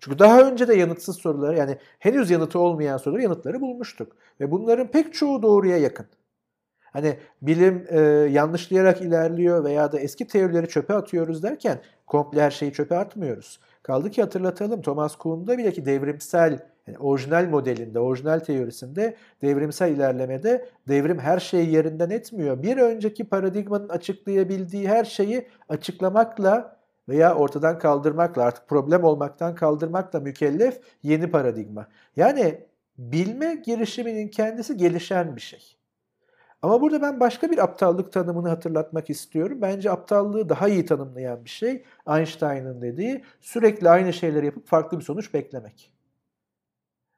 Çünkü 0.00 0.18
daha 0.18 0.42
önce 0.42 0.68
de 0.68 0.74
yanıtsız 0.74 1.16
soruları 1.16 1.56
yani 1.56 1.78
henüz 1.98 2.30
yanıtı 2.30 2.58
olmayan 2.58 2.96
soruları 2.96 3.22
yanıtları 3.22 3.60
bulmuştuk. 3.60 4.16
Ve 4.40 4.50
bunların 4.50 4.90
pek 4.90 5.14
çoğu 5.14 5.42
doğruya 5.42 5.76
yakın. 5.78 6.06
Hani 6.92 7.18
bilim 7.42 7.86
e, 7.88 8.00
yanlışlayarak 8.30 9.00
ilerliyor 9.00 9.64
veya 9.64 9.92
da 9.92 10.00
eski 10.00 10.26
teorileri 10.26 10.68
çöpe 10.68 10.94
atıyoruz 10.94 11.42
derken 11.42 11.82
komple 12.06 12.42
her 12.42 12.50
şeyi 12.50 12.72
çöpe 12.72 12.96
atmıyoruz. 12.96 13.60
Kaldı 13.82 14.10
ki 14.10 14.22
hatırlatalım 14.22 14.82
Thomas 14.82 15.16
Kuhn'da 15.16 15.58
bile 15.58 15.72
ki 15.72 15.86
devrimsel 15.86 16.73
yani 16.86 16.98
orijinal 16.98 17.48
modelinde, 17.48 17.98
orijinal 17.98 18.38
teorisinde 18.38 19.16
devrimsel 19.42 19.92
ilerlemede 19.92 20.68
devrim 20.88 21.18
her 21.18 21.40
şeyi 21.40 21.70
yerinden 21.70 22.10
etmiyor. 22.10 22.62
Bir 22.62 22.76
önceki 22.76 23.24
paradigmanın 23.24 23.88
açıklayabildiği 23.88 24.88
her 24.88 25.04
şeyi 25.04 25.48
açıklamakla 25.68 26.76
veya 27.08 27.34
ortadan 27.34 27.78
kaldırmakla 27.78 28.42
artık 28.42 28.68
problem 28.68 29.04
olmaktan 29.04 29.54
kaldırmakla 29.54 30.20
mükellef 30.20 30.80
yeni 31.02 31.30
paradigma. 31.30 31.86
Yani 32.16 32.60
bilme 32.98 33.54
girişiminin 33.54 34.28
kendisi 34.28 34.76
gelişen 34.76 35.36
bir 35.36 35.40
şey. 35.40 35.76
Ama 36.62 36.80
burada 36.80 37.02
ben 37.02 37.20
başka 37.20 37.50
bir 37.50 37.58
aptallık 37.58 38.12
tanımını 38.12 38.48
hatırlatmak 38.48 39.10
istiyorum. 39.10 39.58
Bence 39.62 39.90
aptallığı 39.90 40.48
daha 40.48 40.68
iyi 40.68 40.86
tanımlayan 40.86 41.44
bir 41.44 41.50
şey 41.50 41.84
Einstein'ın 42.08 42.82
dediği 42.82 43.24
sürekli 43.40 43.90
aynı 43.90 44.12
şeyleri 44.12 44.46
yapıp 44.46 44.66
farklı 44.66 44.98
bir 44.98 45.04
sonuç 45.04 45.34
beklemek. 45.34 45.93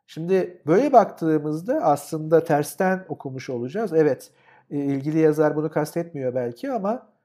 Şimdi 0.06 0.62
böyle 0.66 0.92
baktığımızda 0.92 1.74
aslında 1.82 2.44
tersten 2.44 3.04
okumuş 3.08 3.50
olacağız. 3.50 3.92
Evet 3.92 4.30
ilgili 4.70 5.18
yazar 5.18 5.56
bunu 5.56 5.70
kastetmiyor 5.70 6.34
belki 6.34 6.72
ama 6.72 7.16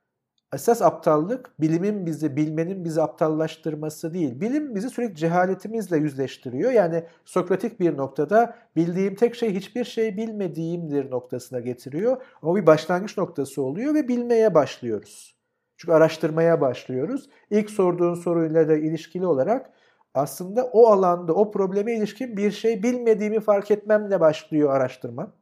Esas 0.53 0.81
aptallık 0.81 1.61
bilimin 1.61 2.05
bizi, 2.05 2.35
bilmenin 2.35 2.85
bizi 2.85 3.01
aptallaştırması 3.01 4.13
değil. 4.13 4.41
Bilim 4.41 4.75
bizi 4.75 4.89
sürekli 4.89 5.15
cehaletimizle 5.15 5.97
yüzleştiriyor. 5.97 6.71
Yani 6.71 7.03
Sokratik 7.25 7.79
bir 7.79 7.97
noktada 7.97 8.57
bildiğim 8.75 9.15
tek 9.15 9.35
şey 9.35 9.55
hiçbir 9.55 9.83
şey 9.83 10.17
bilmediğimdir 10.17 11.11
noktasına 11.11 11.59
getiriyor. 11.59 12.21
Ama 12.41 12.55
bir 12.55 12.65
başlangıç 12.65 13.17
noktası 13.17 13.61
oluyor 13.61 13.93
ve 13.95 14.07
bilmeye 14.07 14.53
başlıyoruz. 14.53 15.35
Çünkü 15.77 15.93
araştırmaya 15.93 16.61
başlıyoruz. 16.61 17.29
İlk 17.49 17.69
sorduğun 17.69 18.13
soruyla 18.13 18.67
da 18.69 18.75
ilişkili 18.77 19.25
olarak 19.25 19.69
aslında 20.13 20.65
o 20.65 20.87
alanda, 20.87 21.33
o 21.33 21.51
probleme 21.51 21.93
ilişkin 21.93 22.37
bir 22.37 22.51
şey 22.51 22.83
bilmediğimi 22.83 23.39
fark 23.39 23.71
etmemle 23.71 24.19
başlıyor 24.19 24.73
araştırma. 24.73 25.33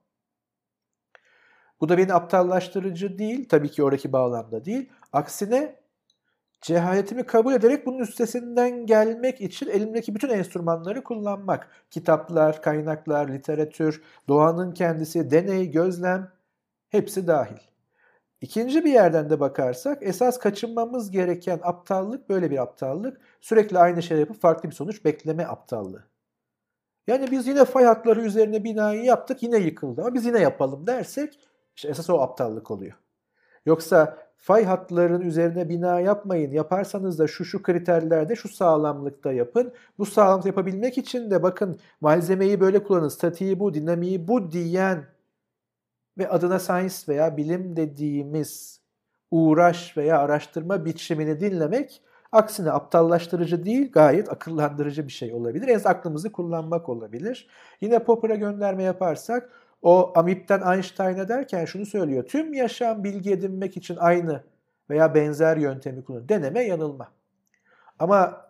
Bu 1.81 1.89
da 1.89 1.97
beni 1.97 2.13
aptallaştırıcı 2.13 3.19
değil, 3.19 3.49
tabii 3.49 3.71
ki 3.71 3.83
oradaki 3.83 4.11
bağlamda 4.11 4.65
değil. 4.65 4.89
Aksine 5.13 5.75
cehaletimi 6.61 7.23
kabul 7.23 7.53
ederek 7.53 7.85
bunun 7.85 7.99
üstesinden 7.99 8.85
gelmek 8.85 9.41
için 9.41 9.67
elimdeki 9.69 10.15
bütün 10.15 10.29
enstrümanları 10.29 11.03
kullanmak. 11.03 11.67
Kitaplar, 11.91 12.61
kaynaklar, 12.61 13.29
literatür, 13.29 14.03
doğanın 14.27 14.71
kendisi, 14.71 15.31
deney, 15.31 15.71
gözlem 15.71 16.31
hepsi 16.89 17.27
dahil. 17.27 17.57
İkinci 18.41 18.85
bir 18.85 18.91
yerden 18.91 19.29
de 19.29 19.39
bakarsak 19.39 19.97
esas 20.01 20.39
kaçınmamız 20.39 21.11
gereken 21.11 21.59
aptallık 21.63 22.29
böyle 22.29 22.51
bir 22.51 22.61
aptallık. 22.61 23.21
Sürekli 23.41 23.79
aynı 23.79 24.03
şey 24.03 24.19
yapıp 24.19 24.41
farklı 24.41 24.69
bir 24.69 24.75
sonuç 24.75 25.05
bekleme 25.05 25.45
aptallığı. 25.45 26.03
Yani 27.07 27.31
biz 27.31 27.47
yine 27.47 27.65
fay 27.65 27.83
hatları 27.85 28.21
üzerine 28.21 28.63
binayı 28.63 29.03
yaptık 29.03 29.43
yine 29.43 29.57
yıkıldı 29.57 30.01
ama 30.01 30.13
biz 30.13 30.25
yine 30.25 30.39
yapalım 30.39 30.87
dersek 30.87 31.39
işte 31.75 31.89
esas 31.89 32.09
o 32.09 32.19
aptallık 32.21 32.71
oluyor. 32.71 32.93
Yoksa 33.65 34.17
fay 34.37 34.65
hatlarının 34.65 35.21
üzerine 35.21 35.69
bina 35.69 35.99
yapmayın. 35.99 36.51
Yaparsanız 36.51 37.19
da 37.19 37.27
şu 37.27 37.45
şu 37.45 37.61
kriterlerde 37.61 38.35
şu 38.35 38.49
sağlamlıkta 38.49 39.31
yapın. 39.31 39.73
Bu 39.97 40.05
sağlamlık 40.05 40.45
yapabilmek 40.45 40.97
için 40.97 41.31
de 41.31 41.43
bakın 41.43 41.79
malzemeyi 42.01 42.59
böyle 42.59 42.83
kullanın. 42.83 43.07
Statiği 43.07 43.59
bu, 43.59 43.73
dinamiği 43.73 44.27
bu 44.27 44.51
diyen 44.51 45.05
ve 46.19 46.29
adına 46.29 46.59
science 46.59 46.95
veya 47.07 47.37
bilim 47.37 47.75
dediğimiz 47.75 48.81
uğraş 49.31 49.97
veya 49.97 50.19
araştırma 50.19 50.85
biçimini 50.85 51.39
dinlemek 51.39 52.01
Aksine 52.31 52.71
aptallaştırıcı 52.71 53.65
değil, 53.65 53.91
gayet 53.91 54.29
akıllandırıcı 54.29 55.07
bir 55.07 55.11
şey 55.11 55.33
olabilir. 55.33 55.67
En 55.67 55.79
aklımızı 55.85 56.31
kullanmak 56.31 56.89
olabilir. 56.89 57.49
Yine 57.81 58.03
Popper'a 58.03 58.35
gönderme 58.35 58.83
yaparsak 58.83 59.49
o 59.81 60.13
Amip'ten 60.15 60.75
Einstein'a 60.75 61.27
derken 61.27 61.65
şunu 61.65 61.85
söylüyor. 61.85 62.23
Tüm 62.23 62.53
yaşam 62.53 63.03
bilgi 63.03 63.31
edinmek 63.31 63.77
için 63.77 63.95
aynı 63.99 64.43
veya 64.89 65.15
benzer 65.15 65.57
yöntemi 65.57 66.03
kullanıyor. 66.03 66.29
Deneme 66.29 66.63
yanılma. 66.63 67.11
Ama 67.99 68.48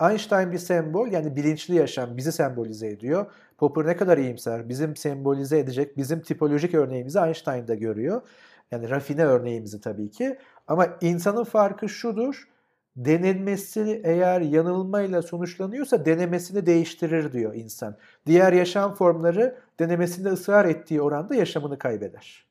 Einstein 0.00 0.52
bir 0.52 0.58
sembol 0.58 1.08
yani 1.08 1.36
bilinçli 1.36 1.74
yaşam 1.74 2.16
bizi 2.16 2.32
sembolize 2.32 2.88
ediyor. 2.88 3.26
Popper 3.58 3.86
ne 3.86 3.96
kadar 3.96 4.18
iyimser 4.18 4.68
bizim 4.68 4.96
sembolize 4.96 5.58
edecek 5.58 5.96
bizim 5.96 6.20
tipolojik 6.20 6.74
örneğimizi 6.74 7.18
Einstein'da 7.18 7.74
görüyor. 7.74 8.22
Yani 8.70 8.90
rafine 8.90 9.24
örneğimizi 9.24 9.80
tabii 9.80 10.10
ki. 10.10 10.38
Ama 10.66 10.86
insanın 11.00 11.44
farkı 11.44 11.88
şudur. 11.88 12.48
Denilmesi 12.96 14.00
eğer 14.04 14.40
yanılmayla 14.40 15.22
sonuçlanıyorsa 15.22 16.04
denemesini 16.04 16.66
değiştirir 16.66 17.32
diyor 17.32 17.54
insan. 17.54 17.96
Diğer 18.26 18.52
yaşam 18.52 18.94
formları 18.94 19.58
denemesinde 19.80 20.28
ısrar 20.28 20.64
ettiği 20.64 21.02
oranda 21.02 21.34
yaşamını 21.34 21.78
kaybeder. 21.78 22.46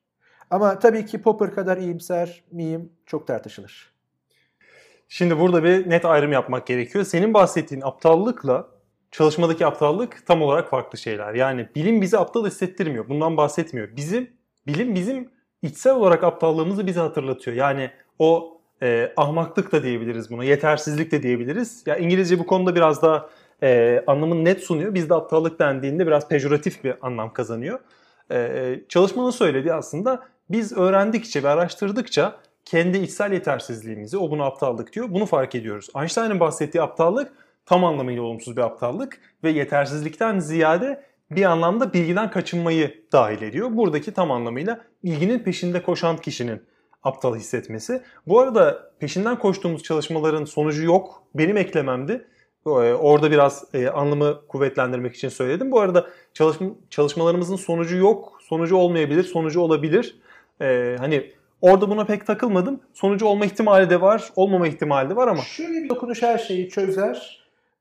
Ama 0.50 0.80
tabii 0.80 1.06
ki 1.06 1.22
Popper 1.22 1.54
kadar 1.56 1.78
iyimser 1.78 2.44
miyim 2.52 2.90
çok 3.06 3.28
tartışılır. 3.28 3.99
Şimdi 5.12 5.40
burada 5.40 5.64
bir 5.64 5.90
net 5.90 6.06
ayrım 6.06 6.32
yapmak 6.32 6.68
gerekiyor. 6.68 7.04
Senin 7.06 7.34
bahsettiğin 7.34 7.82
aptallıkla 7.82 8.68
çalışmadaki 9.12 9.66
aptallık 9.66 10.26
tam 10.26 10.42
olarak 10.42 10.70
farklı 10.70 10.98
şeyler. 10.98 11.34
Yani 11.34 11.70
bilim 11.76 12.02
bizi 12.02 12.18
aptal 12.18 12.46
hissettirmiyor. 12.46 13.10
Bundan 13.10 13.38
bahsetmiyor. 13.38 13.96
Bizim 13.96 14.30
bilim 14.68 14.96
bizim 14.96 15.30
içsel 15.62 15.96
olarak 15.96 16.24
aptallığımızı 16.24 16.88
bize 16.88 17.00
hatırlatıyor. 17.00 17.58
Yani 17.58 17.92
o 18.20 18.58
e, 18.84 19.14
ahmaklık 19.18 19.72
da 19.72 19.84
diyebiliriz 19.84 20.32
buna, 20.32 20.44
yetersizlik 20.44 21.12
de 21.12 21.24
diyebiliriz. 21.24 21.84
Ya 21.86 21.96
İngilizce 21.98 22.40
bu 22.40 22.46
konuda 22.46 22.76
biraz 22.76 23.02
daha 23.02 23.30
e, 23.64 24.02
anlamını 24.08 24.46
net 24.46 24.64
sunuyor. 24.64 24.94
Bizde 24.94 25.14
aptallık 25.14 25.60
dendiğinde 25.60 26.08
biraz 26.08 26.28
pejoratif 26.28 26.84
bir 26.84 26.96
anlam 27.02 27.34
kazanıyor. 27.34 27.80
E, 28.32 28.76
çalışmanın 28.90 29.32
söylediği 29.32 29.74
aslında 29.74 30.24
biz 30.50 30.78
öğrendikçe 30.78 31.44
ve 31.44 31.50
araştırdıkça 31.50 32.40
kendi 32.70 32.98
içsel 32.98 33.34
yetersizliğimizi, 33.34 34.18
o 34.18 34.32
bunu 34.32 34.44
aptallık 34.44 34.94
diyor, 34.94 35.08
bunu 35.10 35.26
fark 35.26 35.56
ediyoruz. 35.56 35.88
Einstein'ın 35.96 36.40
bahsettiği 36.40 36.82
aptallık 36.82 37.32
tam 37.66 37.86
anlamıyla 37.86 38.22
olumsuz 38.22 38.58
bir 38.58 38.62
aptallık 38.62 39.22
ve 39.44 39.50
yetersizlikten 39.50 40.40
ziyade 40.40 41.04
bir 41.32 41.44
anlamda 41.44 41.94
bilgiden 41.94 42.32
kaçınmayı 42.32 43.04
dahil 43.12 43.42
ediyor. 43.42 43.70
Buradaki 43.72 44.14
tam 44.14 44.32
anlamıyla 44.32 44.82
bilginin 45.04 45.40
peşinde 45.40 45.84
koşan 45.84 46.18
kişinin 46.18 46.62
aptal 47.04 47.36
hissetmesi. 47.36 48.02
Bu 48.28 48.40
arada 48.40 48.92
peşinden 49.00 49.40
koştuğumuz 49.40 49.84
çalışmaların 49.84 50.46
sonucu 50.46 50.84
yok. 50.84 51.24
Benim 51.36 51.58
eklememdi. 51.58 52.28
Ee, 52.66 52.70
orada 52.70 53.32
biraz 53.32 53.66
e, 53.74 53.88
anlamı 53.88 54.48
kuvvetlendirmek 54.48 55.16
için 55.16 55.30
söyledim. 55.30 55.72
Bu 55.72 55.80
arada 55.80 56.08
çalışma, 56.34 56.68
çalışmalarımızın 56.90 57.56
sonucu 57.56 57.98
yok, 57.98 58.40
sonucu 58.42 58.76
olmayabilir, 58.76 59.24
sonucu 59.24 59.62
olabilir. 59.62 60.20
Ee, 60.62 60.96
hani 61.00 61.39
orada 61.62 61.90
buna 61.90 62.06
pek 62.06 62.28
takılmadım. 62.28 62.80
Sonucu 62.94 63.26
olma 63.26 63.46
ihtimali 63.46 63.90
de 63.90 64.02
var, 64.02 64.30
olmama 64.36 64.68
ihtimali 64.68 65.10
de 65.10 65.16
var 65.16 65.28
ama. 65.28 65.42
Şöyle 65.42 65.84
bir 65.84 65.90
dokunuş 65.90 66.24
her 66.24 66.38
şeyi 66.38 66.70
çözer. 66.70 67.40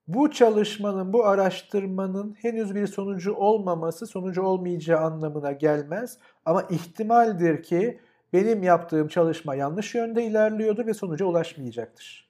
Bu 0.09 0.31
çalışmanın, 0.31 1.13
bu 1.13 1.27
araştırmanın 1.27 2.37
henüz 2.43 2.75
bir 2.75 2.87
sonucu 2.87 3.35
olmaması 3.35 4.07
sonucu 4.07 4.43
olmayacağı 4.43 5.01
anlamına 5.01 5.53
gelmez. 5.53 6.19
Ama 6.45 6.63
ihtimaldir 6.71 7.63
ki 7.63 8.01
benim 8.33 8.63
yaptığım 8.63 9.09
çalışma 9.09 9.55
yanlış 9.55 9.95
yönde 9.95 10.23
ilerliyordur 10.23 10.87
ve 10.87 10.95
sonuca 10.95 11.27
ulaşmayacaktır. 11.27 12.29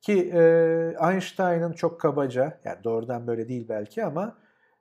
Ki 0.00 0.30
e, 0.34 0.40
Einstein'ın 1.10 1.72
çok 1.72 2.00
kabaca, 2.00 2.60
yani 2.64 2.84
doğrudan 2.84 3.26
böyle 3.26 3.48
değil 3.48 3.66
belki 3.68 4.04
ama 4.04 4.36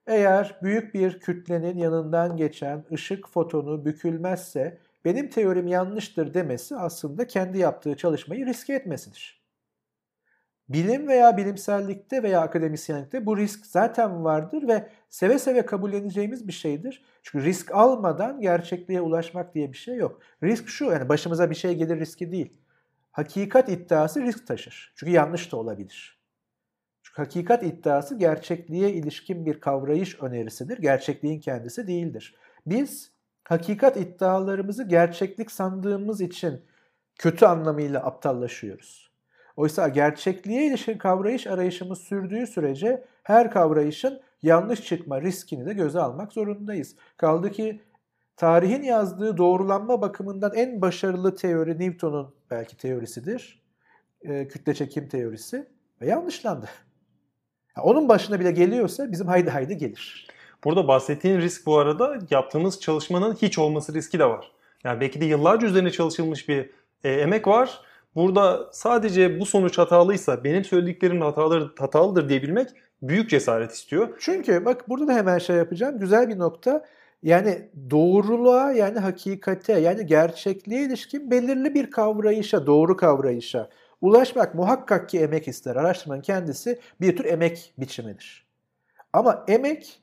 eğer 0.08 0.56
büyük 0.64 0.94
bir 0.94 1.20
kütlenin 1.20 1.78
yanından 1.78 2.38
geçen 2.38 2.86
ışık 2.92 3.30
fotonu 3.30 3.86
bükülmezse 3.86 4.78
benim 5.06 5.30
teorim 5.30 5.68
yanlıştır 5.68 6.34
demesi 6.34 6.76
aslında 6.76 7.28
kendi 7.28 7.58
yaptığı 7.58 7.98
çalışmayı 7.98 8.46
riske 8.46 8.74
etmesidir. 8.74 9.42
Bilim 10.70 11.08
veya 11.08 11.38
bilimsellikte 11.38 12.24
veya 12.24 12.42
akademisyenlikte 12.42 13.26
bu 13.26 13.38
risk 13.38 13.66
zaten 13.66 14.24
vardır 14.24 14.68
ve 14.68 14.90
seve 15.10 15.40
seve 15.40 15.66
kabulleneceğimiz 15.66 16.48
bir 16.48 16.54
şeydir. 16.54 17.06
Çünkü 17.24 17.46
risk 17.46 17.72
almadan 17.72 18.42
gerçekliğe 18.42 19.02
ulaşmak 19.02 19.56
diye 19.56 19.72
bir 19.72 19.78
şey 19.78 19.96
yok. 19.96 20.22
Risk 20.44 20.70
şu, 20.70 20.86
yani 20.86 21.10
başımıza 21.10 21.50
bir 21.50 21.56
şey 21.56 21.76
gelir 21.76 22.00
riski 22.00 22.32
değil. 22.32 22.54
Hakikat 23.12 23.70
iddiası 23.70 24.22
risk 24.22 24.48
taşır. 24.48 24.94
Çünkü 24.96 25.12
yanlış 25.14 25.52
da 25.52 25.58
olabilir. 25.58 26.22
Çünkü 27.04 27.22
hakikat 27.22 27.64
iddiası 27.64 28.18
gerçekliğe 28.18 28.94
ilişkin 28.94 29.46
bir 29.46 29.60
kavrayış 29.60 30.22
önerisidir. 30.22 30.78
Gerçekliğin 30.78 31.40
kendisi 31.40 31.88
değildir. 31.88 32.36
Biz 32.66 33.11
hakikat 33.52 33.98
iddialarımızı 33.98 34.84
gerçeklik 34.84 35.52
sandığımız 35.52 36.22
için 36.22 36.62
kötü 37.20 37.46
anlamıyla 37.46 38.06
aptallaşıyoruz. 38.06 39.12
Oysa 39.56 39.88
gerçekliğe 39.88 40.68
ilişkin 40.68 40.98
kavrayış 40.98 41.48
arayışımız 41.48 42.00
sürdüğü 42.00 42.48
sürece 42.48 43.06
her 43.24 43.52
kavrayışın 43.52 44.22
yanlış 44.42 44.82
çıkma 44.82 45.22
riskini 45.22 45.66
de 45.66 45.74
göze 45.74 46.00
almak 46.00 46.34
zorundayız. 46.34 46.96
Kaldı 47.18 47.52
ki 47.52 47.82
tarihin 48.38 48.84
yazdığı 48.84 49.38
doğrulanma 49.38 50.02
bakımından 50.02 50.52
en 50.56 50.82
başarılı 50.82 51.36
teori 51.36 51.80
Newton'un 51.80 52.36
belki 52.52 52.78
teorisidir. 52.78 53.64
E, 54.22 54.48
kütle 54.48 54.74
çekim 54.74 55.08
teorisi 55.08 55.68
ve 56.02 56.08
yanlışlandı. 56.08 56.70
Onun 57.84 58.10
başına 58.10 58.40
bile 58.40 58.52
geliyorsa 58.52 59.12
bizim 59.12 59.28
haydi 59.28 59.50
haydi 59.50 59.78
gelir. 59.78 60.28
Burada 60.64 60.88
bahsettiğin 60.88 61.38
risk 61.38 61.66
bu 61.66 61.78
arada 61.78 62.20
yaptığımız 62.30 62.80
çalışmanın 62.80 63.34
hiç 63.34 63.60
olması 63.60 63.94
riski 63.94 64.20
de 64.20 64.26
var. 64.26 64.52
Yani 64.84 65.02
belki 65.02 65.22
de 65.22 65.26
yıllarca 65.26 65.68
üzerine 65.68 65.92
çalışılmış 65.92 66.50
bir 66.50 66.70
e, 67.04 67.12
emek 67.12 67.48
var. 67.48 67.82
Burada 68.16 68.70
sadece 68.72 69.40
bu 69.40 69.46
sonuç 69.46 69.78
hatalıysa 69.78 70.44
benim 70.44 70.66
söylediklerim 70.66 71.22
hatalı, 71.22 71.74
hatalıdır 71.80 72.30
diyebilmek 72.30 72.70
büyük 73.02 73.30
cesaret 73.30 73.72
istiyor. 73.72 74.18
Çünkü 74.20 74.66
bak 74.66 74.90
burada 74.90 75.08
da 75.08 75.14
hemen 75.14 75.38
şey 75.38 75.56
yapacağım. 75.56 76.00
Güzel 76.00 76.30
bir 76.30 76.40
nokta. 76.40 76.86
Yani 77.24 77.70
doğruluğa 77.90 78.72
yani 78.72 79.00
hakikate 79.00 79.74
yani 79.74 80.06
gerçekliğe 80.06 80.86
ilişkin 80.86 81.32
belirli 81.32 81.74
bir 81.74 81.92
kavrayışa, 81.92 82.68
doğru 82.68 82.98
kavrayışa 82.98 83.70
ulaşmak 84.02 84.56
muhakkak 84.56 85.10
ki 85.10 85.20
emek 85.20 85.48
ister. 85.48 85.76
Araştırmanın 85.76 86.22
kendisi 86.22 86.80
bir 87.02 87.16
tür 87.16 87.26
emek 87.26 87.74
biçimidir. 87.78 88.48
Ama 89.14 89.46
emek 89.48 90.02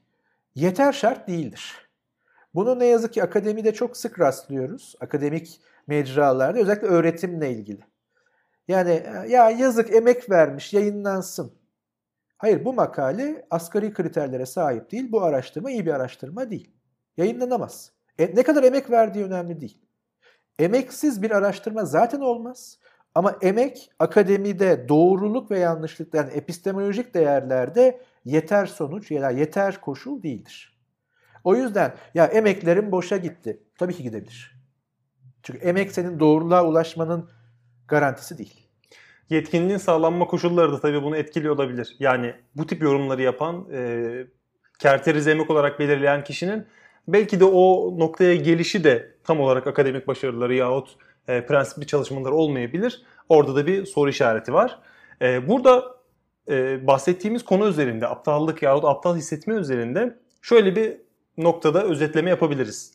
yeter 0.54 0.92
şart 0.92 1.28
değildir. 1.28 1.88
Bunu 2.54 2.78
ne 2.78 2.86
yazık 2.86 3.12
ki 3.12 3.22
akademide 3.22 3.74
çok 3.74 3.96
sık 3.96 4.20
rastlıyoruz. 4.20 4.94
Akademik 5.00 5.60
mecralarda 5.86 6.58
özellikle 6.58 6.86
öğretimle 6.86 7.50
ilgili. 7.50 7.80
Yani 8.68 9.02
ya 9.28 9.50
yazık 9.50 9.94
emek 9.94 10.30
vermiş 10.30 10.72
yayınlansın. 10.72 11.52
Hayır 12.38 12.64
bu 12.64 12.72
makale 12.72 13.46
asgari 13.50 13.92
kriterlere 13.92 14.46
sahip 14.46 14.90
değil. 14.90 15.12
Bu 15.12 15.22
araştırma 15.22 15.70
iyi 15.70 15.86
bir 15.86 15.92
araştırma 15.92 16.50
değil. 16.50 16.70
Yayınlanamaz. 17.16 17.92
E, 18.18 18.36
ne 18.36 18.42
kadar 18.42 18.62
emek 18.62 18.90
verdiği 18.90 19.24
önemli 19.24 19.60
değil. 19.60 19.78
Emeksiz 20.58 21.22
bir 21.22 21.30
araştırma 21.30 21.84
zaten 21.84 22.20
olmaz. 22.20 22.78
Ama 23.14 23.38
emek 23.42 23.90
akademide 23.98 24.88
doğruluk 24.88 25.50
ve 25.50 25.58
yanlışlık 25.58 26.14
yani 26.14 26.30
epistemolojik 26.32 27.14
değerlerde 27.14 28.00
yeter 28.28 28.66
sonuç 28.66 29.10
ya 29.10 29.22
da 29.22 29.30
yeter 29.30 29.80
koşul 29.80 30.22
değildir. 30.22 30.78
O 31.44 31.56
yüzden 31.56 31.94
ya 32.14 32.24
emeklerim 32.26 32.92
boşa 32.92 33.16
gitti. 33.16 33.62
Tabii 33.78 33.94
ki 33.94 34.02
gidebilir. 34.02 34.58
Çünkü 35.42 35.58
emek 35.58 35.92
senin 35.92 36.20
doğruluğa 36.20 36.64
ulaşmanın 36.64 37.30
garantisi 37.88 38.38
değil. 38.38 38.66
Yetkinliğin 39.30 39.78
sağlanma 39.78 40.26
koşulları 40.26 40.72
da 40.72 40.80
tabii 40.80 41.02
bunu 41.02 41.16
etkiliyor 41.16 41.54
olabilir. 41.54 41.96
Yani 41.98 42.34
bu 42.54 42.66
tip 42.66 42.82
yorumları 42.82 43.22
yapan, 43.22 43.68
e, 43.72 44.26
kerterize 44.78 45.30
emek 45.30 45.50
olarak 45.50 45.80
belirleyen 45.80 46.24
kişinin 46.24 46.66
belki 47.08 47.40
de 47.40 47.44
o 47.44 47.94
noktaya 47.98 48.34
gelişi 48.34 48.84
de 48.84 49.14
tam 49.24 49.40
olarak 49.40 49.66
akademik 49.66 50.08
başarıları 50.08 50.54
yahut 50.54 50.96
e, 51.28 51.46
prensipli 51.46 51.86
çalışmaları 51.86 52.34
olmayabilir. 52.34 53.02
Orada 53.28 53.56
da 53.56 53.66
bir 53.66 53.86
soru 53.86 54.10
işareti 54.10 54.52
var. 54.52 54.78
E, 55.22 55.48
burada 55.48 55.97
e, 56.48 56.86
bahsettiğimiz 56.86 57.44
konu 57.44 57.68
üzerinde, 57.68 58.06
aptallık 58.08 58.62
yahut 58.62 58.84
aptal 58.84 59.16
hissetme 59.16 59.54
üzerinde 59.54 60.18
şöyle 60.42 60.76
bir 60.76 60.96
noktada 61.38 61.84
özetleme 61.84 62.30
yapabiliriz. 62.30 62.92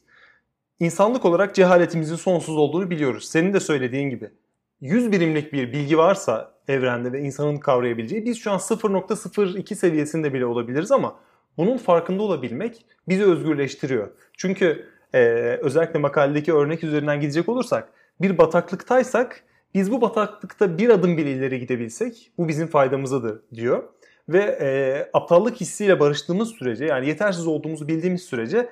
İnsanlık 0.80 1.26
olarak 1.26 1.56
cehaletimizin 1.56 2.16
sonsuz 2.16 2.58
olduğunu 2.58 2.90
biliyoruz. 2.90 3.26
Senin 3.26 3.54
de 3.54 3.60
söylediğin 3.60 4.10
gibi. 4.10 4.30
100 4.82 5.12
birimlik 5.12 5.54
bir 5.54 5.74
bilgi 5.74 5.98
varsa 5.98 6.54
evrende 6.68 7.12
ve 7.12 7.20
insanın 7.22 7.58
kavrayabileceği 7.58 8.26
biz 8.26 8.38
şu 8.40 8.52
an 8.52 8.58
0.02 8.58 9.76
seviyesinde 9.76 10.34
bile 10.34 10.46
olabiliriz 10.46 10.92
ama 10.92 11.16
bunun 11.58 11.78
farkında 11.78 12.24
olabilmek 12.24 12.86
bizi 13.08 13.24
özgürleştiriyor. 13.24 14.08
Çünkü 14.38 14.86
e, 15.14 15.20
özellikle 15.62 16.00
makaledeki 16.00 16.54
örnek 16.54 16.84
üzerinden 16.84 17.22
gidecek 17.22 17.50
olursak 17.50 17.90
bir 18.22 18.38
bataklıktaysak 18.38 19.44
Biz 19.74 19.92
bu 19.92 20.02
bataklıkta 20.02 20.78
bir 20.78 20.90
adım 20.90 21.18
bile 21.18 21.32
ileri 21.32 21.60
gidebilsek 21.60 22.32
bu 22.38 22.48
bizim 22.48 22.68
faydamızadır 22.68 23.42
diyor. 23.56 23.84
Ve 24.30 24.58
e, 24.62 25.10
aptallık 25.14 25.62
hissiyle 25.62 26.00
barıştığımız 26.00 26.50
sürece 26.50 26.86
yani 26.86 27.08
yetersiz 27.08 27.48
olduğumuzu 27.48 27.88
bildiğimiz 27.88 28.22
sürece 28.22 28.70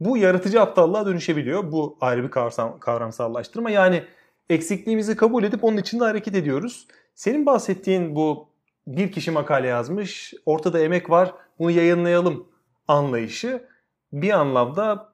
bu 0.00 0.16
yaratıcı 0.16 0.60
aptallığa 0.60 1.06
dönüşebiliyor. 1.06 1.72
Bu 1.72 1.98
ayrı 2.00 2.22
bir 2.22 2.30
kavram, 2.30 2.80
kavramsallaştırma. 2.80 3.70
Yani 3.70 4.02
eksikliğimizi 4.50 5.16
kabul 5.16 5.44
edip 5.44 5.64
onun 5.64 5.76
içinde 5.76 6.04
hareket 6.04 6.34
ediyoruz. 6.34 6.86
Senin 7.14 7.46
bahsettiğin 7.46 8.16
bu 8.16 8.48
bir 8.86 9.12
kişi 9.12 9.30
makale 9.30 9.66
yazmış, 9.66 10.34
ortada 10.46 10.80
emek 10.80 11.10
var, 11.10 11.34
bunu 11.58 11.70
yayınlayalım 11.70 12.46
anlayışı 12.88 13.62
bir 14.12 14.30
anlamda 14.30 15.12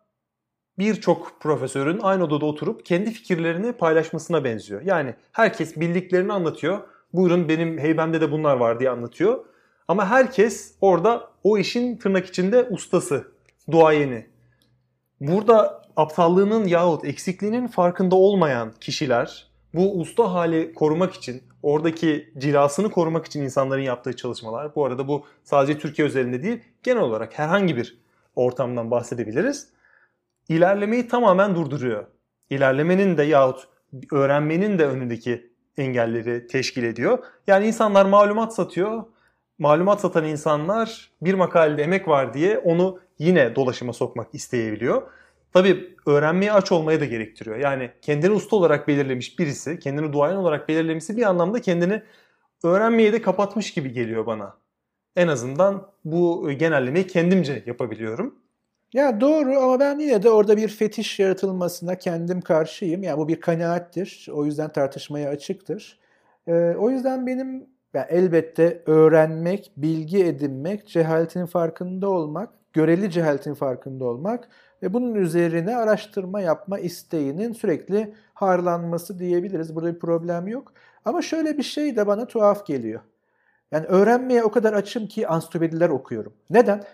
birçok 0.78 1.40
profesörün 1.40 2.00
aynı 2.02 2.24
odada 2.24 2.46
oturup 2.46 2.86
kendi 2.86 3.10
fikirlerini 3.10 3.72
paylaşmasına 3.72 4.44
benziyor. 4.44 4.82
Yani 4.82 5.14
herkes 5.32 5.76
bildiklerini 5.76 6.32
anlatıyor. 6.32 6.80
Buyurun 7.12 7.48
benim 7.48 7.78
heybemde 7.78 8.20
de 8.20 8.32
bunlar 8.32 8.56
var 8.56 8.80
diye 8.80 8.90
anlatıyor. 8.90 9.44
Ama 9.88 10.10
herkes 10.10 10.74
orada 10.80 11.30
o 11.44 11.58
işin 11.58 11.96
tırnak 11.96 12.26
içinde 12.26 12.62
ustası, 12.62 13.32
duayeni. 13.70 14.26
Burada 15.20 15.82
aptallığının 15.96 16.66
yahut 16.66 17.04
eksikliğinin 17.04 17.66
farkında 17.66 18.16
olmayan 18.16 18.72
kişiler 18.80 19.46
bu 19.74 20.00
usta 20.00 20.32
hali 20.32 20.74
korumak 20.74 21.14
için, 21.14 21.42
oradaki 21.62 22.32
cilasını 22.38 22.90
korumak 22.90 23.26
için 23.26 23.42
insanların 23.42 23.82
yaptığı 23.82 24.16
çalışmalar. 24.16 24.74
Bu 24.74 24.84
arada 24.84 25.08
bu 25.08 25.26
sadece 25.44 25.78
Türkiye 25.78 26.08
özelinde 26.08 26.42
değil, 26.42 26.60
genel 26.82 27.02
olarak 27.02 27.38
herhangi 27.38 27.76
bir 27.76 27.98
ortamdan 28.36 28.90
bahsedebiliriz. 28.90 29.68
İlerlemeyi 30.48 31.08
tamamen 31.08 31.54
durduruyor. 31.54 32.06
İlerlemenin 32.50 33.16
de 33.16 33.22
yahut 33.22 33.68
öğrenmenin 34.12 34.78
de 34.78 34.86
önündeki 34.86 35.50
engelleri 35.76 36.46
teşkil 36.46 36.82
ediyor. 36.82 37.18
Yani 37.46 37.66
insanlar 37.66 38.06
malumat 38.06 38.54
satıyor. 38.54 39.04
Malumat 39.58 40.00
satan 40.00 40.24
insanlar 40.24 41.10
bir 41.22 41.34
makalede 41.34 41.82
emek 41.82 42.08
var 42.08 42.34
diye 42.34 42.58
onu 42.58 43.00
yine 43.18 43.56
dolaşıma 43.56 43.92
sokmak 43.92 44.34
isteyebiliyor. 44.34 45.02
Tabii 45.52 45.96
öğrenmeye 46.06 46.52
aç 46.52 46.72
olmayı 46.72 47.00
da 47.00 47.04
gerektiriyor. 47.04 47.56
Yani 47.56 47.90
kendini 48.02 48.30
usta 48.30 48.56
olarak 48.56 48.88
belirlemiş 48.88 49.38
birisi, 49.38 49.78
kendini 49.78 50.12
duayen 50.12 50.36
olarak 50.36 50.68
belirlemesi 50.68 51.16
bir 51.16 51.22
anlamda 51.22 51.60
kendini 51.60 52.02
öğrenmeye 52.64 53.12
de 53.12 53.22
kapatmış 53.22 53.74
gibi 53.74 53.92
geliyor 53.92 54.26
bana. 54.26 54.56
En 55.16 55.28
azından 55.28 55.90
bu 56.04 56.50
genellemeyi 56.50 57.06
kendimce 57.06 57.62
yapabiliyorum. 57.66 58.43
Ya 58.94 59.20
doğru 59.20 59.58
ama 59.58 59.80
ben 59.80 59.98
yine 59.98 60.22
de 60.22 60.30
orada 60.30 60.56
bir 60.56 60.68
fetiş 60.68 61.18
yaratılmasına 61.20 61.94
kendim 61.98 62.40
karşıyım. 62.40 63.02
Yani 63.02 63.18
bu 63.18 63.28
bir 63.28 63.40
kanaattir. 63.40 64.28
O 64.32 64.44
yüzden 64.46 64.72
tartışmaya 64.72 65.30
açıktır. 65.30 65.98
Ee, 66.46 66.74
o 66.78 66.90
yüzden 66.90 67.26
benim 67.26 67.66
yani 67.94 68.06
elbette 68.08 68.82
öğrenmek, 68.86 69.72
bilgi 69.76 70.24
edinmek, 70.24 70.88
cehaletin 70.88 71.46
farkında 71.46 72.08
olmak, 72.10 72.50
göreli 72.72 73.10
cehaletin 73.10 73.54
farkında 73.54 74.04
olmak 74.04 74.48
ve 74.82 74.94
bunun 74.94 75.14
üzerine 75.14 75.76
araştırma 75.76 76.40
yapma 76.40 76.78
isteğinin 76.78 77.52
sürekli 77.52 78.14
harlanması 78.34 79.18
diyebiliriz. 79.18 79.74
Burada 79.76 79.94
bir 79.94 79.98
problem 80.00 80.48
yok. 80.48 80.72
Ama 81.04 81.22
şöyle 81.22 81.58
bir 81.58 81.62
şey 81.62 81.96
de 81.96 82.06
bana 82.06 82.26
tuhaf 82.26 82.66
geliyor. 82.66 83.00
Yani 83.72 83.86
öğrenmeye 83.86 84.44
o 84.44 84.50
kadar 84.50 84.72
açım 84.72 85.06
ki 85.06 85.28
ansiklopediler 85.28 85.88
okuyorum. 85.88 86.32
Neden? 86.50 86.84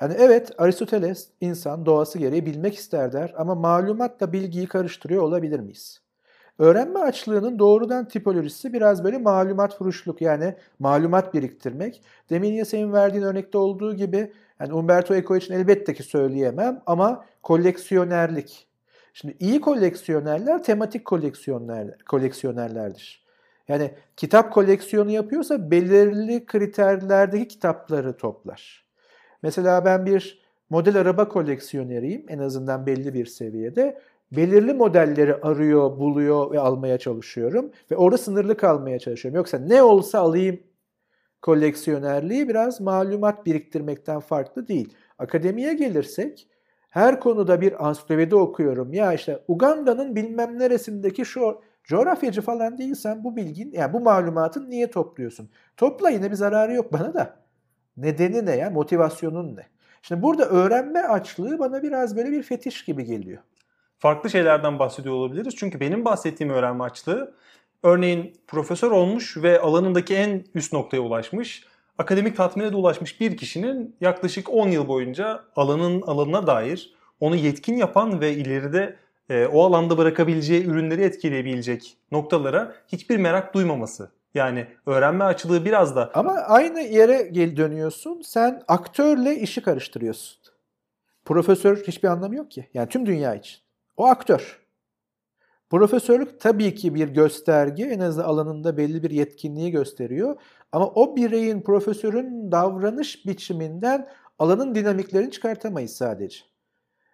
Yani 0.00 0.14
evet 0.18 0.50
Aristoteles 0.58 1.28
insan 1.40 1.86
doğası 1.86 2.18
gereği 2.18 2.46
bilmek 2.46 2.74
ister 2.74 3.12
der 3.12 3.34
ama 3.36 3.54
malumatla 3.54 4.32
bilgiyi 4.32 4.66
karıştırıyor 4.66 5.22
olabilir 5.22 5.60
miyiz? 5.60 6.00
Öğrenme 6.58 6.98
açlığının 6.98 7.58
doğrudan 7.58 8.08
tipolojisi 8.08 8.72
biraz 8.72 9.04
böyle 9.04 9.18
malumat 9.18 9.78
furuşluk 9.78 10.22
yani 10.22 10.54
malumat 10.78 11.34
biriktirmek. 11.34 12.02
Demin 12.30 12.52
ya 12.52 12.64
senin 12.64 12.92
verdiğin 12.92 13.24
örnekte 13.24 13.58
olduğu 13.58 13.96
gibi 13.96 14.32
yani 14.60 14.72
Umberto 14.72 15.14
Eco 15.14 15.36
için 15.36 15.54
elbette 15.54 15.94
ki 15.94 16.02
söyleyemem 16.02 16.82
ama 16.86 17.24
koleksiyonerlik. 17.42 18.68
Şimdi 19.12 19.36
iyi 19.40 19.60
koleksiyonerler 19.60 20.62
tematik 20.62 21.04
koleksiyonerler, 21.04 21.98
koleksiyonerlerdir. 21.98 23.24
Yani 23.68 23.94
kitap 24.16 24.52
koleksiyonu 24.52 25.10
yapıyorsa 25.10 25.70
belirli 25.70 26.46
kriterlerdeki 26.46 27.48
kitapları 27.48 28.16
toplar. 28.16 28.83
Mesela 29.44 29.84
ben 29.84 30.06
bir 30.06 30.42
model 30.70 30.96
araba 30.96 31.28
koleksiyoneriyim 31.28 32.24
en 32.28 32.38
azından 32.38 32.86
belli 32.86 33.14
bir 33.14 33.26
seviyede. 33.26 34.00
Belirli 34.32 34.74
modelleri 34.74 35.34
arıyor, 35.34 35.98
buluyor 35.98 36.50
ve 36.50 36.60
almaya 36.60 36.98
çalışıyorum. 36.98 37.70
Ve 37.90 37.96
orada 37.96 38.18
sınırlı 38.18 38.56
kalmaya 38.56 38.98
çalışıyorum. 38.98 39.36
Yoksa 39.36 39.58
ne 39.58 39.82
olsa 39.82 40.18
alayım 40.18 40.60
koleksiyonerliği 41.42 42.48
biraz 42.48 42.80
malumat 42.80 43.46
biriktirmekten 43.46 44.20
farklı 44.20 44.68
değil. 44.68 44.94
Akademiye 45.18 45.74
gelirsek 45.74 46.48
her 46.90 47.20
konuda 47.20 47.60
bir 47.60 47.88
ansiklopedi 47.88 48.36
okuyorum. 48.36 48.92
Ya 48.92 49.12
işte 49.12 49.42
Uganda'nın 49.48 50.16
bilmem 50.16 50.58
neresindeki 50.58 51.24
şu 51.24 51.60
coğrafyacı 51.84 52.42
falan 52.42 52.78
değilsen 52.78 53.24
bu 53.24 53.36
bilgin, 53.36 53.72
yani 53.72 53.92
bu 53.92 54.00
malumatın 54.00 54.70
niye 54.70 54.90
topluyorsun? 54.90 55.50
Topla 55.76 56.10
yine 56.10 56.30
bir 56.30 56.36
zararı 56.36 56.74
yok 56.74 56.92
bana 56.92 57.14
da. 57.14 57.43
Nedeni 57.96 58.46
ne 58.46 58.56
ya? 58.56 58.70
Motivasyonun 58.70 59.56
ne? 59.56 59.66
Şimdi 60.02 60.22
burada 60.22 60.48
öğrenme 60.48 61.00
açlığı 61.00 61.58
bana 61.58 61.82
biraz 61.82 62.16
böyle 62.16 62.30
bir 62.30 62.42
fetiş 62.42 62.84
gibi 62.84 63.04
geliyor. 63.04 63.42
Farklı 63.98 64.30
şeylerden 64.30 64.78
bahsediyor 64.78 65.14
olabiliriz. 65.14 65.56
Çünkü 65.56 65.80
benim 65.80 66.04
bahsettiğim 66.04 66.52
öğrenme 66.52 66.84
açlığı 66.84 67.34
örneğin 67.82 68.32
profesör 68.46 68.90
olmuş 68.90 69.36
ve 69.36 69.60
alanındaki 69.60 70.14
en 70.14 70.44
üst 70.54 70.72
noktaya 70.72 71.00
ulaşmış, 71.00 71.64
akademik 71.98 72.36
tatmine 72.36 72.72
de 72.72 72.76
ulaşmış 72.76 73.20
bir 73.20 73.36
kişinin 73.36 73.96
yaklaşık 74.00 74.50
10 74.50 74.68
yıl 74.68 74.88
boyunca 74.88 75.44
alanın 75.56 76.02
alanına 76.02 76.46
dair 76.46 76.94
onu 77.20 77.36
yetkin 77.36 77.76
yapan 77.76 78.20
ve 78.20 78.32
ileride 78.32 78.96
e, 79.30 79.46
o 79.46 79.64
alanda 79.64 79.98
bırakabileceği 79.98 80.64
ürünleri 80.64 81.02
etkileyebilecek 81.02 81.96
noktalara 82.12 82.74
hiçbir 82.88 83.16
merak 83.16 83.54
duymaması. 83.54 84.10
Yani 84.34 84.66
öğrenme 84.86 85.24
açılığı 85.24 85.64
biraz 85.64 85.96
da... 85.96 86.10
Ama 86.14 86.32
aynı 86.32 86.80
yere 86.80 87.22
gel 87.22 87.56
dönüyorsun. 87.56 88.22
Sen 88.22 88.62
aktörle 88.68 89.36
işi 89.36 89.62
karıştırıyorsun. 89.62 90.38
Profesör 91.24 91.76
hiçbir 91.76 92.08
anlamı 92.08 92.36
yok 92.36 92.50
ki. 92.50 92.68
Yani 92.74 92.88
tüm 92.88 93.06
dünya 93.06 93.34
için. 93.34 93.58
O 93.96 94.06
aktör. 94.06 94.64
Profesörlük 95.70 96.40
tabii 96.40 96.74
ki 96.74 96.94
bir 96.94 97.08
gösterge, 97.08 97.84
en 97.84 98.00
azından 98.00 98.28
alanında 98.28 98.76
belli 98.76 99.02
bir 99.02 99.10
yetkinliği 99.10 99.70
gösteriyor. 99.70 100.36
Ama 100.72 100.86
o 100.86 101.16
bireyin, 101.16 101.60
profesörün 101.60 102.52
davranış 102.52 103.26
biçiminden 103.26 104.08
alanın 104.38 104.74
dinamiklerini 104.74 105.30
çıkartamayız 105.30 105.96
sadece. 105.96 106.38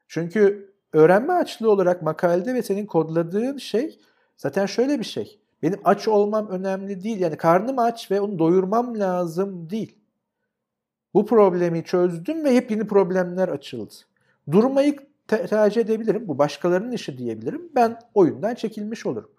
Çünkü 0.08 0.72
öğrenme 0.92 1.32
açlığı 1.32 1.70
olarak 1.70 2.02
makalede 2.02 2.54
ve 2.54 2.62
senin 2.62 2.86
kodladığın 2.86 3.56
şey 3.56 3.98
zaten 4.36 4.66
şöyle 4.66 4.98
bir 4.98 5.04
şey. 5.04 5.40
Benim 5.62 5.80
aç 5.84 6.08
olmam 6.08 6.48
önemli 6.48 7.02
değil. 7.02 7.20
Yani 7.20 7.36
karnım 7.36 7.78
aç 7.78 8.10
ve 8.10 8.20
onu 8.20 8.38
doyurmam 8.38 8.98
lazım 8.98 9.70
değil. 9.70 9.98
Bu 11.14 11.26
problemi 11.26 11.84
çözdüm 11.84 12.44
ve 12.44 12.54
hep 12.54 12.70
yeni 12.70 12.86
problemler 12.86 13.48
açıldı. 13.48 13.94
Durmayı 14.50 14.96
tercih 15.26 15.80
edebilirim. 15.80 16.28
Bu 16.28 16.38
başkalarının 16.38 16.92
işi 16.92 17.18
diyebilirim. 17.18 17.68
Ben 17.74 17.98
oyundan 18.14 18.54
çekilmiş 18.54 19.06
olurum. 19.06 19.30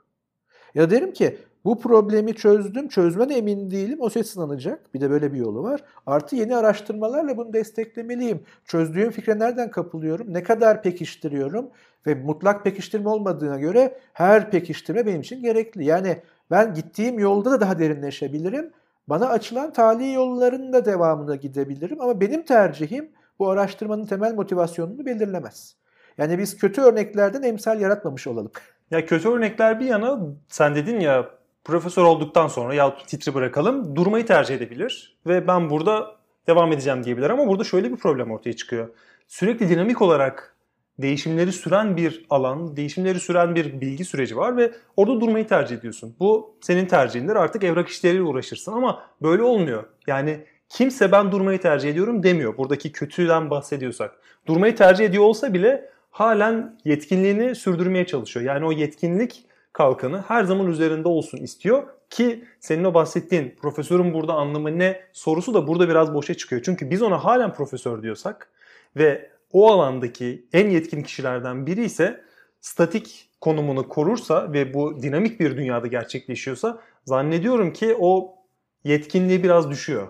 Ya 0.75 0.89
derim 0.89 1.13
ki 1.13 1.37
bu 1.65 1.79
problemi 1.79 2.35
çözdüm, 2.35 2.87
çözmeden 2.87 3.35
emin 3.35 3.71
değilim. 3.71 3.97
O 4.01 4.09
ses 4.09 4.29
sınanacak. 4.29 4.93
Bir 4.93 5.01
de 5.01 5.09
böyle 5.09 5.33
bir 5.33 5.37
yolu 5.37 5.63
var. 5.63 5.83
Artı 6.05 6.35
yeni 6.35 6.55
araştırmalarla 6.55 7.37
bunu 7.37 7.53
desteklemeliyim. 7.53 8.43
Çözdüğüm 8.65 9.11
fikre 9.11 9.39
nereden 9.39 9.71
kapılıyorum? 9.71 10.33
Ne 10.33 10.43
kadar 10.43 10.83
pekiştiriyorum? 10.83 11.69
Ve 12.07 12.15
mutlak 12.15 12.63
pekiştirme 12.63 13.09
olmadığına 13.09 13.59
göre 13.59 13.99
her 14.13 14.51
pekiştirme 14.51 15.05
benim 15.05 15.21
için 15.21 15.41
gerekli. 15.41 15.85
Yani 15.85 16.21
ben 16.51 16.73
gittiğim 16.73 17.19
yolda 17.19 17.51
da 17.51 17.61
daha 17.61 17.79
derinleşebilirim. 17.79 18.71
Bana 19.07 19.29
açılan 19.29 19.73
tali 19.73 20.11
yolların 20.11 20.73
da 20.73 20.85
devamına 20.85 21.35
gidebilirim. 21.35 22.01
Ama 22.01 22.21
benim 22.21 22.45
tercihim 22.45 23.09
bu 23.39 23.49
araştırmanın 23.49 24.05
temel 24.05 24.33
motivasyonunu 24.33 25.05
belirlemez. 25.05 25.75
Yani 26.17 26.37
biz 26.37 26.57
kötü 26.57 26.81
örneklerden 26.81 27.43
emsal 27.43 27.81
yaratmamış 27.81 28.27
olalım. 28.27 28.51
Ya 28.91 29.05
kötü 29.05 29.29
örnekler 29.29 29.79
bir 29.79 29.85
yana 29.85 30.19
sen 30.47 30.75
dedin 30.75 30.99
ya 30.99 31.29
profesör 31.63 32.03
olduktan 32.03 32.47
sonra 32.47 32.73
ya 32.73 32.95
titri 33.07 33.33
bırakalım 33.33 33.95
durmayı 33.95 34.25
tercih 34.25 34.55
edebilir 34.55 35.17
ve 35.27 35.47
ben 35.47 35.69
burada 35.69 36.15
devam 36.47 36.71
edeceğim 36.71 37.03
diyebilir 37.03 37.29
ama 37.29 37.47
burada 37.47 37.63
şöyle 37.63 37.91
bir 37.91 37.97
problem 37.97 38.31
ortaya 38.31 38.53
çıkıyor. 38.53 38.89
Sürekli 39.27 39.69
dinamik 39.69 40.01
olarak 40.01 40.50
değişimleri 40.99 41.51
süren 41.51 41.97
bir 41.97 42.25
alan, 42.29 42.77
değişimleri 42.77 43.19
süren 43.19 43.55
bir 43.55 43.81
bilgi 43.81 44.05
süreci 44.05 44.37
var 44.37 44.57
ve 44.57 44.71
orada 44.97 45.21
durmayı 45.21 45.47
tercih 45.47 45.77
ediyorsun. 45.77 46.15
Bu 46.19 46.55
senin 46.61 46.85
tercihindir. 46.85 47.35
Artık 47.35 47.63
evrak 47.63 47.89
işleriyle 47.89 48.21
uğraşırsın 48.21 48.71
ama 48.71 49.03
böyle 49.21 49.43
olmuyor. 49.43 49.83
Yani 50.07 50.45
kimse 50.69 51.11
ben 51.11 51.31
durmayı 51.31 51.61
tercih 51.61 51.89
ediyorum 51.89 52.23
demiyor. 52.23 52.57
Buradaki 52.57 52.91
kötüden 52.91 53.49
bahsediyorsak. 53.49 54.19
Durmayı 54.47 54.75
tercih 54.75 55.05
ediyor 55.05 55.23
olsa 55.23 55.53
bile 55.53 55.89
halen 56.11 56.79
yetkinliğini 56.85 57.55
sürdürmeye 57.55 58.05
çalışıyor. 58.05 58.45
Yani 58.45 58.65
o 58.65 58.71
yetkinlik 58.71 59.45
kalkanı 59.73 60.23
her 60.27 60.43
zaman 60.43 60.67
üzerinde 60.67 61.07
olsun 61.07 61.37
istiyor 61.37 61.83
ki 62.09 62.45
senin 62.59 62.83
o 62.83 62.93
bahsettiğin 62.93 63.55
profesörün 63.61 64.13
burada 64.13 64.33
anlamı 64.33 64.79
ne 64.79 65.01
sorusu 65.13 65.53
da 65.53 65.67
burada 65.67 65.89
biraz 65.89 66.13
boşa 66.13 66.33
çıkıyor. 66.33 66.61
Çünkü 66.65 66.89
biz 66.89 67.01
ona 67.01 67.23
halen 67.23 67.53
profesör 67.53 68.03
diyorsak 68.03 68.49
ve 68.95 69.31
o 69.53 69.71
alandaki 69.71 70.47
en 70.53 70.69
yetkin 70.69 71.03
kişilerden 71.03 71.65
biri 71.65 71.85
ise 71.85 72.21
statik 72.61 73.29
konumunu 73.41 73.89
korursa 73.89 74.53
ve 74.53 74.73
bu 74.73 75.01
dinamik 75.01 75.39
bir 75.39 75.57
dünyada 75.57 75.87
gerçekleşiyorsa 75.87 76.79
zannediyorum 77.05 77.73
ki 77.73 77.95
o 77.99 78.35
yetkinliği 78.83 79.43
biraz 79.43 79.69
düşüyor. 79.69 80.07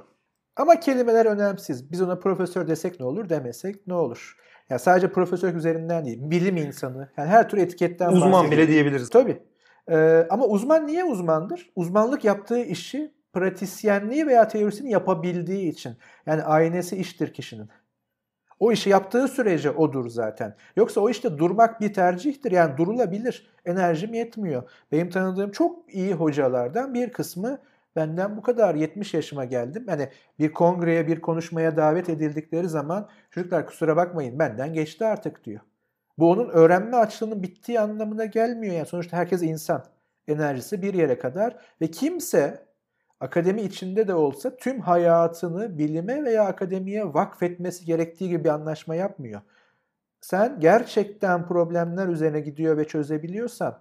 Ama 0.55 0.79
kelimeler 0.79 1.25
önemsiz. 1.25 1.91
Biz 1.91 2.01
ona 2.01 2.15
profesör 2.15 2.67
desek 2.67 2.99
ne 2.99 3.05
olur, 3.05 3.29
demesek 3.29 3.87
ne 3.87 3.93
olur? 3.93 4.37
Yani 4.69 4.79
sadece 4.79 5.11
profesör 5.11 5.55
üzerinden 5.55 6.05
değil, 6.05 6.19
bilim 6.21 6.57
insanı. 6.57 7.09
Yani 7.17 7.29
her 7.29 7.49
tür 7.49 7.57
etiketten 7.57 8.11
Uzman 8.11 8.51
bile 8.51 8.67
diyebiliriz. 8.67 9.09
Tabii. 9.09 9.41
Ee, 9.91 10.27
ama 10.29 10.45
uzman 10.45 10.87
niye 10.87 11.03
uzmandır? 11.03 11.69
Uzmanlık 11.75 12.25
yaptığı 12.25 12.63
işi 12.63 13.11
pratisyenliği 13.33 14.27
veya 14.27 14.47
teorisini 14.47 14.91
yapabildiği 14.91 15.69
için. 15.71 15.97
Yani 16.25 16.43
aynesi 16.43 16.95
iştir 16.95 17.33
kişinin. 17.33 17.69
O 18.61 18.71
işi 18.71 18.89
yaptığı 18.89 19.27
sürece 19.27 19.71
odur 19.71 20.09
zaten. 20.09 20.55
Yoksa 20.75 21.01
o 21.01 21.09
işte 21.09 21.37
durmak 21.37 21.81
bir 21.81 21.93
tercihtir. 21.93 22.51
Yani 22.51 22.77
durulabilir. 22.77 23.47
Enerjim 23.65 24.13
yetmiyor. 24.13 24.69
Benim 24.91 25.09
tanıdığım 25.09 25.51
çok 25.51 25.93
iyi 25.93 26.13
hocalardan 26.13 26.93
bir 26.93 27.13
kısmı 27.13 27.59
benden 27.95 28.37
bu 28.37 28.41
kadar 28.41 28.75
70 28.75 29.13
yaşıma 29.13 29.45
geldim. 29.45 29.85
Yani 29.87 30.09
bir 30.39 30.51
kongreye, 30.51 31.07
bir 31.07 31.21
konuşmaya 31.21 31.77
davet 31.77 32.09
edildikleri 32.09 32.69
zaman 32.69 33.09
çocuklar 33.31 33.67
kusura 33.67 33.95
bakmayın 33.95 34.39
benden 34.39 34.73
geçti 34.73 35.05
artık 35.05 35.45
diyor. 35.45 35.61
Bu 36.17 36.31
onun 36.31 36.49
öğrenme 36.49 36.97
açlığının 36.97 37.43
bittiği 37.43 37.79
anlamına 37.79 38.25
gelmiyor. 38.25 38.75
Yani 38.75 38.87
sonuçta 38.87 39.17
herkes 39.17 39.41
insan. 39.43 39.85
Enerjisi 40.27 40.81
bir 40.81 40.93
yere 40.93 41.19
kadar 41.19 41.57
ve 41.81 41.87
kimse 41.87 42.65
akademi 43.21 43.61
içinde 43.61 44.07
de 44.07 44.13
olsa 44.15 44.55
tüm 44.57 44.79
hayatını 44.79 45.77
bilime 45.77 46.23
veya 46.23 46.45
akademiye 46.45 47.13
vakfetmesi 47.13 47.85
gerektiği 47.85 48.29
gibi 48.29 48.43
bir 48.43 48.49
anlaşma 48.49 48.95
yapmıyor. 48.95 49.41
Sen 50.21 50.59
gerçekten 50.59 51.47
problemler 51.47 52.07
üzerine 52.07 52.39
gidiyor 52.39 52.77
ve 52.77 52.87
çözebiliyorsan 52.87 53.79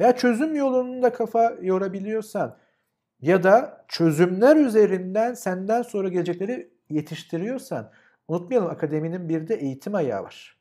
veya 0.00 0.16
çözüm 0.16 0.54
yolunda 0.54 1.12
kafa 1.12 1.54
yorabiliyorsan 1.60 2.56
ya 3.20 3.42
da 3.42 3.84
çözümler 3.88 4.56
üzerinden 4.56 5.34
senden 5.34 5.82
sonra 5.82 6.08
gelecekleri 6.08 6.70
yetiştiriyorsan 6.90 7.90
unutmayalım 8.28 8.70
akademinin 8.70 9.28
bir 9.28 9.48
de 9.48 9.54
eğitim 9.54 9.94
ayağı 9.94 10.22
var. 10.22 10.58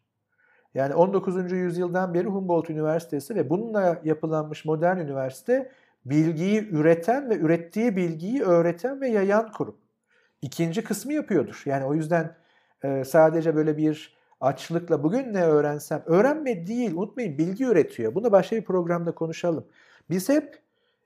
Yani 0.73 0.93
19. 0.93 1.51
yüzyıldan 1.51 2.13
beri 2.13 2.27
Humboldt 2.27 2.69
Üniversitesi 2.69 3.35
ve 3.35 3.49
bununla 3.49 4.01
yapılanmış 4.03 4.65
modern 4.65 4.97
üniversite 4.97 5.71
bilgiyi 6.05 6.69
üreten 6.69 7.29
ve 7.29 7.37
ürettiği 7.37 7.95
bilgiyi 7.95 8.43
öğreten 8.43 9.01
ve 9.01 9.09
yayan 9.09 9.51
kurum. 9.51 9.77
İkinci 10.41 10.83
kısmı 10.83 11.13
yapıyordur. 11.13 11.61
Yani 11.65 11.85
o 11.85 11.93
yüzden 11.93 12.35
e, 12.83 13.03
sadece 13.05 13.55
böyle 13.55 13.77
bir 13.77 14.17
açlıkla 14.41 15.03
bugün 15.03 15.33
ne 15.33 15.43
öğrensem, 15.45 16.03
öğrenme 16.05 16.67
değil 16.67 16.91
unutmayın 16.93 17.37
bilgi 17.37 17.65
üretiyor. 17.65 18.15
Bunu 18.15 18.31
başka 18.31 18.55
bir 18.55 18.65
programda 18.65 19.15
konuşalım. 19.15 19.67
Biz 20.09 20.29
hep 20.29 20.59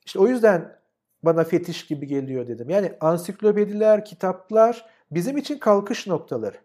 işte 0.06 0.20
o 0.20 0.28
yüzden 0.28 0.78
bana 1.24 1.43
fetiş 1.43 1.86
gibi 1.86 2.08
geliyor 2.08 2.48
dedim. 2.48 2.70
Yani 2.70 2.93
ansiklopediler, 3.02 4.06
kitaplar 4.06 4.86
bizim 5.12 5.38
için 5.38 5.58
kalkış 5.58 6.08
noktaları. 6.08 6.58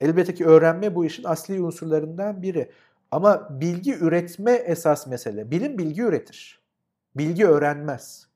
Elbette 0.00 0.34
ki 0.34 0.46
öğrenme 0.46 0.94
bu 0.94 1.04
işin 1.04 1.24
asli 1.24 1.60
unsurlarından 1.60 2.42
biri. 2.42 2.70
Ama 3.10 3.60
bilgi 3.60 3.94
üretme 3.94 4.52
esas 4.52 5.06
mesele. 5.06 5.50
Bilim 5.50 5.78
bilgi 5.78 6.02
üretir. 6.02 6.65
Bilgi 7.18 7.46
öğrenmez. 7.46 8.26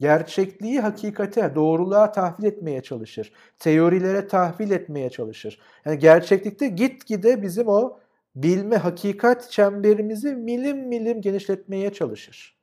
Gerçekliği 0.00 0.80
hakikate, 0.80 1.54
doğruluğa 1.54 2.12
tahvil 2.12 2.44
etmeye 2.44 2.82
çalışır. 2.82 3.32
Teorilere 3.58 4.28
tahvil 4.28 4.70
etmeye 4.70 5.10
çalışır. 5.10 5.60
Yani 5.84 5.98
gerçeklikte 5.98 6.68
gitgide 6.68 7.42
bizim 7.42 7.68
o 7.68 7.98
bilme, 8.36 8.76
hakikat 8.76 9.50
çemberimizi 9.50 10.34
milim 10.34 10.88
milim 10.88 11.20
genişletmeye 11.20 11.92
çalışır. 11.92 12.58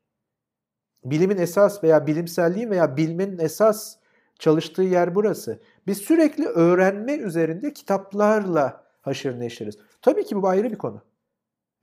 Bilimin 1.05 1.37
esas 1.37 1.83
veya 1.83 2.07
bilimselliğin 2.07 2.69
veya 2.69 2.97
bilmenin 2.97 3.39
esas 3.39 3.95
çalıştığı 4.39 4.83
yer 4.83 5.15
burası. 5.15 5.59
Biz 5.87 5.97
sürekli 5.97 6.45
öğrenme 6.45 7.13
üzerinde 7.13 7.73
kitaplarla 7.73 8.83
haşır 9.01 9.39
neşiriz. 9.39 9.77
Tabii 10.01 10.25
ki 10.25 10.41
bu 10.41 10.47
ayrı 10.47 10.71
bir 10.71 10.77
konu. 10.77 11.01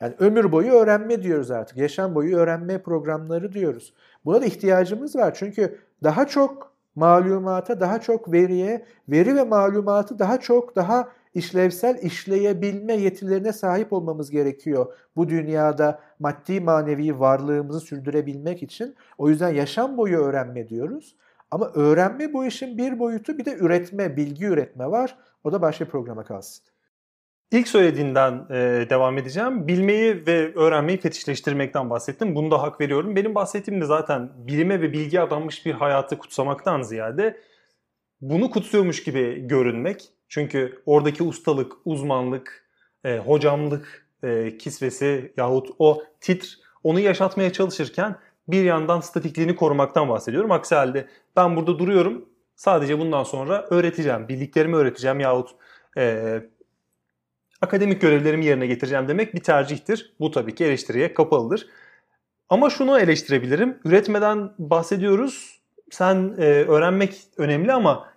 Yani 0.03 0.15
ömür 0.19 0.53
boyu 0.53 0.73
öğrenme 0.73 1.23
diyoruz 1.23 1.51
artık. 1.51 1.77
Yaşam 1.77 2.15
boyu 2.15 2.37
öğrenme 2.37 2.83
programları 2.83 3.53
diyoruz. 3.53 3.95
Buna 4.25 4.41
da 4.43 4.47
ihtiyacımız 4.47 5.17
var. 5.17 5.35
Çünkü 5.35 5.79
daha 6.03 6.27
çok 6.27 6.73
malumata, 6.95 7.81
daha 7.81 8.01
çok 8.01 8.33
veriye, 8.33 8.85
veri 9.09 9.37
ve 9.37 9.45
malumatı 9.45 10.19
daha 10.19 10.41
çok, 10.41 10.77
daha 10.77 11.09
işlevsel 11.35 11.99
işleyebilme 12.03 12.93
yetilerine 12.93 13.53
sahip 13.53 13.93
olmamız 13.93 14.31
gerekiyor. 14.31 14.93
Bu 15.17 15.29
dünyada 15.29 16.01
maddi 16.19 16.61
manevi 16.61 17.21
varlığımızı 17.21 17.81
sürdürebilmek 17.81 18.63
için. 18.63 18.95
O 19.19 19.29
yüzden 19.29 19.51
yaşam 19.51 19.97
boyu 19.97 20.19
öğrenme 20.19 20.69
diyoruz. 20.69 21.17
Ama 21.51 21.71
öğrenme 21.75 22.33
bu 22.33 22.45
işin 22.45 22.79
bir 22.79 22.99
boyutu 22.99 23.39
bir 23.39 23.45
de 23.45 23.57
üretme, 23.57 24.17
bilgi 24.17 24.45
üretme 24.45 24.91
var. 24.91 25.19
O 25.45 25.53
da 25.53 25.63
başka 25.63 25.85
programa 25.85 26.25
kalsın. 26.25 26.72
İlk 27.53 27.69
söylediğinden 27.69 28.47
e, 28.51 28.87
devam 28.91 29.19
edeceğim. 29.19 29.69
Bilmeyi 29.69 30.27
ve 30.27 30.55
öğrenmeyi 30.55 30.99
fetişleştirmekten 30.99 31.91
bahsettim. 31.91 32.35
Bunda 32.35 32.63
hak 32.63 32.81
veriyorum. 32.81 33.17
Benim 33.17 33.35
bahsettiğim 33.35 33.81
de 33.81 33.85
zaten 33.85 34.31
bilime 34.37 34.81
ve 34.81 34.93
bilgiye 34.93 35.23
adanmış 35.23 35.67
bir 35.67 35.73
hayatı 35.73 36.19
kutsamaktan 36.19 36.83
ziyade 36.83 37.41
bunu 38.21 38.51
kutsuyormuş 38.51 39.03
gibi 39.05 39.47
görünmek. 39.49 40.09
Çünkü 40.29 40.83
oradaki 40.87 41.23
ustalık, 41.23 41.73
uzmanlık, 41.85 42.69
e, 43.05 43.19
hocamlık 43.19 44.07
e, 44.23 44.59
kisvesi 44.59 45.33
yahut 45.37 45.69
o 45.79 46.03
titr 46.21 46.59
onu 46.83 47.01
yaşatmaya 47.01 47.53
çalışırken 47.53 48.17
bir 48.49 48.65
yandan 48.65 49.01
statikliğini 49.01 49.57
korumaktan 49.57 50.09
bahsediyorum. 50.09 50.51
Aksi 50.51 50.75
halde 50.75 51.07
ben 51.37 51.57
burada 51.57 51.79
duruyorum 51.79 52.29
sadece 52.57 52.99
bundan 52.99 53.25
sonra 53.25 53.67
öğreteceğim, 53.71 54.29
bildiklerimi 54.29 54.77
öğreteceğim 54.77 55.21
yahut 55.21 55.51
e, 55.99 56.43
akademik 57.63 58.01
görevlerimi 58.01 58.45
yerine 58.45 58.67
getireceğim 58.67 59.09
demek 59.09 59.35
bir 59.35 59.41
tercihtir. 59.41 60.15
Bu 60.21 60.31
tabii 60.31 60.55
ki 60.55 60.65
eleştiriye 60.65 61.15
kapalıdır. 61.15 61.67
Ama 62.49 62.71
şunu 62.71 63.01
eleştirebilirim. 63.01 63.79
Üretmeden 63.85 64.53
bahsediyoruz. 64.59 65.61
Sen 65.91 66.35
e, 66.39 66.45
öğrenmek 66.45 67.21
önemli 67.37 67.73
ama 67.73 68.09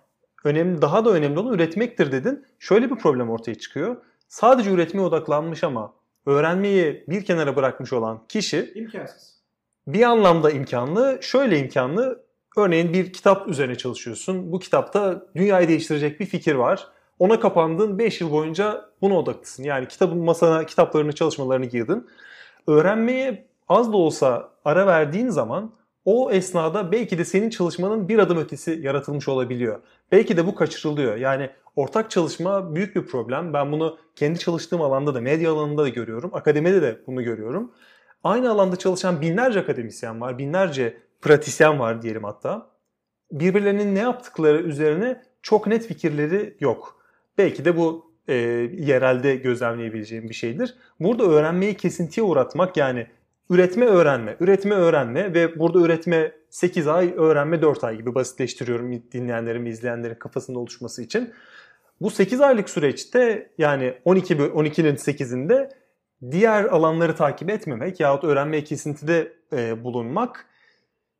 önemli 0.44 0.82
daha 0.82 1.04
da 1.04 1.10
önemli 1.10 1.38
olan 1.38 1.54
üretmektir 1.54 2.12
dedin. 2.12 2.44
Şöyle 2.58 2.90
bir 2.90 2.96
problem 2.96 3.30
ortaya 3.30 3.54
çıkıyor. 3.54 3.96
Sadece 4.28 4.70
üretmeye 4.70 5.06
odaklanmış 5.06 5.64
ama 5.64 5.94
öğrenmeyi 6.26 7.04
bir 7.08 7.24
kenara 7.24 7.56
bırakmış 7.56 7.92
olan 7.92 8.22
kişi 8.28 8.72
imkansız. 8.74 9.36
Bir 9.86 10.02
anlamda 10.02 10.50
imkanlı, 10.50 11.18
şöyle 11.20 11.58
imkanlı. 11.58 12.26
Örneğin 12.56 12.92
bir 12.92 13.12
kitap 13.12 13.48
üzerine 13.48 13.74
çalışıyorsun. 13.74 14.52
Bu 14.52 14.58
kitapta 14.58 15.26
dünyayı 15.36 15.68
değiştirecek 15.68 16.20
bir 16.20 16.26
fikir 16.26 16.54
var. 16.54 16.88
Ona 17.18 17.40
kapandın 17.40 17.98
5 17.98 18.20
yıl 18.20 18.32
boyunca 18.32 18.90
buna 19.02 19.18
odaklısın. 19.18 19.64
Yani 19.64 19.88
kitabın 19.88 20.18
masana 20.18 20.66
kitaplarını, 20.66 21.12
çalışmalarını 21.12 21.66
girdin. 21.66 22.06
Öğrenmeye 22.66 23.46
az 23.68 23.92
da 23.92 23.96
olsa 23.96 24.48
ara 24.64 24.86
verdiğin 24.86 25.28
zaman 25.28 25.72
o 26.04 26.30
esnada 26.30 26.92
belki 26.92 27.18
de 27.18 27.24
senin 27.24 27.50
çalışmanın 27.50 28.08
bir 28.08 28.18
adım 28.18 28.38
ötesi 28.38 28.80
yaratılmış 28.82 29.28
olabiliyor. 29.28 29.80
Belki 30.12 30.36
de 30.36 30.46
bu 30.46 30.54
kaçırılıyor. 30.54 31.16
Yani 31.16 31.50
ortak 31.76 32.10
çalışma 32.10 32.74
büyük 32.74 32.96
bir 32.96 33.06
problem. 33.06 33.52
Ben 33.52 33.72
bunu 33.72 33.98
kendi 34.16 34.38
çalıştığım 34.38 34.82
alanda 34.82 35.14
da, 35.14 35.20
medya 35.20 35.52
alanında 35.52 35.82
da 35.82 35.88
görüyorum. 35.88 36.30
Akademide 36.34 36.82
de 36.82 37.00
bunu 37.06 37.22
görüyorum. 37.22 37.72
Aynı 38.24 38.50
alanda 38.50 38.76
çalışan 38.76 39.20
binlerce 39.20 39.60
akademisyen 39.60 40.20
var, 40.20 40.38
binlerce 40.38 40.96
pratisyen 41.20 41.78
var 41.78 42.02
diyelim 42.02 42.24
hatta. 42.24 42.70
Birbirlerinin 43.32 43.94
ne 43.94 43.98
yaptıkları 43.98 44.62
üzerine 44.62 45.22
çok 45.42 45.66
net 45.66 45.86
fikirleri 45.86 46.56
yok. 46.60 46.95
Belki 47.38 47.64
de 47.64 47.76
bu 47.76 48.12
e, 48.28 48.34
yerelde 48.78 49.36
gözlemleyebileceğim 49.36 50.28
bir 50.28 50.34
şeydir. 50.34 50.74
Burada 51.00 51.24
öğrenmeyi 51.24 51.74
kesintiye 51.74 52.26
uğratmak 52.26 52.76
yani 52.76 53.06
üretme 53.50 53.86
öğrenme, 53.86 54.36
üretme 54.40 54.74
öğrenme 54.74 55.34
ve 55.34 55.58
burada 55.58 55.80
üretme 55.80 56.32
8 56.50 56.88
ay, 56.88 57.14
öğrenme 57.16 57.62
4 57.62 57.84
ay 57.84 57.96
gibi 57.96 58.14
basitleştiriyorum 58.14 59.02
dinleyenlerin, 59.12 59.66
izleyenlerin 59.66 60.14
kafasında 60.14 60.58
oluşması 60.58 61.02
için. 61.02 61.32
Bu 62.00 62.10
8 62.10 62.40
aylık 62.40 62.70
süreçte 62.70 63.50
yani 63.58 63.94
12 64.04 64.34
12'nin 64.34 64.96
8'inde 64.96 65.70
diğer 66.30 66.64
alanları 66.64 67.16
takip 67.16 67.50
etmemek 67.50 68.00
yahut 68.00 68.24
öğrenmeye 68.24 68.64
kesintide 68.64 69.32
e, 69.52 69.84
bulunmak 69.84 70.46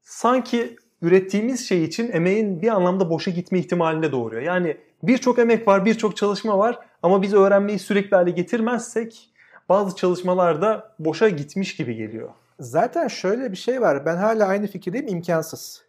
sanki 0.02 0.76
ürettiğimiz 1.02 1.68
şey 1.68 1.84
için 1.84 2.12
emeğin 2.12 2.62
bir 2.62 2.68
anlamda 2.68 3.10
boşa 3.10 3.30
gitme 3.30 3.58
ihtimalinde 3.58 4.12
doğuruyor. 4.12 4.42
Yani 4.42 4.76
birçok 5.02 5.38
emek 5.38 5.68
var, 5.68 5.84
birçok 5.84 6.16
çalışma 6.16 6.58
var 6.58 6.78
ama 7.02 7.22
biz 7.22 7.34
öğrenmeyi 7.34 7.78
sürekli 7.78 8.14
hale 8.14 8.30
getirmezsek 8.30 9.30
bazı 9.68 9.96
çalışmalar 9.96 10.62
da 10.62 10.94
boşa 10.98 11.28
gitmiş 11.28 11.76
gibi 11.76 11.94
geliyor. 11.94 12.28
Zaten 12.60 13.08
şöyle 13.08 13.52
bir 13.52 13.56
şey 13.56 13.80
var. 13.80 14.06
Ben 14.06 14.16
hala 14.16 14.46
aynı 14.46 14.66
fikirdeyim. 14.66 15.08
imkansız. 15.08 15.86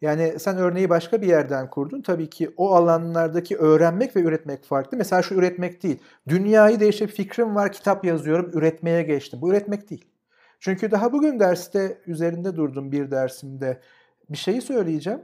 Yani 0.00 0.34
sen 0.38 0.56
örneği 0.56 0.90
başka 0.90 1.22
bir 1.22 1.26
yerden 1.26 1.70
kurdun. 1.70 2.02
Tabii 2.02 2.30
ki 2.30 2.50
o 2.56 2.74
alanlardaki 2.74 3.56
öğrenmek 3.56 4.16
ve 4.16 4.20
üretmek 4.20 4.64
farklı. 4.64 4.96
Mesela 4.96 5.22
şu 5.22 5.34
üretmek 5.34 5.82
değil. 5.82 5.98
Dünyayı 6.28 6.80
değişip 6.80 7.10
fikrim 7.10 7.54
var, 7.54 7.72
kitap 7.72 8.04
yazıyorum, 8.04 8.50
üretmeye 8.54 9.02
geçtim. 9.02 9.40
Bu 9.42 9.50
üretmek 9.50 9.90
değil. 9.90 10.04
Çünkü 10.60 10.90
daha 10.90 11.12
bugün 11.12 11.40
derste 11.40 11.98
üzerinde 12.06 12.56
durdum 12.56 12.92
bir 12.92 13.10
dersimde. 13.10 13.80
Bir 14.30 14.38
şeyi 14.38 14.62
söyleyeceğim. 14.62 15.20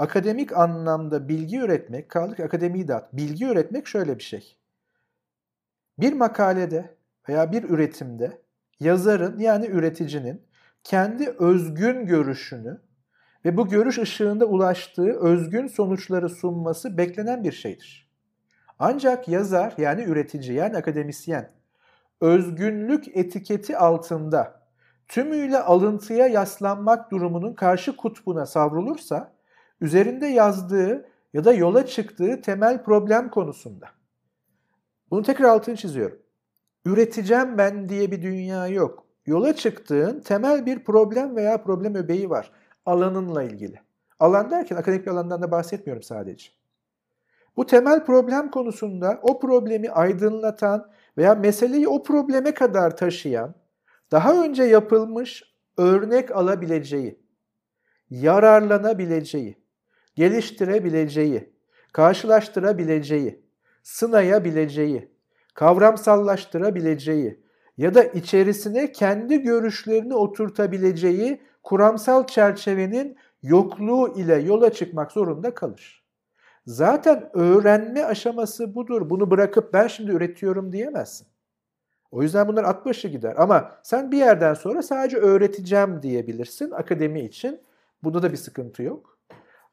Akademik 0.00 0.56
anlamda 0.56 1.28
bilgi 1.28 1.58
üretmek, 1.58 2.08
kaldık 2.08 2.40
akademiyi 2.40 2.88
dağıt. 2.88 3.12
Bilgi 3.12 3.44
üretmek 3.44 3.86
şöyle 3.86 4.18
bir 4.18 4.22
şey. 4.22 4.56
Bir 5.98 6.12
makalede 6.12 6.96
veya 7.28 7.52
bir 7.52 7.64
üretimde 7.64 8.42
yazarın 8.80 9.38
yani 9.38 9.66
üreticinin 9.66 10.42
kendi 10.84 11.28
özgün 11.28 12.06
görüşünü 12.06 12.80
ve 13.44 13.56
bu 13.56 13.68
görüş 13.68 13.98
ışığında 13.98 14.44
ulaştığı 14.44 15.20
özgün 15.20 15.66
sonuçları 15.66 16.28
sunması 16.28 16.98
beklenen 16.98 17.44
bir 17.44 17.52
şeydir. 17.52 18.10
Ancak 18.78 19.28
yazar 19.28 19.74
yani 19.78 20.02
üretici 20.02 20.54
yani 20.54 20.76
akademisyen 20.76 21.50
özgünlük 22.20 23.16
etiketi 23.16 23.76
altında 23.76 24.62
tümüyle 25.08 25.58
alıntıya 25.58 26.26
yaslanmak 26.26 27.10
durumunun 27.10 27.54
karşı 27.54 27.96
kutbuna 27.96 28.46
savrulursa 28.46 29.39
üzerinde 29.80 30.26
yazdığı 30.26 31.08
ya 31.32 31.44
da 31.44 31.52
yola 31.52 31.86
çıktığı 31.86 32.42
temel 32.42 32.84
problem 32.84 33.30
konusunda. 33.30 33.88
Bunu 35.10 35.22
tekrar 35.22 35.48
altını 35.48 35.76
çiziyorum. 35.76 36.18
Üreteceğim 36.84 37.58
ben 37.58 37.88
diye 37.88 38.10
bir 38.10 38.22
dünya 38.22 38.66
yok. 38.66 39.06
Yola 39.26 39.56
çıktığın 39.56 40.20
temel 40.20 40.66
bir 40.66 40.84
problem 40.84 41.36
veya 41.36 41.62
problem 41.62 41.94
öbeği 41.94 42.30
var 42.30 42.52
alanınla 42.86 43.42
ilgili. 43.42 43.80
Alan 44.20 44.50
derken 44.50 44.76
akademik 44.76 45.06
bir 45.06 45.10
alandan 45.10 45.42
da 45.42 45.50
bahsetmiyorum 45.50 46.02
sadece. 46.02 46.50
Bu 47.56 47.66
temel 47.66 48.04
problem 48.04 48.50
konusunda 48.50 49.20
o 49.22 49.40
problemi 49.40 49.90
aydınlatan 49.90 50.90
veya 51.18 51.34
meseleyi 51.34 51.88
o 51.88 52.02
probleme 52.02 52.54
kadar 52.54 52.96
taşıyan, 52.96 53.54
daha 54.12 54.44
önce 54.44 54.62
yapılmış 54.62 55.54
örnek 55.76 56.30
alabileceği, 56.30 57.20
yararlanabileceği, 58.10 59.56
geliştirebileceği, 60.14 61.52
karşılaştırabileceği, 61.92 63.44
sınayabileceği, 63.82 65.08
kavramsallaştırabileceği 65.54 67.40
ya 67.76 67.94
da 67.94 68.04
içerisine 68.04 68.92
kendi 68.92 69.42
görüşlerini 69.42 70.14
oturtabileceği 70.14 71.40
kuramsal 71.62 72.26
çerçevenin 72.26 73.16
yokluğu 73.42 74.14
ile 74.16 74.34
yola 74.34 74.72
çıkmak 74.72 75.12
zorunda 75.12 75.54
kalır. 75.54 76.04
Zaten 76.66 77.30
öğrenme 77.32 78.04
aşaması 78.04 78.74
budur. 78.74 79.10
Bunu 79.10 79.30
bırakıp 79.30 79.72
ben 79.72 79.86
şimdi 79.86 80.10
üretiyorum 80.10 80.72
diyemezsin. 80.72 81.26
O 82.10 82.22
yüzden 82.22 82.48
bunlar 82.48 82.64
at 82.64 82.86
başı 82.86 83.08
gider. 83.08 83.34
Ama 83.36 83.78
sen 83.82 84.12
bir 84.12 84.18
yerden 84.18 84.54
sonra 84.54 84.82
sadece 84.82 85.16
öğreteceğim 85.16 86.02
diyebilirsin 86.02 86.70
akademi 86.70 87.20
için. 87.20 87.60
Bunda 88.02 88.22
da 88.22 88.32
bir 88.32 88.36
sıkıntı 88.36 88.82
yok. 88.82 89.18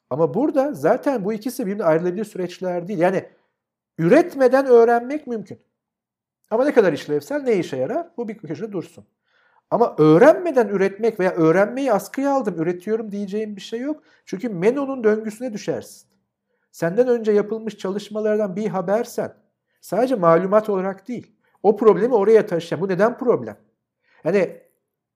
Ama 0.10 0.34
burada 0.34 0.74
zaten 0.74 1.26
bu 1.26 1.34
ikisi 1.34 1.66
birbirine 1.66 1.84
ayrılabilir 1.84 2.26
süreçler 2.26 2.88
değil. 2.88 2.99
Yani 2.99 3.26
üretmeden 3.97 4.66
öğrenmek 4.66 5.28
mümkün. 5.28 5.60
Ama 6.51 6.66
ne 6.66 6.74
kadar 6.74 6.93
işlevsel, 6.93 7.41
ne 7.41 7.55
işe 7.55 7.78
yarar? 7.78 8.08
Bu 8.18 8.28
bir 8.28 8.38
köşede 8.38 8.72
dursun. 8.72 9.05
Ama 9.72 9.95
öğrenmeden 9.97 10.68
üretmek 10.68 11.20
veya 11.20 11.32
öğrenmeyi 11.32 11.93
askıya 11.93 12.34
aldım, 12.34 12.55
üretiyorum 12.62 13.12
diyeceğim 13.12 13.55
bir 13.55 13.62
şey 13.62 13.80
yok. 13.80 14.03
Çünkü 14.26 14.49
Menon'un 14.49 15.03
döngüsüne 15.03 15.53
düşersin. 15.53 16.08
Senden 16.72 17.08
önce 17.08 17.32
yapılmış 17.32 17.78
çalışmalardan 17.78 18.55
bir 18.55 18.68
habersen, 18.68 19.34
sadece 19.82 20.16
malumat 20.16 20.70
olarak 20.70 21.08
değil, 21.08 21.36
o 21.64 21.78
problemi 21.78 22.16
oraya 22.16 22.45
taşıyan. 22.45 22.82
Bu 22.82 22.88
neden 22.88 23.18
problem? 23.18 23.58
Yani 24.24 24.62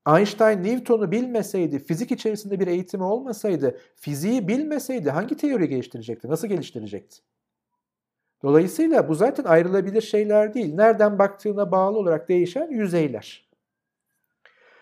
Einstein 0.07 0.63
Newton'u 0.63 1.11
bilmeseydi, 1.11 1.79
fizik 1.79 2.11
içerisinde 2.11 2.59
bir 2.59 2.67
eğitimi 2.67 3.03
olmasaydı, 3.03 3.77
fiziği 3.95 4.47
bilmeseydi 4.47 5.09
hangi 5.09 5.37
teori 5.37 5.69
geliştirecekti, 5.69 6.29
nasıl 6.29 6.47
geliştirecekti? 6.47 7.17
Dolayısıyla 8.43 9.09
bu 9.09 9.15
zaten 9.15 9.43
ayrılabilir 9.43 10.01
şeyler 10.01 10.53
değil. 10.53 10.75
Nereden 10.75 11.19
baktığına 11.19 11.71
bağlı 11.71 11.97
olarak 11.97 12.29
değişen 12.29 12.67
yüzeyler. 12.71 13.51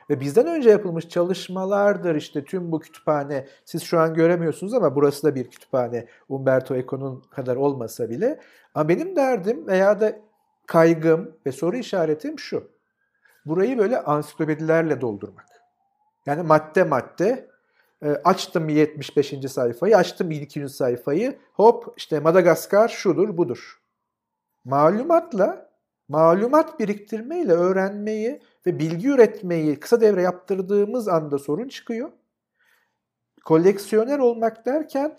Ve 0.09 0.20
bizden 0.20 0.47
önce 0.47 0.70
yapılmış 0.70 1.09
çalışmalardır 1.09 2.15
işte 2.15 2.45
tüm 2.45 2.72
bu 2.72 2.80
kütüphane. 2.80 3.47
Siz 3.65 3.84
şu 3.84 3.99
an 3.99 4.13
göremiyorsunuz 4.13 4.74
ama 4.74 4.95
burası 4.95 5.24
da 5.24 5.36
bir 5.36 5.49
kütüphane. 5.49 6.05
Umberto 6.30 6.76
Eco'nun 6.76 7.22
kadar 7.22 7.55
olmasa 7.55 8.09
bile. 8.09 8.39
Ama 8.74 8.89
benim 8.89 9.15
derdim 9.15 9.67
veya 9.67 9.99
da 9.99 10.20
kaygım 10.65 11.36
ve 11.45 11.51
soru 11.51 11.78
işaretim 11.78 12.39
şu. 12.39 12.78
Burayı 13.45 13.77
böyle 13.77 14.01
ansiklopedilerle 14.01 15.01
doldurmak. 15.01 15.45
Yani 16.25 16.43
madde 16.43 16.83
madde 16.83 17.49
e, 18.01 18.09
açtım 18.09 18.69
75. 18.69 19.33
sayfayı, 19.51 19.97
açtım 19.97 20.29
1200 20.29 20.75
sayfayı. 20.75 21.39
Hop 21.53 21.93
işte 21.97 22.19
Madagaskar 22.19 22.87
şudur 22.87 23.37
budur. 23.37 23.81
Malumatla, 24.63 25.69
malumat 26.07 26.79
biriktirmeyle 26.79 27.51
öğrenmeyi 27.51 28.41
ve 28.65 28.79
bilgi 28.79 29.09
üretmeyi 29.09 29.79
kısa 29.79 30.01
devre 30.01 30.21
yaptırdığımız 30.21 31.07
anda 31.07 31.37
sorun 31.37 31.67
çıkıyor. 31.67 32.11
Koleksiyoner 33.45 34.19
olmak 34.19 34.65
derken 34.65 35.17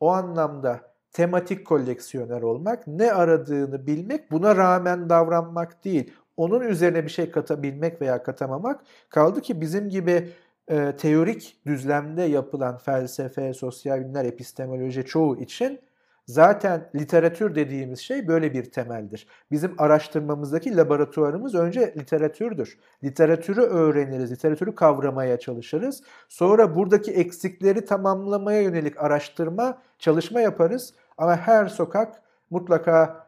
o 0.00 0.08
anlamda 0.08 0.80
tematik 1.12 1.66
koleksiyoner 1.66 2.42
olmak, 2.42 2.86
ne 2.86 3.12
aradığını 3.12 3.86
bilmek, 3.86 4.30
buna 4.30 4.56
rağmen 4.56 5.10
davranmak 5.10 5.84
değil. 5.84 6.12
Onun 6.38 6.60
üzerine 6.60 7.04
bir 7.04 7.10
şey 7.10 7.30
katabilmek 7.30 8.00
veya 8.00 8.22
katamamak. 8.22 8.80
Kaldı 9.08 9.40
ki 9.40 9.60
bizim 9.60 9.88
gibi 9.88 10.28
e, 10.68 10.96
teorik 10.96 11.56
düzlemde 11.66 12.22
yapılan 12.22 12.78
felsefe, 12.78 13.54
sosyal 13.54 14.00
bilimler, 14.00 14.24
epistemoloji 14.24 15.04
çoğu 15.04 15.40
için 15.40 15.80
Zaten 16.28 16.90
literatür 16.94 17.54
dediğimiz 17.54 17.98
şey 18.00 18.28
böyle 18.28 18.54
bir 18.54 18.64
temeldir. 18.72 19.26
Bizim 19.50 19.74
araştırmamızdaki 19.78 20.76
laboratuvarımız 20.76 21.54
önce 21.54 21.94
literatürdür. 21.98 22.78
Literatürü 23.04 23.60
öğreniriz, 23.60 24.32
literatürü 24.32 24.74
kavramaya 24.74 25.38
çalışırız. 25.38 26.02
Sonra 26.28 26.76
buradaki 26.76 27.12
eksikleri 27.12 27.84
tamamlamaya 27.84 28.60
yönelik 28.60 29.02
araştırma, 29.02 29.78
çalışma 29.98 30.40
yaparız. 30.40 30.94
Ama 31.18 31.36
her 31.36 31.66
sokak 31.66 32.22
mutlaka 32.50 33.26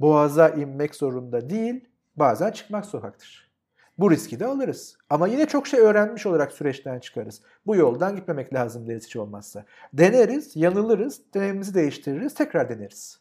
boğaza 0.00 0.48
inmek 0.48 0.94
zorunda 0.94 1.50
değil, 1.50 1.84
bazen 2.16 2.50
çıkmak 2.50 2.86
sokaktır. 2.86 3.46
Bu 3.98 4.10
riski 4.10 4.40
de 4.40 4.46
alırız. 4.46 4.98
Ama 5.10 5.26
yine 5.26 5.46
çok 5.46 5.66
şey 5.66 5.80
öğrenmiş 5.80 6.26
olarak 6.26 6.52
süreçten 6.52 6.98
çıkarız. 6.98 7.42
Bu 7.66 7.76
yoldan 7.76 8.16
gitmemek 8.16 8.54
lazım 8.54 8.88
deriz 8.88 9.06
hiç 9.06 9.16
olmazsa. 9.16 9.64
Deneriz, 9.92 10.56
yanılırız, 10.56 11.20
deneyimimizi 11.34 11.74
değiştiririz, 11.74 12.34
tekrar 12.34 12.68
deneriz. 12.68 13.20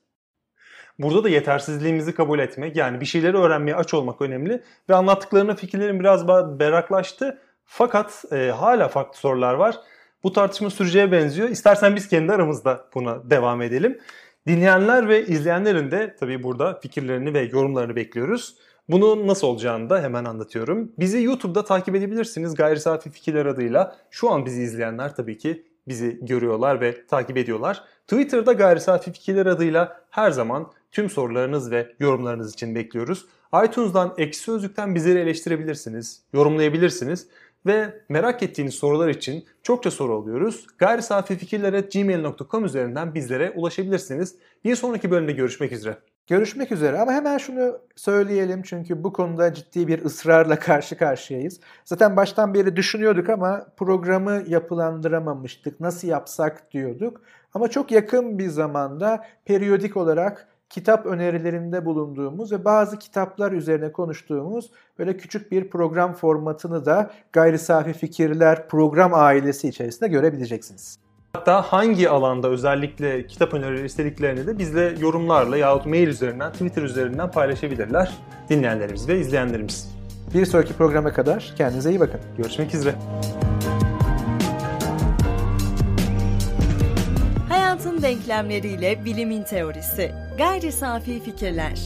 Burada 1.00 1.24
da 1.24 1.30
yetersizliğimizi 1.30 2.16
kabul 2.16 2.40
etmek 2.40 2.76
yani 2.76 3.02
bir 3.02 3.06
şeyleri 3.06 3.38
öğrenmeye 3.38 3.76
aç 3.76 3.94
olmak 3.94 4.22
önemli 4.22 4.64
ve 4.90 4.96
anlattıklarına 4.96 5.56
fikirlerim 5.56 6.00
biraz 6.00 6.28
berraklaştı. 6.28 7.42
Fakat 7.66 8.26
e, 8.32 8.52
hala 8.58 8.88
farklı 8.88 9.18
sorular 9.18 9.54
var. 9.54 9.76
Bu 10.24 10.34
tartışma 10.34 10.70
süreceğe 10.70 11.12
benziyor. 11.12 11.50
İstersen 11.50 11.96
biz 11.96 12.08
kendi 12.08 12.32
aramızda 12.32 12.86
buna 12.94 13.30
devam 13.30 13.62
edelim. 13.62 14.00
Dinleyenler 14.48 15.08
ve 15.08 15.26
izleyenlerin 15.26 15.92
de 15.92 16.16
tabii 16.20 16.44
burada 16.44 16.80
fikirlerini 16.80 17.34
ve 17.34 17.42
yorumlarını 17.42 17.96
bekliyoruz. 17.96 18.56
Bunun 18.90 19.28
nasıl 19.28 19.48
olacağını 19.48 19.90
da 19.90 20.02
hemen 20.02 20.26
anlatıyorum. 20.26 20.92
Bizi 21.00 21.24
YouTube'da 21.24 21.66
takip 21.66 21.96
edebilirsiniz 21.96 22.56
gayri 22.56 22.80
safi 22.80 23.10
fikirler 23.10 23.46
adıyla. 23.46 23.96
Şu 24.10 24.32
an 24.32 24.46
bizi 24.46 24.62
izleyenler 24.62 25.16
tabii 25.16 25.38
ki 25.38 25.66
bizi 25.88 26.20
görüyorlar 26.22 26.82
ve 26.82 27.08
takip 27.08 27.38
ediyorlar. 27.38 27.84
Twitter'da 28.08 28.54
gayri 28.54 28.80
safi 28.80 29.12
fikirler 29.12 29.46
adıyla 29.46 30.02
her 30.10 30.32
zaman 30.32 30.72
tüm 30.92 31.10
sorularınız 31.10 31.72
ve 31.72 31.96
yorumlarınız 32.00 32.54
için 32.54 32.76
bekliyoruz. 32.76 33.26
iTunes'dan 33.66 34.14
Ekşi 34.18 34.40
Sözlük'ten 34.40 34.96
bizleri 34.96 35.20
eleştirebilirsiniz, 35.20 36.24
yorumlayabilirsiniz 36.34 37.28
ve 37.66 38.02
merak 38.10 38.44
ettiğiniz 38.44 38.76
sorular 38.76 39.10
için 39.10 39.46
çokça 39.64 39.92
soru 39.92 40.16
alıyoruz. 40.16 40.68
Gayri 40.78 41.02
safi 41.02 41.36
fikirler 41.36 41.74
gmail.com 41.74 42.66
üzerinden 42.66 43.16
bizlere 43.16 43.52
ulaşabilirsiniz. 43.56 44.36
Bir 44.64 44.76
sonraki 44.76 45.12
bölümde 45.12 45.32
görüşmek 45.32 45.72
üzere. 45.72 45.98
Görüşmek 46.28 46.72
üzere 46.72 47.00
ama 47.00 47.12
hemen 47.12 47.38
şunu 47.38 47.78
söyleyelim 47.96 48.62
çünkü 48.62 49.04
bu 49.04 49.14
konuda 49.14 49.54
ciddi 49.54 49.88
bir 49.88 50.06
ısrarla 50.06 50.60
karşı 50.60 50.98
karşıyayız. 50.98 51.60
Zaten 51.84 52.16
baştan 52.16 52.54
beri 52.54 52.76
düşünüyorduk 52.76 53.30
ama 53.30 53.66
programı 53.78 54.44
yapılandıramamıştık. 54.48 55.80
Nasıl 55.80 56.08
yapsak 56.08 56.72
diyorduk. 56.72 57.22
Ama 57.54 57.68
çok 57.68 57.92
yakın 57.92 58.40
bir 58.40 58.48
zamanda 58.48 59.26
periyodik 59.46 59.98
olarak 59.98 60.48
kitap 60.70 61.06
önerilerinde 61.06 61.86
bulunduğumuz 61.86 62.52
ve 62.52 62.66
bazı 62.66 63.00
kitaplar 63.00 63.52
üzerine 63.52 63.92
konuştuğumuz 63.92 64.72
böyle 65.00 65.18
küçük 65.18 65.52
bir 65.52 65.70
program 65.70 66.14
formatını 66.14 66.86
da 66.86 67.12
Gayri 67.34 67.60
Safi 67.60 67.94
Fikirler 67.94 68.68
program 68.68 69.14
ailesi 69.14 69.68
içerisinde 69.68 70.08
görebileceksiniz. 70.08 71.05
Hatta 71.36 71.62
hangi 71.62 72.10
alanda 72.10 72.48
özellikle 72.48 73.28
kitap 73.28 73.54
önerileri 73.54 73.86
istediklerini 73.86 74.48
de 74.48 74.60
bizle 74.60 74.94
yorumlarla 75.00 75.58
yahut 75.58 75.86
mail 75.86 76.08
üzerinden, 76.08 76.52
Twitter 76.52 76.82
üzerinden 76.82 77.32
paylaşabilirler 77.32 78.12
dinleyenlerimiz 78.50 79.08
ve 79.08 79.20
izleyenlerimiz. 79.20 79.96
Bir 80.34 80.46
sonraki 80.46 80.74
programa 80.74 81.14
kadar 81.14 81.54
kendinize 81.58 81.90
iyi 81.90 82.00
bakın. 82.00 82.20
Görüşmek 82.38 82.76
üzere. 82.76 82.96
Hayatın 87.50 88.02
denklemleriyle 88.02 89.06
bilimin 89.06 89.44
teorisi. 89.44 90.12
Gayri 90.38 90.72
safi 90.72 91.24
fikirler. 91.24 91.80